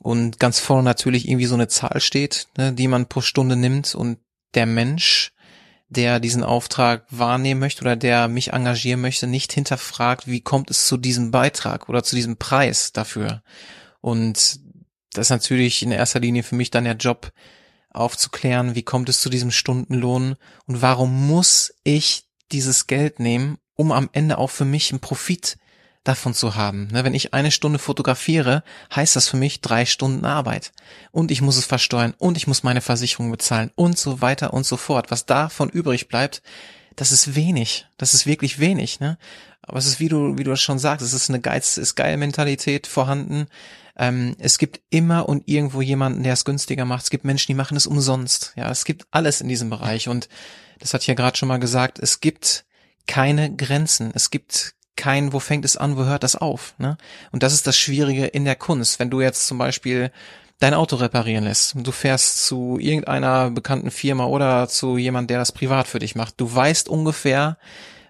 Und 0.01 0.41
ganz 0.41 0.59
vorne 0.59 0.83
natürlich 0.83 1.29
irgendwie 1.29 1.47
so 1.47 1.55
eine 1.55 1.69
Zahl 1.69 2.01
steht, 2.01 2.49
ne, 2.57 2.73
die 2.73 2.89
man 2.89 3.07
pro 3.07 3.21
Stunde 3.21 3.57
nimmt 3.57 3.95
und 3.95 4.19
der 4.55 4.67
Mensch, 4.67 5.33
der 5.89 6.21
diesen 6.21 6.43
Auftrag 6.43 7.05
wahrnehmen 7.11 7.61
möchte 7.61 7.83
oder 7.83 7.97
der 7.97 8.29
mich 8.29 8.53
engagieren 8.53 9.01
möchte, 9.01 9.27
nicht 9.27 9.53
hinterfragt, 9.53 10.27
wie 10.27 10.41
kommt 10.41 10.71
es 10.71 10.87
zu 10.87 10.97
diesem 10.97 11.31
Beitrag 11.31 11.89
oder 11.89 12.03
zu 12.03 12.17
diesem 12.17 12.37
Preis 12.37 12.93
dafür. 12.93 13.43
Und 14.01 14.61
das 15.13 15.27
ist 15.27 15.31
natürlich 15.31 15.83
in 15.83 15.93
erster 15.93 16.21
Linie 16.21 16.43
für 16.43 16.57
mich 16.57 16.71
dann 16.71 16.85
der 16.85 16.97
Job, 16.97 17.33
aufzuklären, 17.97 18.75
wie 18.75 18.83
kommt 18.83 19.09
es 19.09 19.21
zu 19.21 19.31
diesem 19.31 19.51
Stundenlohn 19.51 20.37
und 20.67 20.83
warum 20.83 21.27
muss 21.27 21.75
ich 21.83 22.25
dieses 22.53 22.87
Geld 22.87 23.19
nehmen, 23.19 23.59
um 23.75 23.91
am 23.91 24.09
Ende 24.13 24.39
auch 24.39 24.51
für 24.51 24.65
mich 24.65 24.93
einen 24.93 25.01
Profit 25.01 25.57
davon 26.09 26.35
zu 26.35 26.55
haben. 26.55 26.89
Ne, 26.89 27.05
wenn 27.05 27.15
ich 27.15 27.35
eine 27.35 27.51
Stunde 27.51 27.79
fotografiere, 27.79 28.63
heißt 28.95 29.17
das 29.17 29.29
für 29.29 29.37
mich 29.37 29.61
drei 29.61 29.87
Stunden 29.87 30.25
Arbeit. 30.25 30.73
Und 31.11 31.31
ich 31.31 31.43
muss 31.43 31.57
es 31.57 31.67
versteuern 31.67 32.15
und 32.19 32.37
ich 32.37 32.47
muss 32.47 32.63
meine 32.63 32.81
Versicherung 32.81 33.31
bezahlen 33.31 33.71
und 33.75 33.99
so 33.99 34.21
weiter 34.21 34.55
und 34.55 34.67
so 34.67 34.77
fort. 34.77 35.11
Was 35.11 35.27
davon 35.27 35.69
übrig 35.69 36.09
bleibt, 36.09 36.43
das 36.97 37.13
ist 37.13 37.35
wenig. 37.35 37.87
Das 37.99 38.15
ist 38.15 38.27
wirklich 38.27 38.59
wenig, 38.59 39.01
ne? 39.01 39.19
Aber 39.63 39.79
es 39.79 39.87
ist, 39.87 40.01
wie 40.01 40.09
du, 40.09 40.39
wie 40.39 40.45
du 40.45 40.51
das 40.51 40.63
schon 40.63 40.79
sagst, 40.79 41.05
es 41.05 41.13
ist 41.13 41.29
eine 41.29 41.41
Geiz, 41.41 41.77
ist 41.77 41.97
geil 41.97 42.17
Mentalität 42.17 42.87
vorhanden. 42.87 43.49
Ähm, 43.97 44.37
es 44.39 44.59
gibt 44.59 44.81
immer 44.91 45.29
und 45.29 45.49
irgendwo 45.49 45.83
jemanden, 45.83 46.23
der 46.23 46.35
es 46.35 46.45
günstiger 46.45 46.85
macht. 46.85 47.05
Es 47.05 47.11
gibt 47.11 47.25
Menschen, 47.25 47.49
die 47.49 47.57
machen 47.57 47.77
es 47.77 47.87
umsonst. 47.87 48.53
Ja, 48.57 48.71
es 48.71 48.85
gibt 48.85 49.07
alles 49.11 49.41
in 49.41 49.49
diesem 49.49 49.69
Bereich. 49.69 50.09
Und 50.09 50.29
das 50.79 50.95
hat 50.95 51.07
ja 51.07 51.15
gerade 51.15 51.37
schon 51.37 51.49
mal 51.49 51.59
gesagt, 51.59 51.99
es 51.99 52.21
gibt 52.21 52.65
keine 53.07 53.55
Grenzen. 53.55 54.13
Es 54.15 54.31
gibt 54.31 54.76
kein, 54.97 55.33
wo 55.33 55.39
fängt 55.39 55.65
es 55.65 55.77
an, 55.77 55.97
wo 55.97 56.05
hört 56.05 56.23
das 56.23 56.37
auf, 56.37 56.75
ne? 56.79 56.97
Und 57.33 57.43
das 57.43 57.53
ist 57.53 57.67
das 57.67 57.79
Schwierige 57.79 58.27
in 58.27 58.45
der 58.45 58.57
Kunst. 58.57 58.99
Wenn 58.99 59.11
du 59.11 59.21
jetzt 59.21 59.47
zum 59.47 59.59
Beispiel 59.59 60.11
dein 60.59 60.75
Auto 60.75 60.97
reparieren 60.97 61.45
lässt. 61.45 61.75
Du 61.77 61.93
fährst 61.93 62.47
zu 62.47 62.79
irgendeiner 62.81 63.51
bekannten 63.51 63.91
Firma 63.91 64.25
oder 64.25 64.69
zu 64.69 64.97
jemand, 64.97 65.29
der 65.31 65.39
das 65.39 65.53
privat 65.53 65.87
für 65.87 65.99
dich 65.99 66.15
macht. 66.15 66.41
Du 66.41 66.53
weißt 66.53 66.89
ungefähr, 66.89 67.59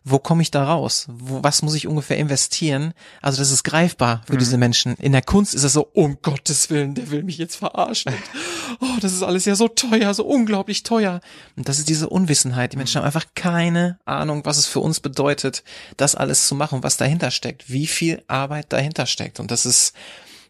wo 0.09 0.20
komme 0.20 0.40
ich 0.40 0.52
da 0.52 0.64
raus? 0.64 1.07
Wo, 1.09 1.42
was 1.42 1.62
muss 1.62 1.74
ich 1.74 1.88
ungefähr 1.88 2.16
investieren? 2.16 2.94
Also 3.20 3.38
das 3.38 3.50
ist 3.50 3.64
greifbar 3.64 4.22
für 4.26 4.34
mhm. 4.34 4.38
diese 4.38 4.57
Menschen. 4.57 4.94
In 4.94 5.11
der 5.11 5.20
Kunst 5.20 5.52
ist 5.52 5.64
es 5.64 5.72
so, 5.72 5.88
um 5.94 6.18
Gottes 6.22 6.70
Willen, 6.70 6.94
der 6.94 7.11
will 7.11 7.24
mich 7.24 7.38
jetzt 7.38 7.57
verarschen. 7.57 8.14
oh, 8.80 8.98
das 9.00 9.12
ist 9.12 9.24
alles 9.24 9.44
ja 9.46 9.57
so 9.57 9.66
teuer, 9.66 10.14
so 10.14 10.24
unglaublich 10.24 10.84
teuer. 10.84 11.20
Und 11.57 11.68
das 11.68 11.80
ist 11.80 11.88
diese 11.88 12.09
Unwissenheit. 12.09 12.72
Die 12.72 12.76
Menschen 12.76 12.98
haben 12.98 13.07
einfach 13.07 13.26
keine 13.34 13.98
Ahnung, 14.04 14.44
was 14.44 14.59
es 14.59 14.66
für 14.66 14.78
uns 14.78 15.00
bedeutet, 15.00 15.64
das 15.96 16.14
alles 16.14 16.46
zu 16.46 16.54
machen, 16.54 16.84
was 16.84 16.96
dahinter 16.96 17.32
steckt, 17.32 17.68
wie 17.68 17.88
viel 17.88 18.22
Arbeit 18.28 18.72
dahinter 18.72 19.07
steckt. 19.07 19.40
Und 19.40 19.50
das 19.50 19.66
ist, 19.66 19.92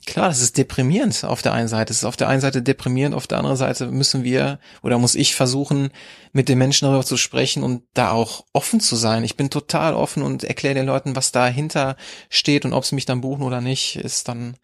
Klar, 0.07 0.28
das 0.28 0.40
ist 0.40 0.57
deprimierend 0.57 1.24
auf 1.24 1.42
der 1.42 1.52
einen 1.52 1.66
Seite. 1.66 1.92
Es 1.92 1.98
ist 1.98 2.04
auf 2.04 2.16
der 2.16 2.28
einen 2.28 2.40
Seite 2.40 2.62
deprimierend, 2.62 3.12
auf 3.12 3.26
der 3.26 3.38
anderen 3.38 3.57
Seite 3.57 3.86
müssen 3.88 4.22
wir 4.22 4.61
oder 4.82 4.98
muss 4.98 5.16
ich 5.16 5.34
versuchen, 5.34 5.90
mit 6.32 6.48
den 6.48 6.59
Menschen 6.59 6.86
darüber 6.86 7.04
zu 7.04 7.16
sprechen 7.16 7.64
und 7.64 7.82
da 7.92 8.12
auch 8.12 8.44
offen 8.52 8.78
zu 8.78 8.94
sein. 8.94 9.24
Ich 9.24 9.36
bin 9.36 9.50
total 9.50 9.94
offen 9.94 10.22
und 10.22 10.44
erkläre 10.44 10.76
den 10.76 10.86
Leuten, 10.86 11.16
was 11.16 11.32
dahinter 11.32 11.96
steht 12.30 12.64
und 12.64 12.72
ob 12.72 12.84
sie 12.84 12.94
mich 12.94 13.04
dann 13.04 13.20
buchen 13.20 13.42
oder 13.42 13.61
nicht, 13.61 13.96
ist 13.96 14.28
dann 14.28 14.57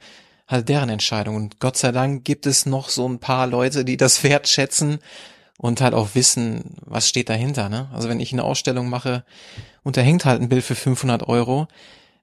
halt 0.47 0.69
deren 0.69 0.91
Entscheidung. 0.91 1.35
Und 1.35 1.59
Gott 1.59 1.77
sei 1.77 1.91
Dank 1.91 2.25
gibt 2.25 2.47
es 2.47 2.65
noch 2.65 2.89
so 2.89 3.09
ein 3.09 3.19
paar 3.19 3.49
Leute, 3.49 3.85
die 3.85 3.97
das 3.97 4.23
wertschätzen 4.23 5.01
und 5.59 5.81
halt 5.81 5.95
auch 5.95 6.11
wissen, 6.15 6.77
was 6.83 7.09
steht 7.09 7.29
dahinter. 7.29 7.69
Ne? 7.69 7.89
Also 7.93 8.09
wenn 8.09 8.21
ich 8.21 8.33
eine 8.33 8.45
Ausstellung 8.45 8.89
mache 8.89 9.25
und 9.83 9.97
da 9.97 10.03
hängt 10.03 10.25
halt 10.25 10.41
ein 10.41 10.49
Bild 10.49 10.63
für 10.63 10.77
500 10.77 11.29
Euro, 11.29 11.67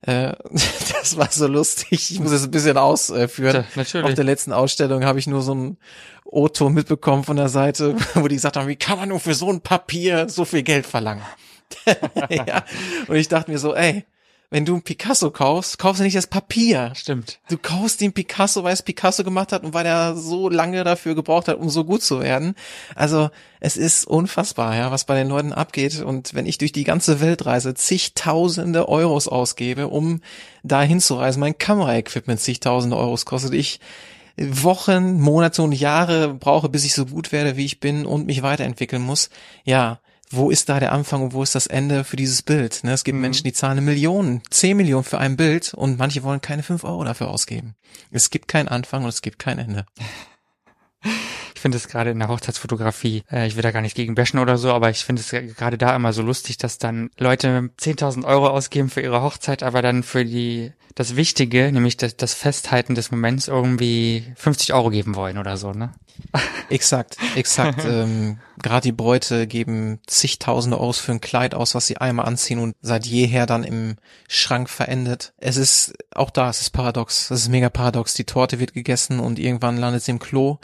äh, 0.01 0.33
das 0.51 1.17
war 1.17 1.29
so 1.31 1.47
lustig. 1.47 2.11
Ich 2.11 2.19
muss 2.19 2.31
es 2.31 2.43
ein 2.43 2.51
bisschen 2.51 2.77
ausführen. 2.77 3.65
Ja, 3.75 4.03
Auf 4.03 4.13
der 4.13 4.23
letzten 4.23 4.53
Ausstellung 4.53 5.03
habe 5.05 5.19
ich 5.19 5.27
nur 5.27 5.41
so 5.41 5.53
ein 5.53 5.77
O-Ton 6.25 6.73
mitbekommen 6.73 7.23
von 7.23 7.37
der 7.37 7.49
Seite, 7.49 7.95
wo 8.13 8.27
die 8.27 8.35
gesagt 8.35 8.57
haben, 8.57 8.67
wie 8.67 8.75
kann 8.75 8.97
man 8.97 9.09
nur 9.09 9.19
für 9.19 9.33
so 9.33 9.51
ein 9.51 9.61
Papier 9.61 10.29
so 10.29 10.45
viel 10.45 10.63
Geld 10.63 10.85
verlangen? 10.85 11.23
ja. 12.29 12.63
Und 13.07 13.15
ich 13.15 13.27
dachte 13.27 13.51
mir 13.51 13.59
so, 13.59 13.75
ey, 13.75 14.05
wenn 14.51 14.65
du 14.65 14.75
ein 14.75 14.81
Picasso 14.81 15.29
kaufst, 15.29 15.77
kaufst 15.77 15.99
du 15.99 16.03
nicht 16.03 16.17
das 16.17 16.25
Papier. 16.25 16.91
Stimmt. 16.95 17.39
Du 17.49 17.57
kaufst 17.57 18.01
den 18.01 18.13
Picasso, 18.13 18.63
weil 18.63 18.73
es 18.73 18.81
Picasso 18.81 19.23
gemacht 19.23 19.51
hat 19.51 19.63
und 19.63 19.75
weil 19.75 19.85
er 19.85 20.15
so 20.15 20.49
lange 20.49 20.83
dafür 20.83 21.13
gebraucht 21.13 21.47
hat, 21.47 21.57
um 21.59 21.69
so 21.69 21.83
gut 21.83 22.01
zu 22.01 22.19
werden. 22.19 22.55
Also 22.95 23.29
es 23.59 23.77
ist 23.77 24.07
unfassbar, 24.07 24.75
ja, 24.75 24.89
was 24.89 25.05
bei 25.05 25.15
den 25.15 25.29
Leuten 25.29 25.53
abgeht. 25.53 26.01
Und 26.01 26.33
wenn 26.33 26.47
ich 26.47 26.57
durch 26.57 26.71
die 26.71 26.83
ganze 26.83 27.21
Welt 27.21 27.45
reise, 27.45 27.75
zigtausende 27.75 28.89
Euros 28.89 29.27
ausgebe, 29.27 29.87
um 29.87 30.21
da 30.63 30.81
hinzureisen, 30.81 31.39
mein 31.39 31.57
Kameraequipment 31.57 32.39
zigtausende 32.39 32.97
Euros 32.97 33.25
kostet, 33.25 33.53
ich 33.53 33.79
Wochen, 34.35 35.19
Monate 35.19 35.61
und 35.61 35.73
Jahre 35.73 36.33
brauche, 36.33 36.69
bis 36.69 36.85
ich 36.85 36.93
so 36.93 37.05
gut 37.05 37.31
werde, 37.31 37.57
wie 37.57 37.65
ich 37.65 37.79
bin 37.79 38.05
und 38.05 38.25
mich 38.25 38.41
weiterentwickeln 38.41 39.01
muss. 39.01 39.29
Ja, 39.63 39.99
wo 40.31 40.51
ist 40.51 40.69
da 40.69 40.79
der 40.79 40.91
Anfang 40.91 41.23
und 41.23 41.33
wo 41.33 41.41
ist 41.41 41.55
das 41.55 41.67
Ende 41.67 42.03
für 42.03 42.15
dieses 42.15 42.41
Bild? 42.41 42.83
Ne? 42.83 42.93
Es 42.93 43.03
gibt 43.03 43.15
mhm. 43.15 43.21
Menschen, 43.21 43.43
die 43.43 43.53
zahlen 43.53 43.79
eine 43.79 43.81
Million, 43.81 44.41
zehn 44.49 44.77
Millionen 44.77 45.03
für 45.03 45.17
ein 45.17 45.37
Bild 45.37 45.73
und 45.73 45.97
manche 45.97 46.23
wollen 46.23 46.41
keine 46.41 46.63
fünf 46.63 46.83
Euro 46.83 47.03
dafür 47.03 47.29
ausgeben. 47.29 47.75
Es 48.11 48.29
gibt 48.29 48.47
keinen 48.47 48.67
Anfang 48.67 49.03
und 49.03 49.09
es 49.09 49.21
gibt 49.21 49.39
kein 49.39 49.59
Ende. 49.59 49.85
Ich 51.59 51.61
finde 51.61 51.77
es 51.77 51.89
gerade 51.89 52.11
in 52.11 52.19
der 52.19 52.29
Hochzeitsfotografie, 52.29 53.23
äh, 53.29 53.45
ich 53.45 53.57
will 53.57 53.63
da 53.63 53.71
gar 53.71 53.81
nicht 53.81 53.93
gegen 53.93 54.15
bashen 54.15 54.39
oder 54.39 54.57
so, 54.57 54.71
aber 54.71 54.91
ich 54.91 55.03
finde 55.03 55.21
es 55.21 55.29
gerade 55.57 55.77
da 55.77 55.93
immer 55.93 56.13
so 56.13 56.21
lustig, 56.21 56.57
dass 56.57 56.77
dann 56.77 57.09
Leute 57.17 57.69
10.000 57.77 58.23
Euro 58.23 58.47
ausgeben 58.47 58.89
für 58.89 59.01
ihre 59.01 59.21
Hochzeit, 59.21 59.61
aber 59.61 59.81
dann 59.81 60.03
für 60.03 60.23
die 60.23 60.71
das 60.95 61.17
Wichtige, 61.17 61.69
nämlich 61.73 61.97
das, 61.97 62.15
das 62.15 62.33
Festhalten 62.33 62.95
des 62.95 63.11
Moments 63.11 63.49
irgendwie 63.49 64.23
50 64.37 64.73
Euro 64.73 64.89
geben 64.89 65.15
wollen 65.15 65.37
oder 65.37 65.57
so, 65.57 65.73
ne? 65.73 65.91
Exakt, 66.69 67.17
exakt. 67.35 67.83
ähm, 67.85 68.37
Gerade 68.61 68.83
die 68.83 68.91
Bräute 68.93 69.45
geben 69.45 69.99
zigtausende 70.07 70.79
Euros 70.79 70.99
für 70.99 71.11
ein 71.11 71.19
Kleid 71.19 71.55
aus, 71.55 71.75
was 71.75 71.87
sie 71.87 71.97
einmal 71.97 72.25
anziehen 72.25 72.59
und 72.59 72.75
seit 72.81 73.05
jeher 73.05 73.45
dann 73.45 73.65
im 73.65 73.97
Schrank 74.29 74.69
verendet. 74.69 75.33
Es 75.37 75.57
ist, 75.57 75.93
auch 76.13 76.29
da, 76.29 76.49
es 76.49 76.61
ist 76.61 76.69
paradox. 76.69 77.31
Es 77.31 77.41
ist 77.41 77.49
mega 77.49 77.69
paradox. 77.69 78.13
Die 78.13 78.25
Torte 78.25 78.59
wird 78.59 78.73
gegessen 78.73 79.19
und 79.19 79.39
irgendwann 79.39 79.75
landet 79.75 80.03
sie 80.03 80.11
im 80.11 80.19
Klo. 80.19 80.59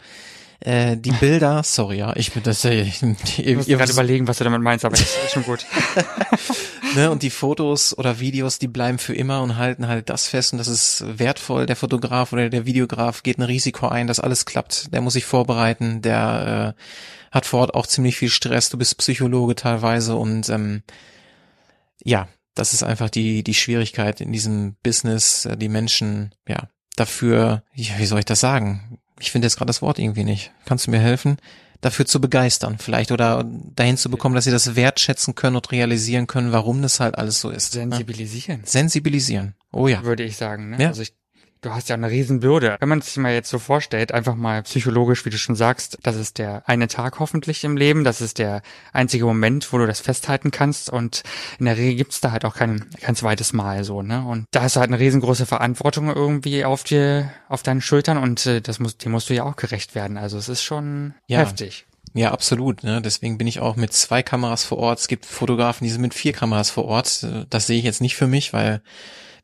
Äh, 0.60 0.96
die 0.96 1.10
Bilder, 1.10 1.62
sorry, 1.62 1.98
ja, 1.98 2.16
ich 2.16 2.32
bin 2.32 2.42
das, 2.42 2.64
äh, 2.64 2.80
ich, 2.80 3.02
ich 3.02 3.56
muss 3.56 3.66
gerade 3.66 3.92
überlegen, 3.92 4.26
was 4.26 4.38
du 4.38 4.44
damit 4.44 4.62
meinst, 4.62 4.84
aber 4.84 4.96
das 4.96 5.16
ist 5.24 5.32
schon 5.32 5.42
gut. 5.42 5.66
ne, 6.94 7.10
und 7.10 7.22
die 7.22 7.30
Fotos 7.30 7.96
oder 7.96 8.20
Videos, 8.20 8.58
die 8.58 8.68
bleiben 8.68 8.98
für 8.98 9.14
immer 9.14 9.42
und 9.42 9.56
halten 9.56 9.86
halt 9.86 10.08
das 10.08 10.28
fest 10.28 10.52
und 10.52 10.58
das 10.58 10.68
ist 10.68 11.04
wertvoll. 11.06 11.66
Der 11.66 11.76
Fotograf 11.76 12.32
oder 12.32 12.48
der 12.48 12.64
Videograf 12.64 13.22
geht 13.22 13.38
ein 13.38 13.42
Risiko 13.42 13.88
ein, 13.88 14.06
dass 14.06 14.18
alles 14.18 14.46
klappt. 14.46 14.92
Der 14.94 15.02
muss 15.02 15.12
sich 15.12 15.26
vorbereiten, 15.26 16.00
der 16.00 16.74
äh, 16.74 16.82
hat 17.30 17.44
vor 17.44 17.60
Ort 17.60 17.74
auch 17.74 17.86
ziemlich 17.86 18.16
viel 18.16 18.30
Stress. 18.30 18.70
Du 18.70 18.78
bist 18.78 18.96
Psychologe 18.96 19.56
teilweise 19.56 20.16
und 20.16 20.48
ähm, 20.48 20.82
ja, 22.02 22.28
das 22.54 22.72
ist 22.72 22.82
einfach 22.82 23.10
die 23.10 23.44
die 23.44 23.54
Schwierigkeit 23.54 24.22
in 24.22 24.32
diesem 24.32 24.76
Business, 24.82 25.44
äh, 25.44 25.58
die 25.58 25.68
Menschen 25.68 26.34
ja 26.48 26.70
dafür, 26.96 27.62
ja, 27.74 27.98
wie 27.98 28.06
soll 28.06 28.20
ich 28.20 28.24
das 28.24 28.40
sagen? 28.40 28.95
Ich 29.18 29.30
finde 29.30 29.46
jetzt 29.46 29.56
gerade 29.56 29.68
das 29.68 29.82
Wort 29.82 29.98
irgendwie 29.98 30.24
nicht. 30.24 30.52
Kannst 30.64 30.86
du 30.86 30.90
mir 30.90 31.00
helfen? 31.00 31.38
Dafür 31.80 32.06
zu 32.06 32.20
begeistern 32.20 32.78
vielleicht 32.78 33.12
oder 33.12 33.44
dahin 33.44 33.96
zu 33.96 34.10
bekommen, 34.10 34.34
dass 34.34 34.44
sie 34.44 34.50
das 34.50 34.76
wertschätzen 34.76 35.34
können 35.34 35.56
und 35.56 35.70
realisieren 35.72 36.26
können, 36.26 36.52
warum 36.52 36.80
das 36.80 37.00
halt 37.00 37.18
alles 37.18 37.40
so 37.40 37.50
ist. 37.50 37.74
Ne? 37.74 37.82
Sensibilisieren. 37.82 38.60
Ja? 38.60 38.66
Sensibilisieren. 38.66 39.54
Oh 39.72 39.86
ja. 39.86 40.02
Würde 40.02 40.24
ich 40.24 40.36
sagen. 40.36 40.70
Ne? 40.70 40.82
Ja. 40.82 40.88
Also 40.88 41.02
ich 41.02 41.14
du 41.66 41.74
hast 41.74 41.88
ja 41.88 41.94
eine 41.94 42.10
Riesenbürde. 42.10 42.76
Wenn 42.80 42.88
man 42.88 43.00
sich 43.00 43.16
mal 43.16 43.32
jetzt 43.32 43.50
so 43.50 43.58
vorstellt, 43.58 44.12
einfach 44.12 44.36
mal 44.36 44.62
psychologisch, 44.62 45.24
wie 45.24 45.30
du 45.30 45.38
schon 45.38 45.56
sagst, 45.56 45.98
das 46.02 46.16
ist 46.16 46.38
der 46.38 46.62
eine 46.68 46.86
Tag 46.86 47.18
hoffentlich 47.18 47.64
im 47.64 47.76
Leben, 47.76 48.04
das 48.04 48.20
ist 48.20 48.38
der 48.38 48.62
einzige 48.92 49.24
Moment, 49.24 49.72
wo 49.72 49.78
du 49.78 49.86
das 49.86 50.00
festhalten 50.00 50.50
kannst 50.50 50.88
und 50.88 51.24
in 51.58 51.66
der 51.66 51.76
Regel 51.76 51.96
gibt's 51.96 52.20
da 52.20 52.30
halt 52.30 52.44
auch 52.44 52.54
kein, 52.54 52.88
kein 53.00 53.16
zweites 53.16 53.52
Mal 53.52 53.82
so, 53.84 54.02
ne? 54.02 54.24
Und 54.24 54.46
da 54.52 54.62
hast 54.62 54.76
du 54.76 54.80
halt 54.80 54.90
eine 54.90 55.00
riesengroße 55.00 55.44
Verantwortung 55.44 56.08
irgendwie 56.08 56.64
auf 56.64 56.84
dir, 56.84 57.30
auf 57.48 57.62
deinen 57.62 57.80
Schultern 57.80 58.18
und 58.18 58.46
äh, 58.46 58.60
das 58.60 58.78
muss, 58.78 58.96
dem 58.96 59.12
musst 59.12 59.28
du 59.28 59.34
ja 59.34 59.42
auch 59.42 59.56
gerecht 59.56 59.94
werden. 59.94 60.16
Also 60.18 60.38
es 60.38 60.48
ist 60.48 60.62
schon 60.62 61.14
ja. 61.26 61.40
heftig. 61.40 61.86
Ja, 62.14 62.30
absolut. 62.30 62.84
Ne? 62.84 63.02
Deswegen 63.02 63.36
bin 63.36 63.46
ich 63.46 63.60
auch 63.60 63.76
mit 63.76 63.92
zwei 63.92 64.22
Kameras 64.22 64.64
vor 64.64 64.78
Ort. 64.78 65.00
Es 65.00 65.08
gibt 65.08 65.26
Fotografen, 65.26 65.84
die 65.84 65.90
sind 65.90 66.00
mit 66.00 66.14
vier 66.14 66.32
Kameras 66.32 66.70
vor 66.70 66.86
Ort. 66.86 67.26
Das 67.50 67.66
sehe 67.66 67.78
ich 67.78 67.84
jetzt 67.84 68.00
nicht 68.00 68.16
für 68.16 68.26
mich, 68.26 68.52
weil 68.52 68.80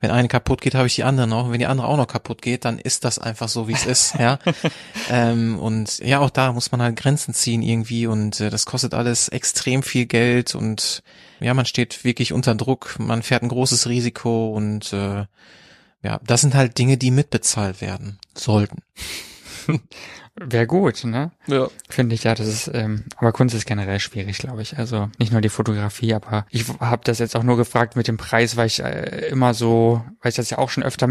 wenn 0.03 0.11
eine 0.11 0.28
kaputt 0.28 0.61
geht, 0.61 0.74
habe 0.74 0.88
ich 0.88 0.96
die 0.96 1.05
andere 1.05 1.28
noch. 1.28 1.46
Und 1.46 1.53
wenn 1.53 1.61
die 1.61 1.66
andere 1.66 1.86
auch 1.86 1.96
noch 1.96 2.09
kaputt 2.09 2.42
geht, 2.42 2.64
dann 2.64 2.78
ist 2.78 3.05
das 3.05 3.18
einfach 3.18 3.48
so, 3.48 3.68
wie 3.68 3.72
es 3.72 3.86
ist. 3.86 4.14
Ja. 4.18 4.40
ähm, 5.11 5.59
und 5.59 6.00
ja, 6.00 6.18
auch 6.18 6.30
da 6.30 6.53
muss 6.53 6.72
man 6.72 6.82
halt 6.82 6.96
Grenzen 6.96 7.32
ziehen 7.32 7.62
irgendwie 7.62 8.07
und 8.09 8.40
äh, 8.40 8.50
das 8.50 8.66
kostet 8.66 8.94
alles 8.94 9.28
extrem 9.28 9.82
viel 9.82 10.07
Geld 10.07 10.55
und 10.55 11.03
ja, 11.40 11.55
man 11.55 11.66
steht 11.66 12.05
wirklich 12.05 12.32
unter 12.32 12.55
Druck, 12.57 12.96
man 12.98 13.22
fährt 13.22 13.42
ein 13.42 13.48
großes 13.48 13.88
Risiko 13.88 14.50
und 14.50 14.92
äh, 14.92 15.24
ja, 16.03 16.20
das 16.24 16.40
sind 16.40 16.55
halt 16.55 16.78
Dinge, 16.78 16.98
die 16.98 17.12
mitbezahlt 17.12 17.80
werden 17.80 18.18
sollten. 18.34 18.82
Wäre 20.34 20.66
gut, 20.66 21.04
ne? 21.04 21.32
Ja. 21.46 21.68
Finde 21.88 22.14
ich 22.14 22.24
ja, 22.24 22.34
das 22.34 22.46
ist, 22.46 22.70
ähm, 22.72 23.04
aber 23.16 23.32
Kunst 23.32 23.54
ist 23.54 23.66
generell 23.66 24.00
schwierig, 24.00 24.38
glaube 24.38 24.62
ich. 24.62 24.78
Also 24.78 25.10
nicht 25.18 25.32
nur 25.32 25.40
die 25.40 25.50
Fotografie, 25.50 26.14
aber 26.14 26.46
ich 26.50 26.66
habe 26.80 27.02
das 27.04 27.18
jetzt 27.18 27.36
auch 27.36 27.42
nur 27.42 27.56
gefragt 27.56 27.96
mit 27.96 28.08
dem 28.08 28.16
Preis, 28.16 28.56
weil 28.56 28.66
ich 28.66 28.82
äh, 28.82 29.28
immer 29.28 29.52
so, 29.52 30.02
weil 30.20 30.30
ich 30.30 30.36
das 30.36 30.50
ja 30.50 30.58
auch 30.58 30.70
schon 30.70 30.82
öfter 30.82 31.08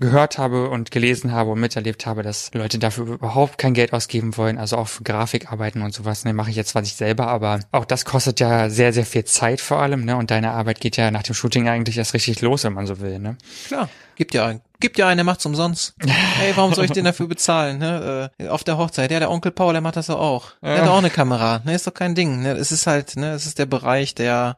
gehört 0.00 0.38
habe 0.38 0.70
und 0.70 0.90
gelesen 0.90 1.32
habe 1.32 1.50
und 1.50 1.60
miterlebt 1.60 2.06
habe, 2.06 2.22
dass 2.22 2.50
Leute 2.54 2.78
dafür 2.78 3.06
überhaupt 3.06 3.58
kein 3.58 3.74
Geld 3.74 3.92
ausgeben 3.92 4.36
wollen, 4.36 4.58
also 4.58 4.78
auch 4.78 4.88
für 4.88 5.04
Grafikarbeiten 5.04 5.82
und 5.82 5.92
sowas, 5.92 6.24
ne, 6.24 6.32
mache 6.32 6.50
ich 6.50 6.56
jetzt 6.56 6.70
zwar 6.70 6.82
nicht 6.82 6.96
selber, 6.96 7.28
aber 7.28 7.60
auch 7.70 7.84
das 7.84 8.06
kostet 8.06 8.40
ja 8.40 8.70
sehr, 8.70 8.92
sehr 8.94 9.04
viel 9.04 9.24
Zeit 9.24 9.60
vor 9.60 9.78
allem, 9.78 10.04
ne, 10.04 10.16
und 10.16 10.30
deine 10.30 10.52
Arbeit 10.52 10.80
geht 10.80 10.96
ja 10.96 11.10
nach 11.10 11.22
dem 11.22 11.34
Shooting 11.34 11.68
eigentlich 11.68 11.98
erst 11.98 12.14
richtig 12.14 12.40
los, 12.40 12.64
wenn 12.64 12.72
man 12.72 12.86
so 12.86 13.00
will, 13.00 13.18
ne. 13.18 13.36
Klar, 13.66 13.90
gibt 14.16 14.32
ja, 14.32 14.54
gibt 14.80 14.96
ja 14.96 15.06
einen, 15.06 15.18
der 15.18 15.24
macht's 15.24 15.44
umsonst. 15.44 15.94
Hey, 16.40 16.52
warum 16.56 16.72
soll 16.72 16.86
ich 16.86 16.92
den 16.92 17.04
dafür 17.04 17.28
bezahlen, 17.28 17.78
ne, 17.78 18.30
äh, 18.38 18.48
auf 18.48 18.64
der 18.64 18.78
Hochzeit, 18.78 19.10
ja, 19.10 19.18
der 19.18 19.30
Onkel 19.30 19.52
Paul, 19.52 19.74
der 19.74 19.82
macht 19.82 19.96
das 19.96 20.08
auch, 20.08 20.52
ja. 20.62 20.74
der 20.74 20.82
hat 20.82 20.88
auch 20.88 20.98
eine 20.98 21.10
Kamera, 21.10 21.60
ne, 21.64 21.74
ist 21.74 21.86
doch 21.86 21.94
kein 21.94 22.14
Ding, 22.14 22.40
ne, 22.40 22.52
es 22.52 22.72
ist 22.72 22.86
halt, 22.86 23.16
ne, 23.16 23.32
es 23.32 23.44
ist 23.44 23.58
der 23.58 23.66
Bereich, 23.66 24.14
der, 24.14 24.56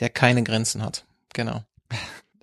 der 0.00 0.08
keine 0.08 0.42
Grenzen 0.42 0.82
hat, 0.82 1.04
genau. 1.34 1.62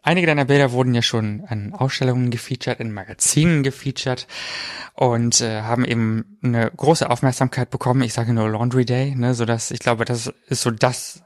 Einige 0.05 0.27
deiner 0.27 0.45
Bilder 0.45 0.71
wurden 0.71 0.93
ja 0.93 1.01
schon 1.01 1.45
an 1.47 1.73
Ausstellungen 1.73 2.29
gefeatured, 2.29 2.79
in 2.79 2.91
Magazinen 2.91 3.63
gefeatured 3.63 4.27
und 4.93 5.41
äh, 5.41 5.63
haben 5.63 5.83
eben 5.83 6.37
eine 6.43 6.69
große 6.69 7.09
Aufmerksamkeit 7.09 7.71
bekommen. 7.71 8.03
Ich 8.03 8.13
sage 8.13 8.31
nur 8.31 8.47
Laundry 8.47 8.85
Day, 8.85 9.15
ne, 9.15 9.33
so 9.33 9.45
dass 9.45 9.71
ich 9.71 9.79
glaube, 9.79 10.05
das 10.05 10.31
ist 10.47 10.61
so 10.61 10.69
das 10.69 11.23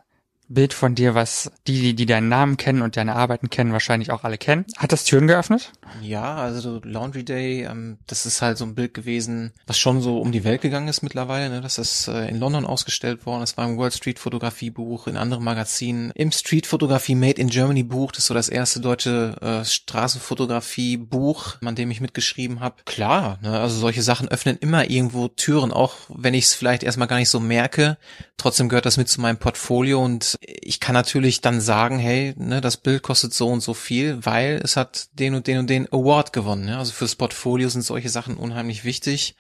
Bild 0.50 0.74
von 0.74 0.96
dir, 0.96 1.14
was 1.14 1.52
die, 1.68 1.80
die, 1.80 1.96
die 1.96 2.06
deinen 2.08 2.28
Namen 2.28 2.58
kennen 2.58 2.82
und 2.82 2.98
deine 2.98 3.16
Arbeiten 3.16 3.50
kennen, 3.50 3.72
wahrscheinlich 3.72 4.12
auch 4.12 4.24
alle 4.24 4.40
kennen. 4.40 4.66
Hat 4.78 4.92
das 4.92 5.04
Türen 5.04 5.28
geöffnet? 5.28 5.72
Ja, 6.02 6.36
also 6.36 6.82
Laundry 6.84 7.24
Day, 7.24 7.66
ähm, 7.66 8.00
das 8.08 8.26
ist 8.26 8.42
halt 8.42 8.58
so 8.58 8.66
ein 8.66 8.74
Bild 8.74 8.96
gewesen, 8.96 9.54
was 9.68 9.78
schon 9.78 10.02
so 10.02 10.20
um 10.20 10.32
die 10.32 10.44
Welt 10.44 10.62
gegangen 10.62 10.88
ist 10.88 11.04
mittlerweile. 11.04 11.50
Ne? 11.50 11.62
Das 11.62 11.78
ist 11.78 12.08
äh, 12.08 12.28
in 12.28 12.40
London 12.40 12.66
ausgestellt 12.66 13.26
worden. 13.28 13.42
Das 13.42 13.58
war 13.58 13.68
im 13.68 13.78
World 13.78 13.94
Street 13.94 14.18
Fotografie 14.18 14.72
Buch, 14.72 15.08
in 15.08 15.18
anderen 15.18 15.44
Magazinen. 15.44 16.12
Im 16.16 16.32
Street 16.32 16.66
Fotografie 16.66 17.16
Made 17.16 17.40
in 17.40 17.50
Germany 17.50 17.84
Buch, 17.84 18.12
das 18.12 18.20
ist 18.20 18.28
so 18.28 18.34
das 18.34 18.50
erste 18.50 18.80
deutsche 18.80 19.36
äh, 19.42 19.66
Straßenfotografie 19.66 20.98
Buch, 20.98 21.58
an 21.64 21.76
dem 21.76 21.92
ich 21.92 22.02
mitgeschrieben 22.02 22.60
habe. 22.60 22.78
Klar, 22.86 23.38
ne? 23.42 23.60
also 23.60 23.80
solche 23.80 24.02
Sachen 24.02 24.28
öffnen 24.30 24.58
immer 24.60 24.90
irgendwo 24.90 25.28
Türen, 25.28 25.72
auch 25.72 25.96
wenn 26.10 26.34
ich 26.34 26.46
es 26.46 26.56
vielleicht 26.56 26.84
erstmal 26.84 27.08
gar 27.08 27.18
nicht 27.18 27.30
so 27.30 27.40
merke. 27.40 27.98
Trotzdem 28.38 28.70
gehört 28.70 28.86
das 28.86 28.98
mit 28.98 29.10
zu 29.10 29.22
meinem 29.22 29.38
Portfolio 29.38 30.04
und 30.04 30.39
ich 30.42 30.80
kann 30.80 30.94
natürlich 30.94 31.42
dann 31.42 31.60
sagen, 31.60 32.00
hey, 32.00 32.34
ne, 32.38 32.62
das 32.62 32.78
Bild 32.78 33.04
kostet 33.04 33.34
so 33.34 33.48
und 33.48 33.62
so 33.62 33.74
viel, 33.74 34.26
weil 34.26 34.62
es 34.64 34.78
hat 34.78 35.10
den 35.14 35.36
und 35.36 35.48
den 35.48 35.60
und 35.60 35.70
den 35.70 35.92
Award 35.92 36.32
gewonnen. 36.34 36.68
Ja? 36.68 36.80
Also 36.80 36.94
fürs 36.94 37.16
Portfolio 37.16 37.70
sind 37.70 37.82
solche 37.82 38.10
Sachen 38.10 38.38
unheimlich 38.38 38.84
wichtig. 38.84 39.36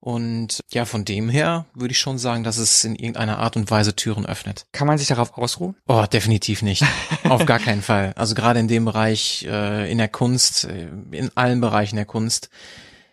Und 0.00 0.60
ja, 0.70 0.84
von 0.84 1.04
dem 1.04 1.28
her 1.28 1.66
würde 1.74 1.90
ich 1.90 1.98
schon 1.98 2.18
sagen, 2.18 2.44
dass 2.44 2.58
es 2.58 2.84
in 2.84 2.94
irgendeiner 2.94 3.38
Art 3.38 3.56
und 3.56 3.68
Weise 3.68 3.96
Türen 3.96 4.26
öffnet. 4.26 4.66
Kann 4.70 4.86
man 4.86 4.96
sich 4.96 5.08
darauf 5.08 5.36
ausruhen? 5.36 5.74
Oh, 5.88 6.04
definitiv 6.04 6.62
nicht. 6.62 6.84
Auf 7.24 7.46
gar 7.46 7.58
keinen 7.58 7.82
Fall. 7.82 8.12
Also 8.14 8.36
gerade 8.36 8.60
in 8.60 8.68
dem 8.68 8.84
Bereich, 8.84 9.44
äh, 9.50 9.90
in 9.90 9.98
der 9.98 10.08
Kunst, 10.08 10.64
äh, 10.64 10.86
in 11.10 11.32
allen 11.34 11.60
Bereichen 11.60 11.96
der 11.96 12.04
Kunst, 12.04 12.48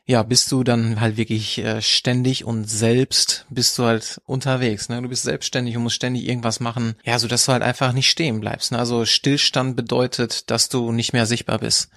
ja, 0.07 0.21
bist 0.21 0.51
du 0.51 0.63
dann 0.63 1.01
halt 1.01 1.17
wirklich 1.17 1.57
äh, 1.57 1.81
ständig 1.81 2.45
und 2.45 2.69
selbst 2.69 3.45
bist 3.49 3.77
du 3.77 3.85
halt 3.85 4.21
unterwegs. 4.25 4.87
Ne? 4.87 5.01
Du 5.01 5.09
bist 5.09 5.23
selbstständig 5.23 5.75
und 5.75 5.83
musst 5.83 5.95
ständig 5.95 6.27
irgendwas 6.27 6.59
machen, 6.59 6.95
ja, 7.03 7.17
so 7.17 7.27
dass 7.27 7.45
du 7.45 7.53
halt 7.53 7.63
einfach 7.63 7.91
nicht 7.91 8.09
stehen 8.09 8.39
bleibst. 8.39 8.71
Ne? 8.71 8.77
Also 8.77 9.05
Stillstand 9.05 9.75
bedeutet, 9.75 10.51
dass 10.51 10.69
du 10.69 10.91
nicht 10.91 11.13
mehr 11.13 11.25
sichtbar 11.25 11.57
bist. 11.57 11.89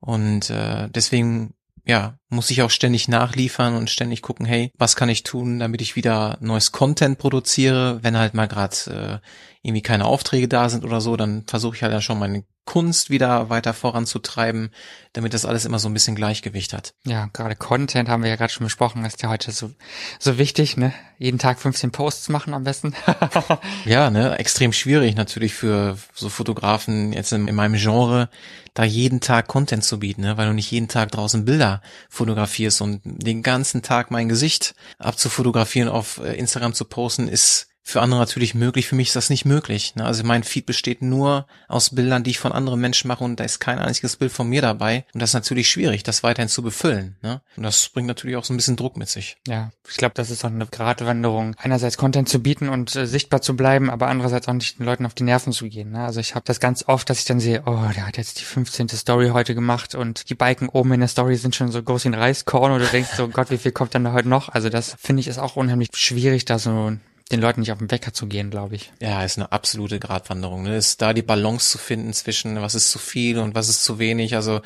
Und 0.00 0.48
äh, 0.48 0.88
deswegen 0.88 1.54
ja, 1.86 2.18
muss 2.30 2.50
ich 2.50 2.62
auch 2.62 2.70
ständig 2.70 3.08
nachliefern 3.08 3.74
und 3.76 3.90
ständig 3.90 4.22
gucken, 4.22 4.46
hey, 4.46 4.70
was 4.78 4.96
kann 4.96 5.10
ich 5.10 5.22
tun, 5.22 5.58
damit 5.58 5.82
ich 5.82 5.96
wieder 5.96 6.38
neues 6.40 6.72
Content 6.72 7.18
produziere, 7.18 8.02
wenn 8.02 8.16
halt 8.16 8.32
mal 8.32 8.48
gerade 8.48 9.20
äh, 9.22 9.28
irgendwie 9.62 9.82
keine 9.82 10.06
Aufträge 10.06 10.48
da 10.48 10.70
sind 10.70 10.84
oder 10.84 11.02
so, 11.02 11.16
dann 11.16 11.44
versuche 11.46 11.76
ich 11.76 11.82
halt 11.82 11.92
dann 11.92 12.00
schon 12.00 12.18
meine 12.18 12.44
Kunst 12.64 13.10
wieder 13.10 13.50
weiter 13.50 13.74
voranzutreiben, 13.74 14.70
damit 15.12 15.34
das 15.34 15.44
alles 15.44 15.64
immer 15.64 15.78
so 15.78 15.88
ein 15.88 15.92
bisschen 15.92 16.16
Gleichgewicht 16.16 16.72
hat. 16.72 16.94
Ja, 17.04 17.28
gerade 17.32 17.56
Content 17.56 18.08
haben 18.08 18.22
wir 18.22 18.30
ja 18.30 18.36
gerade 18.36 18.52
schon 18.52 18.64
besprochen, 18.64 19.04
ist 19.04 19.22
ja 19.22 19.28
heute 19.28 19.52
so, 19.52 19.70
so 20.18 20.38
wichtig, 20.38 20.76
ne? 20.76 20.94
Jeden 21.18 21.38
Tag 21.38 21.58
15 21.60 21.92
Posts 21.92 22.30
machen 22.30 22.54
am 22.54 22.64
besten. 22.64 22.94
ja, 23.84 24.10
ne? 24.10 24.38
Extrem 24.38 24.72
schwierig 24.72 25.14
natürlich 25.14 25.54
für 25.54 25.98
so 26.14 26.28
Fotografen 26.28 27.12
jetzt 27.12 27.32
in, 27.32 27.48
in, 27.48 27.54
meinem 27.54 27.76
Genre, 27.76 28.30
da 28.72 28.84
jeden 28.84 29.20
Tag 29.20 29.46
Content 29.46 29.84
zu 29.84 30.00
bieten, 30.00 30.22
ne? 30.22 30.38
Weil 30.38 30.48
du 30.48 30.54
nicht 30.54 30.70
jeden 30.70 30.88
Tag 30.88 31.12
draußen 31.12 31.44
Bilder 31.44 31.82
fotografierst 32.08 32.80
und 32.80 33.02
den 33.04 33.42
ganzen 33.42 33.82
Tag 33.82 34.10
mein 34.10 34.28
Gesicht 34.28 34.74
abzufotografieren, 34.98 35.88
auf 35.88 36.18
äh, 36.18 36.32
Instagram 36.34 36.72
zu 36.72 36.86
posten, 36.86 37.28
ist 37.28 37.68
für 37.86 38.00
andere 38.00 38.18
natürlich 38.18 38.54
möglich, 38.54 38.88
für 38.88 38.94
mich 38.96 39.08
ist 39.08 39.16
das 39.16 39.28
nicht 39.28 39.44
möglich. 39.44 39.94
Ne? 39.94 40.06
Also 40.06 40.24
mein 40.24 40.42
Feed 40.42 40.64
besteht 40.64 41.02
nur 41.02 41.46
aus 41.68 41.90
Bildern, 41.90 42.24
die 42.24 42.30
ich 42.30 42.38
von 42.38 42.50
anderen 42.50 42.80
Menschen 42.80 43.08
mache 43.08 43.22
und 43.22 43.38
da 43.38 43.44
ist 43.44 43.60
kein 43.60 43.78
einziges 43.78 44.16
Bild 44.16 44.32
von 44.32 44.48
mir 44.48 44.62
dabei. 44.62 45.04
Und 45.12 45.20
das 45.20 45.30
ist 45.30 45.34
natürlich 45.34 45.68
schwierig, 45.68 46.02
das 46.02 46.22
weiterhin 46.22 46.48
zu 46.48 46.62
befüllen. 46.62 47.16
Ne? 47.20 47.42
Und 47.58 47.62
das 47.62 47.90
bringt 47.90 48.08
natürlich 48.08 48.36
auch 48.36 48.44
so 48.44 48.54
ein 48.54 48.56
bisschen 48.56 48.76
Druck 48.76 48.96
mit 48.96 49.10
sich. 49.10 49.36
Ja, 49.46 49.70
ich 49.86 49.98
glaube, 49.98 50.14
das 50.14 50.30
ist 50.30 50.46
auch 50.46 50.50
eine 50.50 50.66
Gratwanderung, 50.66 51.56
einerseits 51.58 51.98
Content 51.98 52.26
zu 52.26 52.40
bieten 52.40 52.70
und 52.70 52.96
äh, 52.96 53.06
sichtbar 53.06 53.42
zu 53.42 53.54
bleiben, 53.54 53.90
aber 53.90 54.08
andererseits 54.08 54.48
auch 54.48 54.54
nicht 54.54 54.78
den 54.78 54.86
Leuten 54.86 55.04
auf 55.04 55.14
die 55.14 55.24
Nerven 55.24 55.52
zu 55.52 55.68
gehen. 55.68 55.90
Ne? 55.90 56.02
Also 56.02 56.20
ich 56.20 56.34
habe 56.34 56.46
das 56.46 56.60
ganz 56.60 56.84
oft, 56.88 57.10
dass 57.10 57.18
ich 57.18 57.26
dann 57.26 57.38
sehe, 57.38 57.64
oh, 57.66 57.90
der 57.94 58.06
hat 58.06 58.16
jetzt 58.16 58.40
die 58.40 58.44
15. 58.44 58.88
Story 58.88 59.28
heute 59.28 59.54
gemacht 59.54 59.94
und 59.94 60.30
die 60.30 60.34
Balken 60.34 60.70
oben 60.70 60.94
in 60.94 61.00
der 61.00 61.08
Story 61.10 61.36
sind 61.36 61.54
schon 61.54 61.70
so 61.70 61.82
groß 61.82 62.04
wie 62.04 62.08
ein 62.08 62.14
Reiskorn 62.14 62.72
und 62.72 62.80
du 62.80 62.86
denkst 62.86 63.10
so, 63.14 63.28
Gott, 63.32 63.50
wie 63.50 63.58
viel 63.58 63.72
kommt 63.72 63.94
dann 63.94 64.04
da 64.04 64.14
heute 64.14 64.30
noch? 64.30 64.48
Also 64.48 64.70
das 64.70 64.96
finde 64.98 65.20
ich 65.20 65.28
ist 65.28 65.38
auch 65.38 65.56
unheimlich 65.56 65.90
schwierig, 65.94 66.46
da 66.46 66.58
so 66.58 66.96
den 67.34 67.40
Leuten 67.40 67.60
nicht 67.60 67.72
auf 67.72 67.78
den 67.78 67.90
Wecker 67.90 68.12
zu 68.12 68.26
gehen, 68.26 68.50
glaube 68.50 68.76
ich. 68.76 68.92
Ja, 69.00 69.24
ist 69.24 69.38
eine 69.38 69.52
absolute 69.52 69.98
Gratwanderung. 69.98 70.62
Ne? 70.62 70.76
Ist 70.76 71.02
da 71.02 71.12
die 71.12 71.22
Balance 71.22 71.70
zu 71.70 71.78
finden 71.78 72.12
zwischen 72.12 72.60
was 72.60 72.74
ist 72.74 72.90
zu 72.90 72.98
viel 72.98 73.38
und 73.38 73.54
was 73.54 73.68
ist 73.68 73.84
zu 73.84 73.98
wenig. 73.98 74.34
Also 74.34 74.60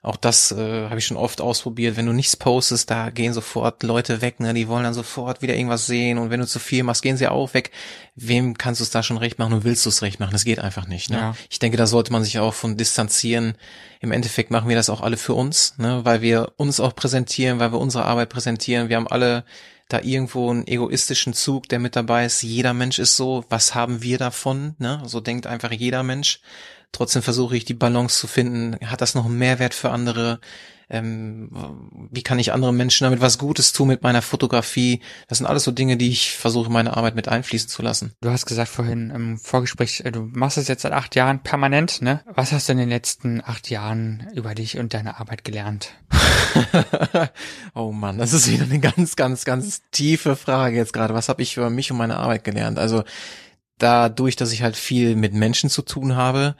auch 0.00 0.16
das 0.16 0.52
äh, 0.52 0.88
habe 0.88 0.98
ich 0.98 1.06
schon 1.06 1.16
oft 1.16 1.40
ausprobiert. 1.40 1.96
Wenn 1.96 2.06
du 2.06 2.12
nichts 2.12 2.36
postest, 2.36 2.88
da 2.88 3.10
gehen 3.10 3.32
sofort 3.32 3.82
Leute 3.82 4.22
weg, 4.22 4.40
ne? 4.40 4.54
Die 4.54 4.68
wollen 4.68 4.84
dann 4.84 4.94
sofort 4.94 5.42
wieder 5.42 5.54
irgendwas 5.54 5.86
sehen. 5.86 6.18
Und 6.18 6.30
wenn 6.30 6.40
du 6.40 6.46
zu 6.46 6.58
viel 6.60 6.82
machst, 6.84 7.02
gehen 7.02 7.16
sie 7.16 7.28
auch 7.28 7.52
weg. 7.52 7.72
Wem 8.14 8.56
kannst 8.56 8.80
du 8.80 8.84
es 8.84 8.90
da 8.90 9.02
schon 9.02 9.18
recht 9.18 9.38
machen 9.38 9.52
und 9.52 9.64
willst 9.64 9.84
du 9.84 9.90
es 9.90 10.02
recht 10.02 10.20
machen? 10.20 10.32
Das 10.32 10.44
geht 10.44 10.60
einfach 10.60 10.86
nicht. 10.86 11.10
Ne? 11.10 11.16
Ja. 11.16 11.34
Ich 11.50 11.58
denke, 11.58 11.76
da 11.76 11.86
sollte 11.86 12.12
man 12.12 12.22
sich 12.22 12.38
auch 12.38 12.54
von 12.54 12.76
distanzieren. 12.76 13.54
Im 14.00 14.12
Endeffekt 14.12 14.50
machen 14.50 14.68
wir 14.68 14.76
das 14.76 14.88
auch 14.88 15.00
alle 15.00 15.16
für 15.16 15.34
uns, 15.34 15.74
ne? 15.78 16.04
weil 16.04 16.22
wir 16.22 16.52
uns 16.56 16.78
auch 16.78 16.94
präsentieren, 16.94 17.58
weil 17.58 17.72
wir 17.72 17.80
unsere 17.80 18.04
Arbeit 18.04 18.28
präsentieren. 18.28 18.88
Wir 18.88 18.96
haben 18.96 19.08
alle 19.08 19.44
da 19.88 20.00
irgendwo 20.00 20.50
einen 20.50 20.66
egoistischen 20.66 21.32
Zug, 21.32 21.68
der 21.68 21.78
mit 21.78 21.96
dabei 21.96 22.26
ist. 22.26 22.42
Jeder 22.42 22.74
Mensch 22.74 22.98
ist 22.98 23.16
so. 23.16 23.44
Was 23.48 23.74
haben 23.74 24.02
wir 24.02 24.18
davon? 24.18 24.74
Ne? 24.78 25.02
So 25.06 25.20
denkt 25.20 25.46
einfach 25.46 25.72
jeder 25.72 26.02
Mensch. 26.02 26.40
Trotzdem 26.92 27.22
versuche 27.22 27.56
ich 27.56 27.64
die 27.64 27.74
Balance 27.74 28.18
zu 28.18 28.26
finden. 28.26 28.76
Hat 28.86 29.00
das 29.00 29.14
noch 29.14 29.26
einen 29.26 29.38
Mehrwert 29.38 29.74
für 29.74 29.90
andere? 29.90 30.40
Ähm, 30.90 31.50
wie 32.10 32.22
kann 32.22 32.38
ich 32.38 32.52
anderen 32.52 32.76
Menschen 32.76 33.04
damit 33.04 33.20
was 33.20 33.38
Gutes 33.38 33.72
tun 33.72 33.88
mit 33.88 34.02
meiner 34.02 34.22
Fotografie. 34.22 35.00
Das 35.28 35.38
sind 35.38 35.46
alles 35.46 35.64
so 35.64 35.70
Dinge, 35.70 35.96
die 35.96 36.08
ich 36.08 36.32
versuche, 36.32 36.70
meine 36.70 36.96
Arbeit 36.96 37.14
mit 37.14 37.28
einfließen 37.28 37.68
zu 37.68 37.82
lassen. 37.82 38.12
Du 38.20 38.30
hast 38.30 38.46
gesagt 38.46 38.70
vorhin 38.70 39.10
im 39.10 39.38
Vorgespräch, 39.38 40.02
äh, 40.04 40.12
du 40.12 40.22
machst 40.22 40.56
es 40.56 40.68
jetzt 40.68 40.82
seit 40.82 40.92
acht 40.92 41.14
Jahren 41.14 41.42
permanent, 41.42 42.00
ne? 42.00 42.22
Was 42.26 42.52
hast 42.52 42.68
du 42.68 42.72
in 42.72 42.78
den 42.78 42.88
letzten 42.88 43.42
acht 43.44 43.68
Jahren 43.68 44.28
über 44.34 44.54
dich 44.54 44.78
und 44.78 44.94
deine 44.94 45.20
Arbeit 45.20 45.44
gelernt? 45.44 45.92
oh 47.74 47.92
Mann, 47.92 48.18
das 48.18 48.32
ist 48.32 48.50
wieder 48.50 48.64
eine 48.64 48.80
ganz, 48.80 49.16
ganz, 49.16 49.44
ganz 49.44 49.82
tiefe 49.90 50.36
Frage 50.36 50.76
jetzt 50.76 50.94
gerade. 50.94 51.14
Was 51.14 51.28
habe 51.28 51.42
ich 51.42 51.56
über 51.56 51.68
mich 51.68 51.90
und 51.90 51.98
meine 51.98 52.16
Arbeit 52.16 52.44
gelernt? 52.44 52.78
Also 52.78 53.04
dadurch, 53.76 54.36
dass 54.36 54.52
ich 54.52 54.62
halt 54.62 54.76
viel 54.76 55.16
mit 55.16 55.34
Menschen 55.34 55.68
zu 55.68 55.82
tun 55.82 56.16
habe, 56.16 56.56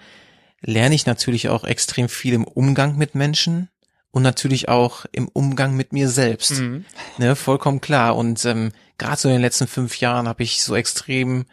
lerne 0.61 0.95
ich 0.95 1.07
natürlich 1.07 1.49
auch 1.49 1.64
extrem 1.64 2.09
viel 2.09 2.35
im 2.35 2.45
Umgang 2.45 2.97
mit 2.97 3.14
Menschen 3.14 3.70
und 4.19 4.25
natürlich 4.25 4.69
auch 4.69 5.07
im 5.12 5.29
Umgang 5.29 5.77
mit 5.77 5.93
mir 5.93 6.09
selbst. 6.09 6.59
Mhm. 6.59 6.85
Ne, 7.19 7.37
vollkommen 7.37 7.81
klar. 7.81 8.16
Und 8.16 8.45
ähm, 8.47 8.73
gerade 8.99 9.16
so 9.16 9.29
in 9.29 9.37
den 9.37 9.43
letzten 9.43 9.69
fünf 9.69 10.01
Jahren 10.01 10.27
habe 10.27 10.43
ich 10.43 10.61
so 10.61 10.75
extrem 10.75 11.45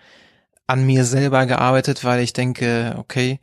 an 0.65 0.83
mir 0.83 1.05
selber 1.05 1.45
gearbeitet, 1.45 2.03
weil 2.03 2.21
ich 2.21 2.33
denke, 2.33 2.95
okay, 2.97 3.39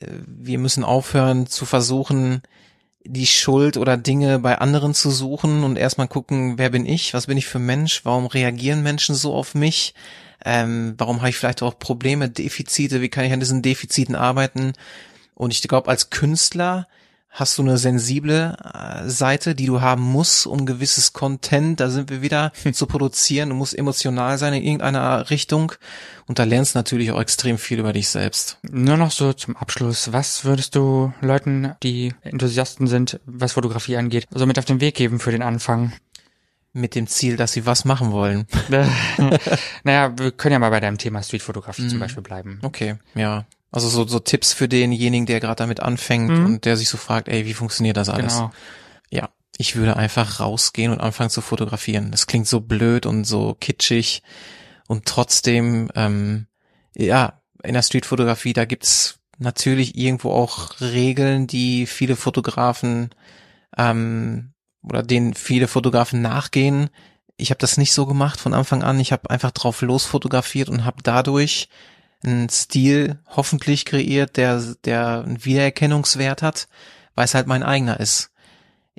äh, 0.00 0.06
wir 0.26 0.58
müssen 0.58 0.84
aufhören 0.84 1.46
zu 1.46 1.64
versuchen, 1.64 2.42
die 3.04 3.26
Schuld 3.26 3.78
oder 3.78 3.96
Dinge 3.96 4.38
bei 4.38 4.58
anderen 4.58 4.92
zu 4.92 5.10
suchen 5.10 5.64
und 5.64 5.78
erstmal 5.78 6.08
gucken, 6.08 6.58
wer 6.58 6.68
bin 6.68 6.84
ich, 6.84 7.14
was 7.14 7.26
bin 7.26 7.38
ich 7.38 7.46
für 7.46 7.58
Mensch, 7.58 8.04
warum 8.04 8.26
reagieren 8.26 8.82
Menschen 8.82 9.14
so 9.14 9.32
auf 9.32 9.54
mich, 9.54 9.94
ähm, 10.44 10.92
warum 10.98 11.20
habe 11.20 11.30
ich 11.30 11.38
vielleicht 11.38 11.62
auch 11.62 11.78
Probleme, 11.78 12.28
Defizite, 12.28 13.00
wie 13.00 13.08
kann 13.08 13.24
ich 13.24 13.32
an 13.32 13.40
diesen 13.40 13.62
Defiziten 13.62 14.14
arbeiten. 14.14 14.74
Und 15.34 15.54
ich 15.54 15.62
glaube, 15.62 15.88
als 15.88 16.10
Künstler 16.10 16.86
hast 17.38 17.56
du 17.56 17.62
eine 17.62 17.78
sensible 17.78 18.56
äh, 18.74 19.08
Seite, 19.08 19.54
die 19.54 19.66
du 19.66 19.80
haben 19.80 20.02
musst, 20.02 20.46
um 20.46 20.66
gewisses 20.66 21.12
Content, 21.12 21.78
da 21.78 21.88
sind 21.88 22.10
wir 22.10 22.20
wieder, 22.20 22.52
zu 22.72 22.86
produzieren. 22.86 23.50
Du 23.50 23.54
musst 23.54 23.78
emotional 23.78 24.38
sein 24.38 24.54
in 24.54 24.64
irgendeiner 24.64 25.30
Richtung. 25.30 25.72
Und 26.26 26.38
da 26.38 26.44
lernst 26.44 26.74
du 26.74 26.80
natürlich 26.80 27.12
auch 27.12 27.20
extrem 27.20 27.56
viel 27.56 27.78
über 27.78 27.92
dich 27.92 28.08
selbst. 28.08 28.58
Nur 28.62 28.96
noch 28.96 29.12
so 29.12 29.32
zum 29.32 29.56
Abschluss. 29.56 30.12
Was 30.12 30.44
würdest 30.44 30.74
du 30.74 31.12
Leuten, 31.20 31.74
die 31.82 32.12
Enthusiasten 32.22 32.86
sind, 32.86 33.20
was 33.24 33.52
Fotografie 33.52 33.96
angeht, 33.96 34.26
so 34.30 34.44
mit 34.44 34.58
auf 34.58 34.64
den 34.64 34.80
Weg 34.80 34.96
geben 34.96 35.20
für 35.20 35.30
den 35.30 35.42
Anfang? 35.42 35.92
Mit 36.74 36.94
dem 36.94 37.06
Ziel, 37.06 37.36
dass 37.36 37.52
sie 37.52 37.64
was 37.64 37.86
machen 37.86 38.12
wollen. 38.12 38.46
naja, 39.84 40.12
wir 40.18 40.32
können 40.32 40.52
ja 40.52 40.58
mal 40.58 40.70
bei 40.70 40.80
deinem 40.80 40.98
Thema 40.98 41.22
Streetfotografie 41.22 41.84
mm. 41.84 41.88
zum 41.88 41.98
mhm. 41.98 42.02
Beispiel 42.02 42.22
bleiben. 42.22 42.58
Okay, 42.62 42.96
ja. 43.14 43.46
Also 43.70 43.88
so, 43.88 44.06
so 44.06 44.18
Tipps 44.18 44.52
für 44.52 44.68
denjenigen, 44.68 45.26
der 45.26 45.40
gerade 45.40 45.56
damit 45.56 45.80
anfängt 45.80 46.30
mhm. 46.30 46.46
und 46.46 46.64
der 46.64 46.76
sich 46.76 46.88
so 46.88 46.96
fragt, 46.96 47.28
ey, 47.28 47.44
wie 47.44 47.54
funktioniert 47.54 47.96
das 47.96 48.08
alles? 48.08 48.36
Genau. 48.36 48.50
Ja, 49.10 49.28
ich 49.58 49.76
würde 49.76 49.96
einfach 49.96 50.40
rausgehen 50.40 50.90
und 50.92 51.00
anfangen 51.00 51.30
zu 51.30 51.42
fotografieren. 51.42 52.10
Das 52.10 52.26
klingt 52.26 52.46
so 52.46 52.60
blöd 52.60 53.04
und 53.04 53.24
so 53.24 53.54
kitschig 53.54 54.22
und 54.86 55.04
trotzdem, 55.04 55.90
ähm, 55.94 56.46
ja, 56.96 57.42
in 57.62 57.74
der 57.74 57.82
Streetfotografie, 57.82 58.54
da 58.54 58.64
gibt's 58.64 59.18
natürlich 59.38 59.96
irgendwo 59.96 60.32
auch 60.32 60.80
Regeln, 60.80 61.46
die 61.46 61.86
viele 61.86 62.16
Fotografen 62.16 63.10
ähm, 63.76 64.52
oder 64.82 65.02
denen 65.02 65.34
viele 65.34 65.68
Fotografen 65.68 66.22
nachgehen. 66.22 66.88
Ich 67.36 67.50
habe 67.50 67.58
das 67.58 67.76
nicht 67.76 67.92
so 67.92 68.06
gemacht 68.06 68.40
von 68.40 68.54
Anfang 68.54 68.82
an. 68.82 68.98
Ich 68.98 69.12
habe 69.12 69.30
einfach 69.30 69.52
drauf 69.52 69.82
losfotografiert 69.82 70.68
und 70.68 70.84
habe 70.84 71.02
dadurch 71.02 71.68
einen 72.24 72.48
Stil 72.48 73.18
hoffentlich 73.28 73.84
kreiert, 73.84 74.36
der, 74.36 74.60
der 74.84 75.24
einen 75.24 75.44
Wiedererkennungswert 75.44 76.42
hat, 76.42 76.68
weil 77.14 77.24
es 77.24 77.34
halt 77.34 77.46
mein 77.46 77.62
eigener 77.62 78.00
ist. 78.00 78.30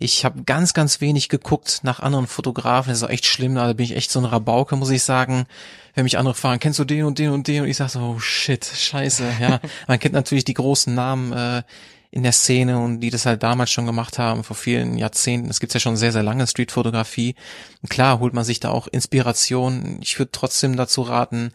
Ich 0.01 0.23
habe 0.23 0.43
ganz, 0.43 0.73
ganz 0.73 1.01
wenig 1.01 1.27
geguckt 1.27 1.81
nach 1.83 1.99
anderen 1.99 2.27
Fotografen. 2.27 2.89
Das 2.89 2.99
ist 2.99 3.03
auch 3.03 3.09
echt 3.09 3.25
schlimm. 3.25 3.55
Da 3.55 3.73
bin 3.73 3.83
ich 3.83 3.97
echt 3.97 4.11
so 4.11 4.19
ein 4.19 4.25
Rabauke, 4.25 4.77
muss 4.77 4.91
ich 4.91 5.03
sagen. 5.03 5.45
Wenn 5.93 6.05
mich 6.05 6.17
andere 6.17 6.35
fragen, 6.35 6.61
kennst 6.61 6.79
du 6.79 6.85
den 6.85 7.03
und 7.03 7.19
den 7.19 7.31
und 7.31 7.49
den? 7.49 7.63
Und 7.63 7.67
ich 7.67 7.75
sage 7.75 7.91
so, 7.91 7.99
oh 7.99 8.19
shit, 8.19 8.63
scheiße. 8.63 9.25
Ja, 9.41 9.59
man 9.89 9.99
kennt 9.99 10.13
natürlich 10.13 10.45
die 10.45 10.53
großen 10.53 10.95
Namen 10.95 11.33
äh, 11.33 11.63
in 12.11 12.23
der 12.23 12.31
Szene 12.31 12.79
und 12.79 13.01
die 13.01 13.09
das 13.09 13.25
halt 13.25 13.43
damals 13.43 13.71
schon 13.71 13.85
gemacht 13.85 14.17
haben, 14.17 14.45
vor 14.45 14.55
vielen 14.55 14.97
Jahrzehnten. 14.97 15.49
Es 15.49 15.59
gibt 15.59 15.73
ja 15.73 15.81
schon 15.81 15.97
sehr, 15.97 16.13
sehr 16.13 16.23
lange 16.23 16.47
Streetfotografie. 16.47 17.35
Und 17.81 17.89
klar 17.89 18.19
holt 18.19 18.33
man 18.33 18.45
sich 18.45 18.61
da 18.61 18.69
auch 18.69 18.87
Inspiration. 18.87 19.99
Ich 20.01 20.17
würde 20.17 20.31
trotzdem 20.31 20.77
dazu 20.77 21.01
raten, 21.01 21.51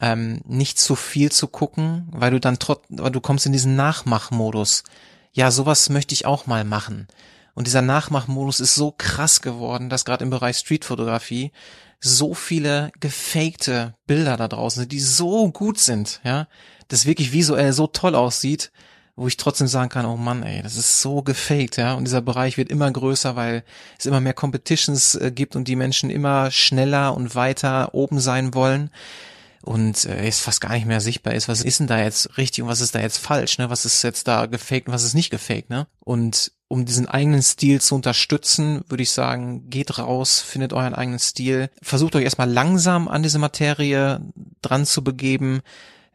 ähm, 0.00 0.40
nicht 0.46 0.78
zu 0.78 0.94
viel 0.96 1.32
zu 1.32 1.48
gucken, 1.48 2.08
weil 2.10 2.30
du 2.30 2.40
dann 2.40 2.58
trotz, 2.58 2.84
weil 2.88 3.10
du 3.10 3.20
kommst 3.20 3.46
in 3.46 3.52
diesen 3.52 3.76
Nachmachmodus. 3.76 4.84
Ja, 5.32 5.50
sowas 5.50 5.88
möchte 5.88 6.14
ich 6.14 6.26
auch 6.26 6.46
mal 6.46 6.64
machen. 6.64 7.08
Und 7.54 7.66
dieser 7.66 7.82
Nachmachmodus 7.82 8.60
ist 8.60 8.74
so 8.74 8.94
krass 8.96 9.40
geworden, 9.40 9.88
dass 9.88 10.04
gerade 10.04 10.24
im 10.24 10.30
Bereich 10.30 10.58
Streetfotografie 10.58 11.52
so 12.00 12.34
viele 12.34 12.92
gefakte 13.00 13.94
Bilder 14.06 14.36
da 14.36 14.48
draußen 14.48 14.82
sind, 14.82 14.92
die 14.92 15.00
so 15.00 15.50
gut 15.50 15.78
sind, 15.78 16.20
ja, 16.24 16.48
das 16.88 17.06
wirklich 17.06 17.32
visuell 17.32 17.72
so 17.72 17.86
toll 17.86 18.14
aussieht, 18.14 18.70
wo 19.16 19.26
ich 19.26 19.38
trotzdem 19.38 19.66
sagen 19.66 19.88
kann, 19.88 20.04
oh 20.04 20.18
Mann, 20.18 20.42
ey, 20.42 20.60
das 20.60 20.76
ist 20.76 21.00
so 21.00 21.22
gefaked, 21.22 21.78
ja, 21.78 21.94
und 21.94 22.04
dieser 22.04 22.20
Bereich 22.20 22.58
wird 22.58 22.68
immer 22.68 22.90
größer, 22.90 23.34
weil 23.34 23.64
es 23.98 24.04
immer 24.04 24.20
mehr 24.20 24.34
Competitions 24.34 25.14
äh, 25.14 25.32
gibt 25.34 25.56
und 25.56 25.66
die 25.68 25.76
Menschen 25.76 26.10
immer 26.10 26.50
schneller 26.50 27.16
und 27.16 27.34
weiter 27.34 27.94
oben 27.94 28.20
sein 28.20 28.52
wollen 28.52 28.90
und 29.66 30.04
äh, 30.04 30.28
ist 30.28 30.42
fast 30.42 30.60
gar 30.60 30.72
nicht 30.74 30.86
mehr 30.86 31.00
sichtbar 31.00 31.34
ist, 31.34 31.48
was 31.48 31.60
ist 31.60 31.80
denn 31.80 31.88
da 31.88 32.00
jetzt 32.00 32.38
richtig 32.38 32.62
und 32.62 32.68
was 32.68 32.80
ist 32.80 32.94
da 32.94 33.00
jetzt 33.00 33.18
falsch, 33.18 33.58
ne? 33.58 33.68
Was 33.68 33.84
ist 33.84 34.02
jetzt 34.02 34.28
da 34.28 34.46
gefaked 34.46 34.86
und 34.86 34.94
was 34.94 35.02
ist 35.02 35.14
nicht 35.14 35.30
gefaked, 35.30 35.70
ne? 35.70 35.88
Und 35.98 36.52
um 36.68 36.84
diesen 36.84 37.06
eigenen 37.06 37.42
Stil 37.42 37.80
zu 37.80 37.96
unterstützen, 37.96 38.84
würde 38.88 39.02
ich 39.02 39.10
sagen, 39.10 39.68
geht 39.68 39.98
raus, 39.98 40.40
findet 40.40 40.72
euren 40.72 40.94
eigenen 40.94 41.18
Stil, 41.18 41.68
versucht 41.82 42.14
euch 42.14 42.22
erstmal 42.22 42.50
langsam 42.50 43.08
an 43.08 43.24
diese 43.24 43.40
Materie 43.40 44.20
dran 44.62 44.86
zu 44.86 45.02
begeben, 45.02 45.62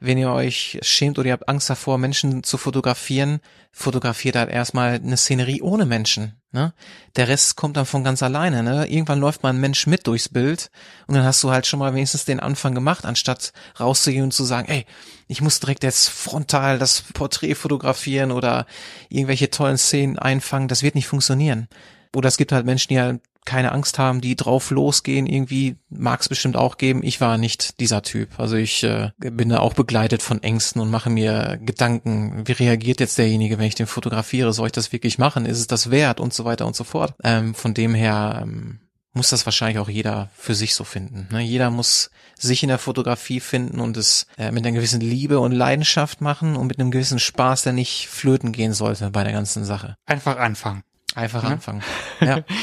wenn 0.02 0.18
ihr 0.18 0.32
euch 0.32 0.80
schämt 0.82 1.20
oder 1.20 1.28
ihr 1.28 1.34
habt 1.34 1.48
Angst 1.48 1.70
davor, 1.70 2.00
Menschen 2.00 2.44
zu 2.44 2.58
fotografieren, 2.58 3.40
fotografiert 3.72 4.36
halt 4.36 4.50
erstmal 4.50 4.96
eine 4.96 5.16
Szenerie 5.16 5.62
ohne 5.62 5.86
Menschen. 5.86 6.42
Ne? 6.52 6.74
Der 7.16 7.28
Rest 7.28 7.56
kommt 7.56 7.78
dann 7.78 7.86
von 7.86 8.04
ganz 8.04 8.24
alleine. 8.24 8.64
Ne? 8.64 8.88
Irgendwann 8.88 9.20
läuft 9.20 9.44
mal 9.44 9.50
ein 9.50 9.60
Mensch 9.60 9.86
mit 9.86 10.08
durchs 10.08 10.28
Bild 10.28 10.72
und 11.06 11.16
dann 11.16 11.24
hast 11.24 11.44
du 11.44 11.52
halt 11.52 11.68
schon 11.68 11.78
mal 11.78 11.94
wenigstens 11.94 12.26
den 12.26 12.40
Anfang 12.40 12.74
gemacht, 12.74 13.06
anstatt 13.06 13.54
rauszugehen 13.80 14.24
und 14.24 14.34
zu 14.34 14.44
sagen, 14.44 14.70
ey, 14.70 14.88
ich 15.28 15.40
muss 15.40 15.60
direkt 15.60 15.84
jetzt 15.84 16.10
frontal 16.10 16.80
das 16.80 17.04
Porträt 17.14 17.54
fotografieren 17.54 18.32
oder 18.32 18.66
irgendwelche 19.10 19.52
tollen 19.52 19.78
Szenen 19.78 20.18
einfangen. 20.18 20.68
Das 20.68 20.82
wird 20.82 20.96
nicht 20.96 21.08
funktionieren. 21.08 21.68
Oder 22.16 22.28
es 22.28 22.38
gibt 22.38 22.52
halt 22.52 22.66
Menschen, 22.66 22.90
die 22.90 23.00
halt 23.00 23.22
keine 23.46 23.72
Angst 23.72 23.98
haben, 23.98 24.22
die 24.22 24.36
drauf 24.36 24.70
losgehen, 24.70 25.26
irgendwie 25.26 25.78
mag 25.90 26.22
es 26.22 26.30
bestimmt 26.30 26.56
auch 26.56 26.78
geben. 26.78 27.02
Ich 27.04 27.22
war 27.22 27.38
nicht 27.38 27.80
dieser 27.80 28.04
Typ. 28.04 28.40
Also 28.40 28.56
ich 28.56 28.84
äh, 28.84 29.12
bin 29.18 29.50
da 29.50 29.60
auch 29.60 29.74
begleitet 29.74 30.22
von 30.22 30.44
Ängsten 30.44 30.82
und 30.82 30.92
mache 30.92 31.10
mir 31.10 31.58
Gedanken, 31.62 32.44
wie 32.46 32.52
reagiert 32.52 33.00
jetzt 33.00 33.18
derjenige, 33.18 33.58
wenn 33.58 33.66
ich 33.66 33.76
den 33.76 33.88
fotografiere? 33.88 34.54
Soll 34.54 34.68
ich 34.68 34.74
das 34.74 34.92
wirklich 34.92 35.18
machen? 35.18 35.46
Ist 35.46 35.60
es 35.60 35.68
das 35.68 35.90
wert? 35.90 36.20
Und 36.20 36.34
so 36.34 36.46
weiter 36.46 36.68
und 36.68 36.76
so 36.76 36.84
fort. 36.84 37.16
Ähm, 37.24 37.56
von 37.56 37.74
dem 37.74 37.96
her 37.96 38.42
ähm, 38.44 38.80
muss 39.14 39.30
das 39.30 39.46
wahrscheinlich 39.46 39.80
auch 39.80 39.90
jeder 39.90 40.30
für 40.38 40.56
sich 40.56 40.76
so 40.76 40.84
finden. 40.84 41.28
Ne? 41.32 41.42
Jeder 41.42 41.72
muss 41.72 42.12
sich 42.38 42.64
in 42.64 42.70
der 42.70 42.78
Fotografie 42.78 43.40
finden 43.40 43.80
und 43.80 43.98
es 43.98 44.28
äh, 44.38 44.52
mit 44.52 44.66
einer 44.66 44.76
gewissen 44.76 45.02
Liebe 45.02 45.40
und 45.40 45.52
Leidenschaft 45.52 46.22
machen 46.22 46.56
und 46.56 46.68
mit 46.68 46.80
einem 46.80 46.92
gewissen 46.92 47.20
Spaß, 47.20 47.64
der 47.64 47.74
nicht 47.74 48.08
flöten 48.08 48.52
gehen 48.52 48.74
sollte 48.74 49.10
bei 49.10 49.24
der 49.24 49.34
ganzen 49.34 49.66
Sache. 49.66 49.96
Einfach 50.06 50.38
anfangen. 50.38 50.84
Einfach 51.16 51.44
ja? 51.44 51.50
anfangen. 51.50 51.84
Ja. 52.22 52.44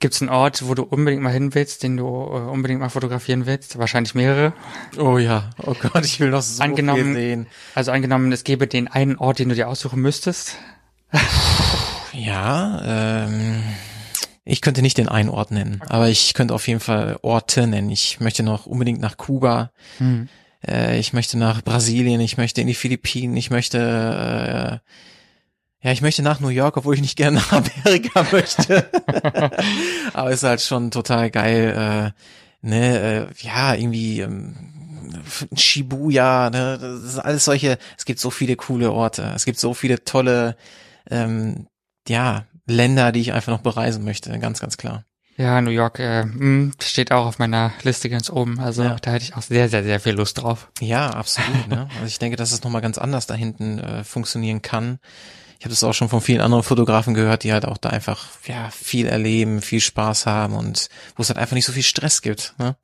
Gibt 0.00 0.14
es 0.14 0.22
einen 0.22 0.30
Ort, 0.30 0.66
wo 0.66 0.74
du 0.74 0.82
unbedingt 0.82 1.22
mal 1.22 1.32
hin 1.32 1.54
willst, 1.54 1.82
den 1.82 1.98
du 1.98 2.06
äh, 2.06 2.50
unbedingt 2.50 2.80
mal 2.80 2.88
fotografieren 2.88 3.44
willst? 3.44 3.78
Wahrscheinlich 3.78 4.14
mehrere. 4.14 4.54
Oh 4.98 5.18
ja, 5.18 5.50
oh 5.58 5.74
Gott, 5.74 6.06
ich 6.06 6.18
will 6.20 6.30
noch 6.30 6.40
so 6.40 6.62
angenommen, 6.62 7.04
viel 7.04 7.14
sehen. 7.14 7.46
Also 7.74 7.92
angenommen, 7.92 8.32
es 8.32 8.42
gäbe 8.42 8.66
den 8.66 8.88
einen 8.88 9.16
Ort, 9.16 9.40
den 9.40 9.50
du 9.50 9.54
dir 9.54 9.68
aussuchen 9.68 10.00
müsstest. 10.00 10.56
ja, 12.14 13.26
ähm, 13.26 13.62
ich 14.46 14.62
könnte 14.62 14.80
nicht 14.80 14.96
den 14.96 15.08
einen 15.08 15.28
Ort 15.28 15.50
nennen, 15.50 15.82
aber 15.86 16.08
ich 16.08 16.32
könnte 16.32 16.54
auf 16.54 16.66
jeden 16.66 16.80
Fall 16.80 17.18
Orte 17.20 17.66
nennen. 17.66 17.90
Ich 17.90 18.20
möchte 18.20 18.42
noch 18.42 18.64
unbedingt 18.64 19.02
nach 19.02 19.18
Kuba. 19.18 19.70
Hm. 19.98 20.28
Äh, 20.66 20.98
ich 20.98 21.12
möchte 21.12 21.36
nach 21.36 21.60
Brasilien, 21.60 22.22
ich 22.22 22.38
möchte 22.38 22.62
in 22.62 22.66
die 22.68 22.74
Philippinen, 22.74 23.36
ich 23.36 23.50
möchte 23.50 24.80
äh, 24.82 24.88
ja, 25.82 25.92
ich 25.92 26.02
möchte 26.02 26.22
nach 26.22 26.40
New 26.40 26.48
York, 26.48 26.76
obwohl 26.76 26.94
ich 26.94 27.00
nicht 27.00 27.16
gerne 27.16 27.38
nach 27.38 27.52
Amerika 27.52 28.26
möchte. 28.32 28.88
Aber 30.12 30.30
ist 30.30 30.42
halt 30.42 30.60
schon 30.60 30.90
total 30.90 31.30
geil, 31.30 32.12
äh, 32.62 32.66
ne, 32.66 32.98
äh, 33.00 33.26
ja, 33.38 33.74
irgendwie 33.74 34.20
ähm, 34.20 34.56
Shibuya, 35.54 36.50
ne, 36.50 36.78
das 36.78 37.02
ist 37.02 37.18
alles 37.18 37.46
solche, 37.46 37.78
es 37.96 38.04
gibt 38.04 38.20
so 38.20 38.30
viele 38.30 38.56
coole 38.56 38.92
Orte, 38.92 39.32
es 39.34 39.46
gibt 39.46 39.58
so 39.58 39.72
viele 39.72 40.04
tolle, 40.04 40.56
ähm, 41.10 41.66
ja, 42.06 42.44
Länder, 42.66 43.10
die 43.10 43.20
ich 43.20 43.32
einfach 43.32 43.52
noch 43.52 43.62
bereisen 43.62 44.04
möchte, 44.04 44.38
ganz, 44.38 44.60
ganz 44.60 44.76
klar. 44.76 45.04
Ja, 45.36 45.62
New 45.62 45.70
York 45.70 45.98
äh, 45.98 46.24
hm, 46.24 46.72
steht 46.82 47.10
auch 47.10 47.24
auf 47.24 47.38
meiner 47.38 47.72
Liste 47.82 48.10
ganz 48.10 48.28
oben. 48.28 48.60
Also 48.60 48.82
ja. 48.82 48.96
da 49.00 49.12
hätte 49.12 49.24
ich 49.24 49.34
auch 49.34 49.42
sehr, 49.42 49.70
sehr, 49.70 49.82
sehr 49.82 49.98
viel 49.98 50.12
Lust 50.12 50.36
drauf. 50.36 50.70
Ja, 50.80 51.08
absolut. 51.08 51.68
ne? 51.68 51.88
Also 51.94 52.06
ich 52.06 52.18
denke, 52.18 52.36
dass 52.36 52.52
es 52.52 52.62
nochmal 52.62 52.82
ganz 52.82 52.98
anders 52.98 53.26
da 53.26 53.32
hinten 53.32 53.78
äh, 53.78 54.04
funktionieren 54.04 54.60
kann 54.60 54.98
ich 55.60 55.66
habe 55.66 55.74
das 55.74 55.84
auch 55.84 55.92
schon 55.92 56.08
von 56.08 56.22
vielen 56.22 56.40
anderen 56.40 56.64
Fotografen 56.64 57.12
gehört, 57.12 57.44
die 57.44 57.52
halt 57.52 57.66
auch 57.66 57.76
da 57.76 57.90
einfach 57.90 58.28
ja 58.46 58.70
viel 58.70 59.04
erleben, 59.04 59.60
viel 59.60 59.82
Spaß 59.82 60.24
haben 60.24 60.54
und 60.54 60.88
wo 61.16 61.22
es 61.22 61.28
halt 61.28 61.38
einfach 61.38 61.54
nicht 61.54 61.66
so 61.66 61.72
viel 61.72 61.82
Stress 61.82 62.22
gibt. 62.22 62.54
Ne? 62.56 62.76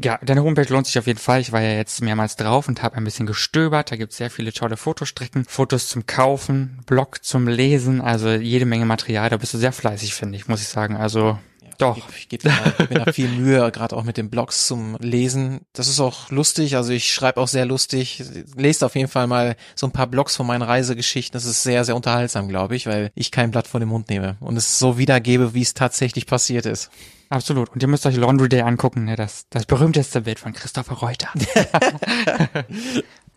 Ja, 0.03 0.17
deine 0.23 0.43
Homepage 0.43 0.73
lohnt 0.73 0.87
sich 0.87 0.97
auf 0.97 1.05
jeden 1.05 1.19
Fall. 1.19 1.41
Ich 1.41 1.51
war 1.51 1.61
ja 1.61 1.73
jetzt 1.73 2.01
mehrmals 2.01 2.35
drauf 2.35 2.67
und 2.67 2.81
habe 2.81 2.95
ein 2.95 3.03
bisschen 3.03 3.27
gestöbert. 3.27 3.91
Da 3.91 3.97
gibt 3.97 4.13
es 4.13 4.17
sehr 4.17 4.31
viele 4.31 4.51
tolle 4.51 4.77
Fotostrecken, 4.77 5.45
Fotos 5.45 5.89
zum 5.89 6.07
Kaufen, 6.07 6.81
Blog 6.87 7.23
zum 7.23 7.47
Lesen, 7.47 8.01
also 8.01 8.31
jede 8.31 8.65
Menge 8.65 8.85
Material. 8.85 9.29
Da 9.29 9.37
bist 9.37 9.53
du 9.53 9.59
sehr 9.59 9.73
fleißig, 9.73 10.15
finde 10.15 10.37
ich, 10.37 10.47
muss 10.47 10.61
ich 10.61 10.69
sagen. 10.69 10.95
Also 10.95 11.37
doch. 11.81 11.97
Ich, 12.17 12.29
gebe 12.29 12.49
mir 12.49 13.03
da 13.05 13.11
viel 13.11 13.29
Mühe, 13.29 13.71
gerade 13.71 13.95
auch 13.95 14.03
mit 14.03 14.17
den 14.17 14.29
Blogs 14.29 14.67
zum 14.67 14.97
Lesen. 14.99 15.61
Das 15.73 15.87
ist 15.87 15.99
auch 15.99 16.29
lustig, 16.29 16.75
also 16.75 16.91
ich 16.91 17.13
schreibe 17.13 17.39
auch 17.41 17.47
sehr 17.47 17.65
lustig. 17.65 18.23
Lest 18.55 18.83
auf 18.83 18.95
jeden 18.95 19.07
Fall 19.07 19.27
mal 19.27 19.55
so 19.75 19.87
ein 19.87 19.91
paar 19.91 20.07
Blogs 20.07 20.35
von 20.35 20.47
meinen 20.47 20.61
Reisegeschichten. 20.61 21.33
Das 21.33 21.45
ist 21.45 21.63
sehr, 21.63 21.83
sehr 21.85 21.95
unterhaltsam, 21.95 22.47
glaube 22.47 22.75
ich, 22.75 22.85
weil 22.85 23.11
ich 23.15 23.31
kein 23.31 23.51
Blatt 23.51 23.67
vor 23.67 23.79
den 23.79 23.89
Mund 23.89 24.09
nehme 24.09 24.37
und 24.39 24.57
es 24.57 24.79
so 24.79 24.97
wiedergebe, 24.97 25.53
wie 25.53 25.61
es 25.61 25.73
tatsächlich 25.73 26.25
passiert 26.25 26.65
ist. 26.65 26.89
Absolut. 27.29 27.69
Und 27.69 27.81
ihr 27.81 27.87
müsst 27.87 28.05
euch 28.05 28.17
Laundry 28.17 28.49
Day 28.49 28.61
angucken, 28.61 29.05
ne? 29.05 29.15
das, 29.15 29.45
das 29.49 29.65
berühmteste 29.65 30.21
Bild 30.21 30.37
von 30.37 30.51
Christopher 30.51 30.95
Reuter. 30.95 31.29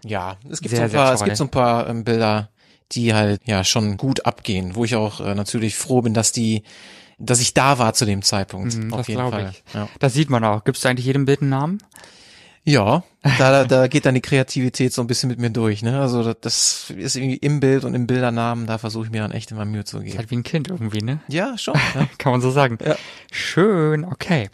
ja, 0.05 0.37
es 0.51 0.61
gibt, 0.61 0.75
sehr, 0.75 0.89
so 0.89 0.97
ein 0.97 1.05
paar, 1.05 1.15
es 1.15 1.23
gibt 1.23 1.37
so 1.37 1.45
ein 1.45 1.51
paar 1.51 1.89
ähm, 1.89 2.03
Bilder, 2.03 2.51
die 2.91 3.15
halt 3.15 3.41
ja 3.45 3.63
schon 3.63 3.97
gut 3.97 4.27
abgehen, 4.27 4.75
wo 4.75 4.85
ich 4.85 4.97
auch 4.97 5.21
äh, 5.21 5.37
natürlich 5.37 5.77
froh 5.77 6.03
bin, 6.03 6.13
dass 6.13 6.33
die 6.33 6.65
dass 7.25 7.41
ich 7.41 7.55
da 7.55 7.79
war 7.79 7.95
zu 7.95 8.05
dem 8.05 8.23
Zeitpunkt. 8.23 8.77
Mhm, 8.77 8.93
auf 8.93 9.09
jeden 9.09 9.31
Fall. 9.31 9.53
Ich. 9.53 9.75
Ja. 9.75 9.89
Das 9.99 10.15
sieht 10.15 10.31
man 10.31 10.45
auch. 10.45 10.65
Gibst 10.65 10.85
du 10.85 10.89
eigentlich 10.89 11.07
jedem 11.07 11.25
Bild 11.25 11.41
einen 11.41 11.51
Namen? 11.51 11.79
Ja, 12.67 13.03
da, 13.39 13.65
da 13.65 13.89
geht 13.89 14.07
dann 14.07 14.15
die 14.15 14.23
Kreativität 14.23 14.91
so 14.91 15.03
ein 15.03 15.07
bisschen 15.07 15.29
mit 15.29 15.39
mir 15.39 15.51
durch. 15.51 15.83
Ne? 15.83 16.01
Also 16.01 16.33
das 16.33 16.91
ist 16.97 17.15
irgendwie 17.15 17.37
im 17.37 17.61
Bild 17.61 17.85
und 17.85 17.93
im 17.93 18.07
Bildernamen, 18.07 18.67
da 18.67 18.79
versuche 18.79 19.05
ich 19.05 19.11
mir 19.11 19.21
dann 19.21 19.33
echt 19.33 19.51
immer 19.51 19.67
Mühe 19.67 19.85
zu 19.85 19.99
geben. 19.99 20.09
Ist 20.09 20.19
halt 20.19 20.31
wie 20.31 20.37
ein 20.37 20.45
Kind 20.45 20.69
irgendwie, 20.69 21.03
ne? 21.03 21.21
Ja, 21.29 21.59
schon. 21.59 21.75
Ja. 21.95 22.07
Kann 22.19 22.33
man 22.33 22.41
so 22.41 22.51
sagen. 22.51 22.79
Ja. 22.83 22.97
Schön, 23.31 24.05
okay. 24.07 24.49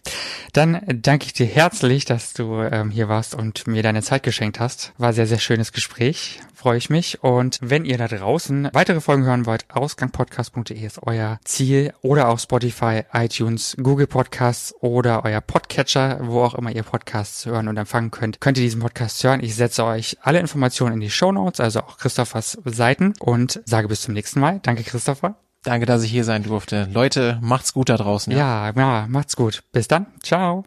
Dann 0.52 0.80
danke 1.02 1.26
ich 1.26 1.34
dir 1.34 1.46
herzlich, 1.46 2.04
dass 2.04 2.32
du 2.32 2.60
ähm, 2.60 2.90
hier 2.90 3.08
warst 3.08 3.36
und 3.36 3.68
mir 3.68 3.84
deine 3.84 4.02
Zeit 4.02 4.24
geschenkt 4.24 4.58
hast. 4.58 4.92
War 4.98 5.12
sehr, 5.12 5.28
sehr 5.28 5.38
schönes 5.38 5.70
Gespräch. 5.70 6.40
Freue 6.60 6.76
ich 6.76 6.90
mich. 6.90 7.24
Und 7.24 7.58
wenn 7.62 7.86
ihr 7.86 7.96
da 7.96 8.06
draußen 8.06 8.68
weitere 8.74 9.00
Folgen 9.00 9.24
hören 9.24 9.46
wollt, 9.46 9.64
ausgangpodcast.de 9.70 10.78
ist 10.78 11.02
euer 11.02 11.38
Ziel 11.42 11.94
oder 12.02 12.28
auch 12.28 12.38
Spotify, 12.38 13.04
iTunes, 13.14 13.78
Google 13.82 14.06
Podcasts 14.06 14.74
oder 14.82 15.24
euer 15.24 15.40
Podcatcher, 15.40 16.18
wo 16.20 16.42
auch 16.42 16.54
immer 16.54 16.70
ihr 16.70 16.82
Podcasts 16.82 17.46
hören 17.46 17.66
und 17.66 17.78
empfangen 17.78 18.10
könnt, 18.10 18.42
könnt 18.42 18.58
ihr 18.58 18.64
diesen 18.64 18.82
Podcast 18.82 19.24
hören. 19.24 19.42
Ich 19.42 19.54
setze 19.54 19.84
euch 19.84 20.18
alle 20.20 20.38
Informationen 20.38 20.96
in 20.96 21.00
die 21.00 21.08
Show 21.08 21.32
Notes, 21.32 21.60
also 21.60 21.80
auch 21.80 21.96
Christophers 21.96 22.58
Seiten 22.66 23.14
und 23.20 23.62
sage 23.64 23.88
bis 23.88 24.02
zum 24.02 24.12
nächsten 24.12 24.40
Mal. 24.40 24.60
Danke, 24.62 24.82
Christopher. 24.82 25.36
Danke, 25.62 25.86
dass 25.86 26.02
ich 26.02 26.10
hier 26.10 26.24
sein 26.24 26.42
durfte. 26.42 26.90
Leute, 26.92 27.38
macht's 27.40 27.72
gut 27.72 27.88
da 27.88 27.96
draußen. 27.96 28.34
Ja, 28.34 28.66
ja, 28.68 28.72
ja 28.76 29.06
macht's 29.08 29.34
gut. 29.34 29.62
Bis 29.72 29.88
dann. 29.88 30.08
Ciao. 30.22 30.66